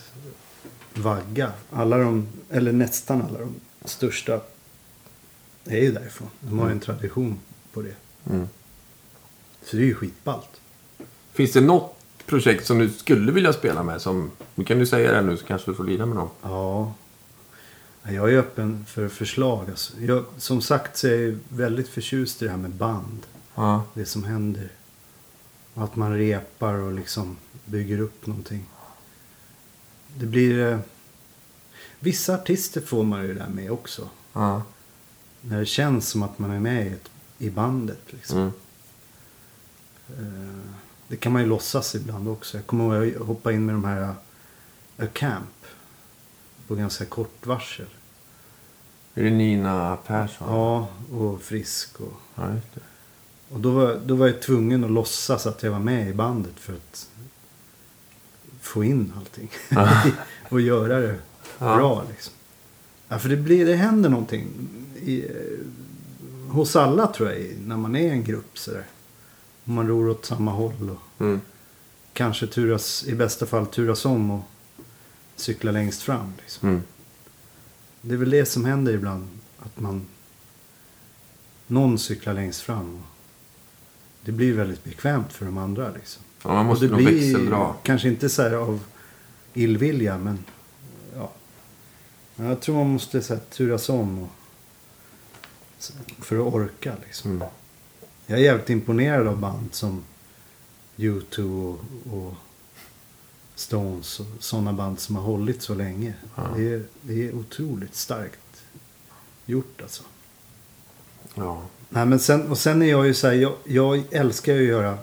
vagga. 0.94 1.52
Alla 1.72 1.98
de, 1.98 2.28
eller 2.50 2.72
nästan 2.72 3.22
alla 3.22 3.38
de 3.38 3.54
största 3.84 4.40
är 5.64 5.80
ju 5.80 5.92
därifrån. 5.92 6.28
De 6.40 6.58
har 6.58 6.66
ju 6.66 6.72
en 6.72 6.80
tradition 6.80 7.38
på 7.72 7.82
det. 7.82 7.94
Mm. 8.30 8.48
Så 9.64 9.76
det 9.76 9.82
är 9.82 9.86
ju 9.86 9.94
skitballt. 9.94 10.60
Finns 11.32 11.52
det 11.52 11.60
något 11.60 11.96
projekt 12.26 12.66
som 12.66 12.78
du 12.78 12.88
skulle 12.88 13.32
vilja 13.32 13.52
spela 13.52 13.82
med? 13.82 14.02
Som, 14.02 14.30
kan 14.66 14.78
du 14.78 14.86
säga 14.86 15.12
det 15.12 15.22
nu 15.22 15.36
så 15.36 15.46
kanske 15.46 15.70
du 15.70 15.74
får 15.74 15.84
lida 15.84 16.06
med 16.06 16.16
någon. 16.16 16.30
Ja. 16.42 16.94
Ja, 18.02 18.12
Jag 18.12 18.32
är 18.32 18.38
öppen 18.38 18.84
för 18.88 19.08
förslag. 19.08 19.70
Alltså. 19.70 20.00
Jag, 20.00 20.24
som 20.36 20.60
sagt 20.60 20.96
så 20.96 21.06
är 21.06 21.22
jag 21.22 21.38
väldigt 21.48 21.88
förtjust 21.88 22.42
i 22.42 22.44
det 22.44 22.50
här 22.50 22.58
med 22.58 22.70
band. 22.70 23.26
Ja. 23.54 23.82
Det 23.94 24.04
som 24.04 24.24
händer. 24.24 24.68
Att 25.74 25.96
man 25.96 26.18
repar 26.18 26.74
och 26.74 26.92
liksom 26.92 27.36
bygger 27.64 28.00
upp 28.00 28.26
någonting. 28.26 28.66
Det 30.16 30.26
blir... 30.26 30.72
Eh, 30.72 30.78
vissa 32.00 32.34
artister 32.34 32.80
får 32.80 33.04
man 33.04 33.22
ju 33.22 33.28
det 33.28 33.34
där 33.34 33.48
med 33.48 33.70
också. 33.70 34.08
Ja. 34.32 34.62
När 35.40 35.58
det 35.58 35.66
känns 35.66 36.08
som 36.08 36.22
att 36.22 36.38
man 36.38 36.50
är 36.50 36.60
med 36.60 36.86
i, 36.86 36.90
ett, 36.90 37.10
i 37.38 37.50
bandet. 37.50 38.00
Liksom. 38.06 38.38
Mm. 38.38 38.52
Eh, 40.08 40.70
det 41.08 41.16
kan 41.16 41.32
man 41.32 41.42
ju 41.42 41.48
låtsas 41.48 41.94
ibland 41.94 42.28
också. 42.28 42.56
Jag 42.56 42.66
kommer 42.66 42.84
ihåg 42.84 43.08
att 43.08 43.14
jag 43.14 43.20
hoppade 43.20 43.54
in 43.54 43.66
med 43.66 43.74
de 43.74 43.84
här 43.84 44.02
eh, 44.02 44.10
A 45.04 45.08
Camp. 45.12 45.66
På 46.66 46.74
ganska 46.74 47.04
kort 47.04 47.46
varsel. 47.46 47.86
Är 49.14 49.24
det 49.24 49.30
Nina 49.30 49.96
Persson? 49.96 50.48
Ja, 50.50 50.88
och 51.12 51.42
Frisk. 51.42 52.00
Och, 52.00 52.12
Ja, 52.34 52.48
och 53.48 53.60
då, 53.60 53.70
var, 53.70 54.00
då 54.04 54.14
var 54.14 54.26
jag 54.26 54.42
tvungen 54.42 54.84
att 54.84 54.90
låtsas 54.90 55.46
att 55.46 55.62
jag 55.62 55.70
var 55.70 55.78
med 55.78 56.08
i 56.08 56.12
bandet 56.12 56.52
för 56.56 56.72
att 56.72 57.08
få 58.60 58.84
in 58.84 59.12
allting. 59.18 59.50
och 60.48 60.60
göra 60.60 61.00
det 61.00 61.18
bra 61.58 62.04
liksom. 62.10 62.32
Ja, 63.08 63.18
för 63.18 63.28
det, 63.28 63.36
blir, 63.36 63.66
det 63.66 63.74
händer 63.74 64.10
någonting. 64.10 64.46
I, 64.96 65.24
eh, 65.24 65.32
hos 66.52 66.76
alla 66.76 67.06
tror 67.06 67.32
jag, 67.32 67.58
när 67.66 67.76
man 67.76 67.96
är 67.96 68.10
en 68.10 68.24
grupp 68.24 68.58
sådär. 68.58 68.84
Man 69.64 69.88
ror 69.88 70.08
åt 70.08 70.24
samma 70.24 70.50
håll. 70.50 70.90
Och 70.90 71.20
Mm. 71.24 71.40
kanske 72.12 72.46
turas, 72.46 73.04
i 73.06 73.14
bästa 73.14 73.46
fall 73.46 73.66
turas 73.66 74.04
om 74.04 74.30
och 74.30 74.42
cykla 75.36 75.70
längst 75.72 76.02
fram. 76.02 76.32
Liksom. 76.42 76.68
Mm. 76.68 76.82
Det 78.00 78.14
är 78.14 78.18
väl 78.18 78.30
det 78.30 78.46
som 78.46 78.64
händer 78.64 78.92
ibland. 78.92 79.28
Att 79.58 79.80
man... 79.80 80.06
Någon 81.66 81.98
cyklar 81.98 82.34
längst 82.34 82.60
fram. 82.60 82.94
Och 82.96 83.06
det 84.24 84.32
blir 84.32 84.52
väldigt 84.54 84.84
bekvämt 84.84 85.32
för 85.32 85.44
de 85.46 85.58
andra. 85.58 85.90
Liksom. 85.90 86.22
Ja, 86.42 86.52
man 86.52 86.66
måste 86.66 86.84
och 86.84 86.90
det 86.90 86.96
nog 86.96 87.06
blir 87.06 87.20
växeldra. 87.20 87.74
kanske 87.82 88.08
inte 88.08 88.28
så 88.28 88.42
här 88.42 88.52
av 88.52 88.80
illvilja. 89.54 90.18
Men 90.18 90.44
ja. 91.16 91.32
Jag 92.36 92.60
tror 92.60 92.74
man 92.76 92.86
måste 92.92 93.22
så 93.22 93.34
här, 93.34 93.40
turas 93.50 93.88
om. 93.88 94.18
Och, 94.22 94.28
för 96.24 96.36
att 96.48 96.54
orka 96.54 96.94
liksom. 97.06 97.30
Mm. 97.30 97.48
Jag 98.26 98.38
är 98.38 98.42
jävligt 98.42 98.70
imponerad 98.70 99.26
av 99.26 99.38
band 99.38 99.74
som 99.74 100.04
U2 100.96 101.62
och, 101.62 101.78
och 102.16 102.34
Stones 103.54 104.20
och 104.20 104.26
sådana 104.38 104.72
band 104.72 105.00
som 105.00 105.16
har 105.16 105.22
hållit 105.22 105.62
så 105.62 105.74
länge. 105.74 106.14
Ja. 106.36 106.48
Det, 106.56 106.72
är, 106.72 106.82
det 107.02 107.28
är 107.28 107.34
otroligt 107.34 107.94
starkt 107.94 108.38
gjort 109.46 109.82
alltså. 109.82 110.02
Ja. 111.34 111.62
Nej, 111.88 112.06
men 112.06 112.18
sen, 112.18 112.50
och 112.50 112.58
sen 112.58 112.82
är 112.82 112.86
jag 112.86 113.06
ju 113.06 113.14
så 113.14 113.26
här, 113.26 113.34
jag, 113.34 113.54
jag 113.64 114.02
älskar 114.10 114.54
ju 114.54 114.62
att 114.62 114.68
göra, 114.68 114.98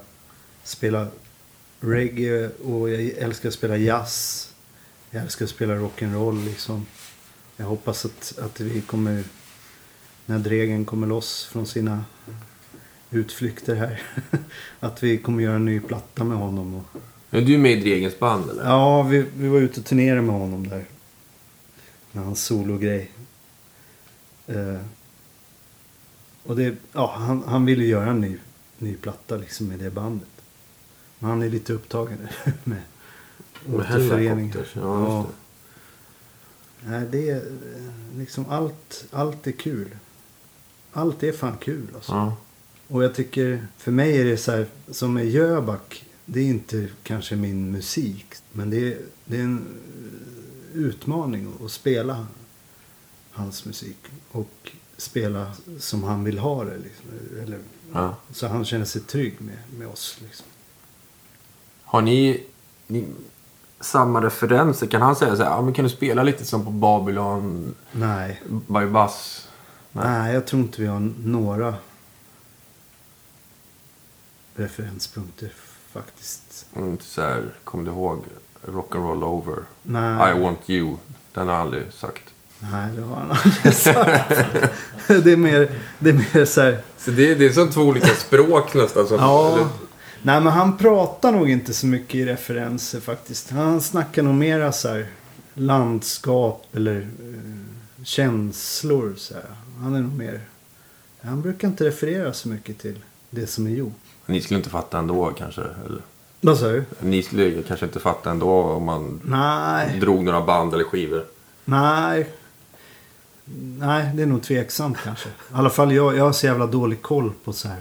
spela 0.64 1.06
reggae 1.80 2.50
och 2.64 2.90
jag 2.90 3.00
älskar 3.00 3.48
att 3.48 3.54
spela 3.54 3.76
jazz. 3.76 4.48
Jag 5.10 5.22
älskar 5.22 5.44
att 5.44 5.50
spela 5.50 5.74
rock'n'roll 5.74 6.44
liksom. 6.44 6.86
Jag 7.56 7.66
hoppas 7.66 8.04
att, 8.04 8.38
att 8.38 8.60
vi 8.60 8.80
kommer, 8.80 9.24
när 10.26 10.38
Dregen 10.38 10.84
kommer 10.84 11.06
loss 11.06 11.44
från 11.44 11.66
sina 11.66 12.04
utflykter 13.12 13.74
här. 13.74 14.02
att 14.80 15.02
vi 15.02 15.18
kommer 15.18 15.42
göra 15.42 15.56
en 15.56 15.64
ny 15.64 15.80
platta 15.80 16.24
med 16.24 16.36
honom. 16.38 16.74
Och, 16.74 17.00
Är 17.30 17.42
du 17.42 17.58
med 17.58 17.72
i 17.72 17.80
Dregens 17.80 18.18
band 18.18 18.50
eller? 18.50 18.64
Ja, 18.64 19.02
vi, 19.02 19.24
vi 19.36 19.48
var 19.48 19.58
ute 19.58 19.80
och 19.80 19.86
turnerade 19.86 20.22
med 20.22 20.34
honom 20.34 20.68
där. 20.68 20.84
Med 22.12 22.24
hans 22.24 22.44
sologrej. 22.44 23.10
Eh, 24.46 24.80
och 26.42 26.56
det, 26.56 26.76
ja, 26.92 27.14
han, 27.16 27.42
han 27.46 27.64
ville 27.64 27.84
göra 27.84 28.10
en 28.10 28.20
ny, 28.20 28.38
ny 28.78 28.96
platta 28.96 29.36
liksom 29.36 29.68
med 29.68 29.78
det 29.78 29.90
bandet. 29.90 30.28
Men 31.18 31.30
han 31.30 31.42
är 31.42 31.48
lite 31.48 31.72
upptagen 31.72 32.18
med 32.64 32.82
Med 33.64 33.80
återföreningar. 33.80 34.36
Hellacopters, 34.36 34.76
ja, 34.76 35.26
det. 35.28 35.34
Nej, 36.90 37.06
det 37.10 37.30
är 37.30 37.36
eh, 37.36 38.18
liksom 38.18 38.46
allt, 38.48 39.04
allt 39.10 39.46
är 39.46 39.52
kul. 39.52 39.88
Allt 40.92 41.22
är 41.22 41.32
fan 41.32 41.56
kul 41.56 41.86
alltså. 41.94 42.12
Ja. 42.12 42.36
Och 42.92 43.04
jag 43.04 43.14
tycker, 43.14 43.66
för 43.76 43.92
mig 43.92 44.20
är 44.20 44.24
det 44.24 44.36
så 44.36 44.52
här, 44.52 44.66
som 44.90 45.14
med 45.14 45.28
Jöback, 45.28 46.04
det 46.24 46.40
är 46.40 46.44
inte 46.44 46.88
kanske 47.02 47.36
min 47.36 47.70
musik. 47.70 48.26
Men 48.52 48.70
det 48.70 48.92
är, 48.92 48.98
det 49.24 49.36
är 49.36 49.42
en 49.42 49.66
eh, 50.74 50.78
utmaning 50.80 51.52
att 51.64 51.70
spela 51.70 52.26
hans 53.30 53.64
musik. 53.64 53.96
Och 54.32 54.72
spela 54.96 55.52
som 55.78 56.04
han 56.04 56.24
vill 56.24 56.38
ha 56.38 56.64
det. 56.64 56.76
Liksom. 56.78 57.06
Eller, 57.42 57.58
Ja. 57.92 58.16
Så 58.32 58.46
han 58.46 58.64
känner 58.64 58.84
sig 58.84 59.02
trygg 59.02 59.36
med, 59.38 59.58
med 59.78 59.88
oss. 59.88 60.18
Liksom. 60.22 60.46
Har 61.82 62.02
ni, 62.02 62.44
ni 62.86 63.06
samma 63.80 64.22
referenser? 64.22 64.86
Kan 64.86 65.02
han 65.02 65.16
säga 65.16 65.36
så 65.36 65.42
här, 65.42 65.50
ja, 65.50 65.62
men 65.62 65.74
kan 65.74 65.84
du 65.84 65.90
spela 65.90 66.22
lite 66.22 66.44
som 66.44 66.64
på 66.64 66.70
Babylon 66.70 67.74
Nej. 67.92 68.42
by 68.48 68.86
Bus? 68.86 69.48
Nej. 69.92 70.04
Nej, 70.04 70.34
jag 70.34 70.46
tror 70.46 70.62
inte 70.62 70.80
vi 70.80 70.86
har 70.86 71.12
några 71.24 71.74
referenspunkter 74.56 75.52
faktiskt. 75.92 76.66
Och 76.72 76.86
Inte 76.86 77.04
så 77.04 77.20
här, 77.22 77.44
kommer 77.64 77.84
du 77.84 77.90
ihåg 77.90 78.24
Rock'n'Roll 78.66 79.24
Over? 79.24 79.56
Nej. 79.82 80.30
I 80.36 80.40
want 80.40 80.70
you. 80.70 80.96
Den 81.32 81.48
har 81.48 81.54
jag 81.54 81.62
aldrig 81.62 81.92
sagt. 81.92 82.22
Nej, 82.58 82.90
det 82.96 83.02
har 83.02 83.16
han 83.16 83.30
aldrig 83.44 83.74
sagt. 83.74 84.28
det, 85.24 85.32
är 85.32 85.36
mer, 85.36 85.70
det 85.98 86.10
är 86.10 86.14
mer 86.14 86.44
så 86.44 86.60
här... 86.60 86.82
Så 86.98 87.10
det, 87.10 87.34
det 87.34 87.46
är 87.46 87.52
som 87.52 87.70
två 87.70 87.80
olika 87.80 88.14
språk 88.14 88.74
nästan. 88.74 89.08
Som, 89.08 89.16
Ja. 89.18 89.68
Nej, 90.22 90.40
men 90.40 90.52
han 90.52 90.76
pratar 90.76 91.32
nog 91.32 91.50
inte 91.50 91.74
så 91.74 91.86
mycket 91.86 92.14
i 92.14 92.24
referenser 92.24 93.00
faktiskt. 93.00 93.50
Han 93.50 93.80
snackar 93.80 94.22
nog 94.22 94.34
mera 94.34 94.72
så 94.72 94.88
här 94.88 95.06
landskap 95.54 96.66
eller 96.72 97.00
eh, 97.00 98.04
känslor. 98.04 99.14
Så 99.16 99.34
här. 99.34 99.44
Han 99.80 99.94
är 99.94 100.00
nog 100.00 100.12
mer... 100.12 100.40
Han 101.20 101.42
brukar 101.42 101.68
inte 101.68 101.84
referera 101.84 102.32
så 102.32 102.48
mycket 102.48 102.78
till 102.78 102.98
det 103.30 103.46
som 103.46 103.66
är 103.66 103.70
gjort. 103.70 103.92
Ni 104.26 104.40
skulle 104.40 104.58
inte 104.58 104.70
fatta 104.70 104.98
ändå 104.98 105.30
kanske? 105.38 105.60
Eller? 105.60 106.02
Vad 106.40 106.58
sa 106.58 106.66
du? 106.68 106.84
Ni 107.00 107.22
skulle 107.22 107.62
kanske 107.62 107.86
inte 107.86 108.00
fatta 108.00 108.30
ändå 108.30 108.50
om 108.62 108.84
man 108.84 109.20
Nej, 109.24 110.00
drog 110.00 110.24
några 110.24 110.40
band 110.40 110.74
eller 110.74 110.84
skivor? 110.84 111.24
nej. 111.64 112.30
Nej, 113.78 114.10
det 114.14 114.22
är 114.22 114.26
nog 114.26 114.42
tveksamt 114.42 114.98
kanske. 115.04 115.28
I 115.28 115.32
alla 115.52 115.70
fall 115.70 115.92
jag, 115.92 116.16
jag 116.16 116.24
har 116.24 116.32
så 116.32 116.46
jävla 116.46 116.66
dålig 116.66 117.02
koll 117.02 117.32
på 117.44 117.52
så 117.52 117.68
här. 117.68 117.80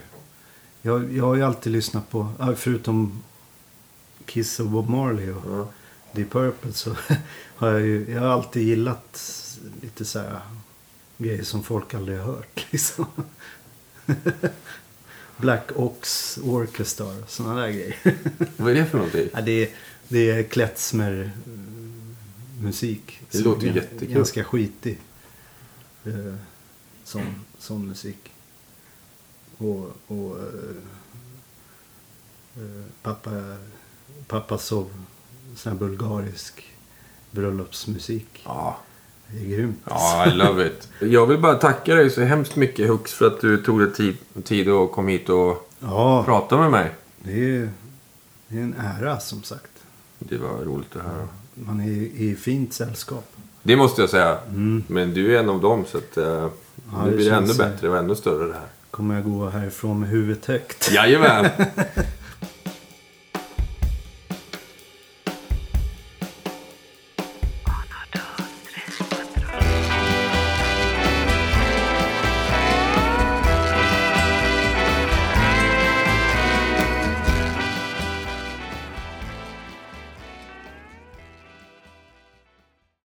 Jag, 0.81 1.13
jag 1.13 1.25
har 1.25 1.35
ju 1.35 1.43
alltid 1.43 1.71
lyssnat 1.73 2.09
på, 2.09 2.27
förutom 2.55 3.23
Kiss 4.25 4.59
och 4.59 4.65
Bob 4.65 4.89
Marley 4.89 5.31
och 5.31 5.41
Ja. 5.59 5.67
Deep 6.11 6.29
Purple 6.31 6.73
så 6.73 6.91
har 7.55 7.67
jag 7.69 7.81
ju, 7.81 8.05
jag 8.11 8.21
har 8.21 8.27
alltid 8.27 8.63
gillat 8.67 9.21
lite 9.81 10.05
så 10.05 10.19
här 10.19 10.39
grejer 11.17 11.43
som 11.43 11.63
folk 11.63 11.93
aldrig 11.93 12.17
har 12.19 12.25
hört. 12.25 12.65
Liksom. 12.71 13.05
Black 15.41 15.69
Ox 15.75 16.37
Orchestra 16.43 17.13
sådana 17.27 17.61
där 17.61 17.67
grejer. 17.69 17.95
Vad 18.57 18.71
är 18.71 18.75
det 18.75 18.85
för 18.85 18.97
någonting? 18.97 19.29
Ja, 19.33 19.41
det, 19.41 19.51
är, 19.51 19.69
det 20.07 20.29
är 20.31 20.43
klezmer 20.43 21.31
eh, 21.45 21.51
musik. 22.63 23.19
Det 23.31 23.39
låter 23.39 23.67
gan- 23.67 23.75
jättekul. 23.75 24.13
Ganska 24.15 24.43
skitig. 24.43 24.99
eh, 26.05 26.35
Sån, 27.03 27.35
sån 27.59 27.87
musik. 27.87 28.31
Och, 29.57 29.91
och 30.07 30.37
eh, 30.39 30.75
eh, 32.55 32.83
pappa, 33.01 33.31
pappa 34.27 34.57
sov 34.57 34.93
sån 35.55 35.71
här 35.71 35.79
bulgarisk 35.79 36.63
bröllopsmusik. 37.31 38.41
Ja. 38.45 38.79
Det 39.33 39.45
är 39.45 39.57
grymt. 39.57 39.77
Ja, 39.89 40.25
I 40.27 40.31
love 40.31 40.67
it. 40.67 40.87
Jag 40.99 41.25
vill 41.27 41.37
bara 41.37 41.55
tacka 41.55 41.95
dig 41.95 42.09
så 42.09 42.21
hemskt 42.21 42.55
mycket 42.55 42.87
Hux 42.89 43.13
för 43.13 43.27
att 43.27 43.41
du 43.41 43.57
tog 43.63 43.79
dig 43.79 43.93
tid, 43.93 44.17
tid 44.43 44.69
och 44.69 44.91
kom 44.91 45.07
hit 45.07 45.29
och 45.29 45.69
Ja, 45.79 46.23
pratade 46.23 46.61
med 46.61 46.71
mig. 46.71 46.91
det 47.23 47.55
är, 47.57 47.69
det 48.47 48.57
är 48.57 48.61
en 48.61 48.75
ära 48.99 49.19
som 49.19 49.43
sagt. 49.43 49.65
Det 50.19 50.37
var 50.37 50.49
roligt 50.65 50.95
att 50.95 51.01
höra. 51.03 51.27
Man 51.53 51.79
är 51.81 51.91
i 52.21 52.35
fint 52.35 52.73
sällskap. 52.73 53.25
Det 53.63 53.75
måste 53.75 54.01
jag 54.01 54.09
säga. 54.09 54.37
Men 54.87 55.13
du 55.13 55.35
är 55.35 55.39
en 55.39 55.49
av 55.49 55.61
dem 55.61 55.85
så 55.91 55.97
att 55.97 56.17
uh, 56.17 56.23
Ja, 56.23 56.49
nu 57.05 57.09
det 57.11 57.15
blir 57.15 57.29
det 57.29 57.35
ännu 57.35 57.53
bättre 57.53 57.89
och 57.89 57.97
ännu 57.97 58.15
större 58.15 58.47
det 58.47 58.53
här. 58.53 58.67
Kommer 58.91 59.15
jag 59.15 59.23
gå 59.23 59.49
härifrån 59.49 59.99
med 59.99 60.09
huvudet 60.09 60.45
högt. 60.45 60.91
Jajamän! 60.91 61.45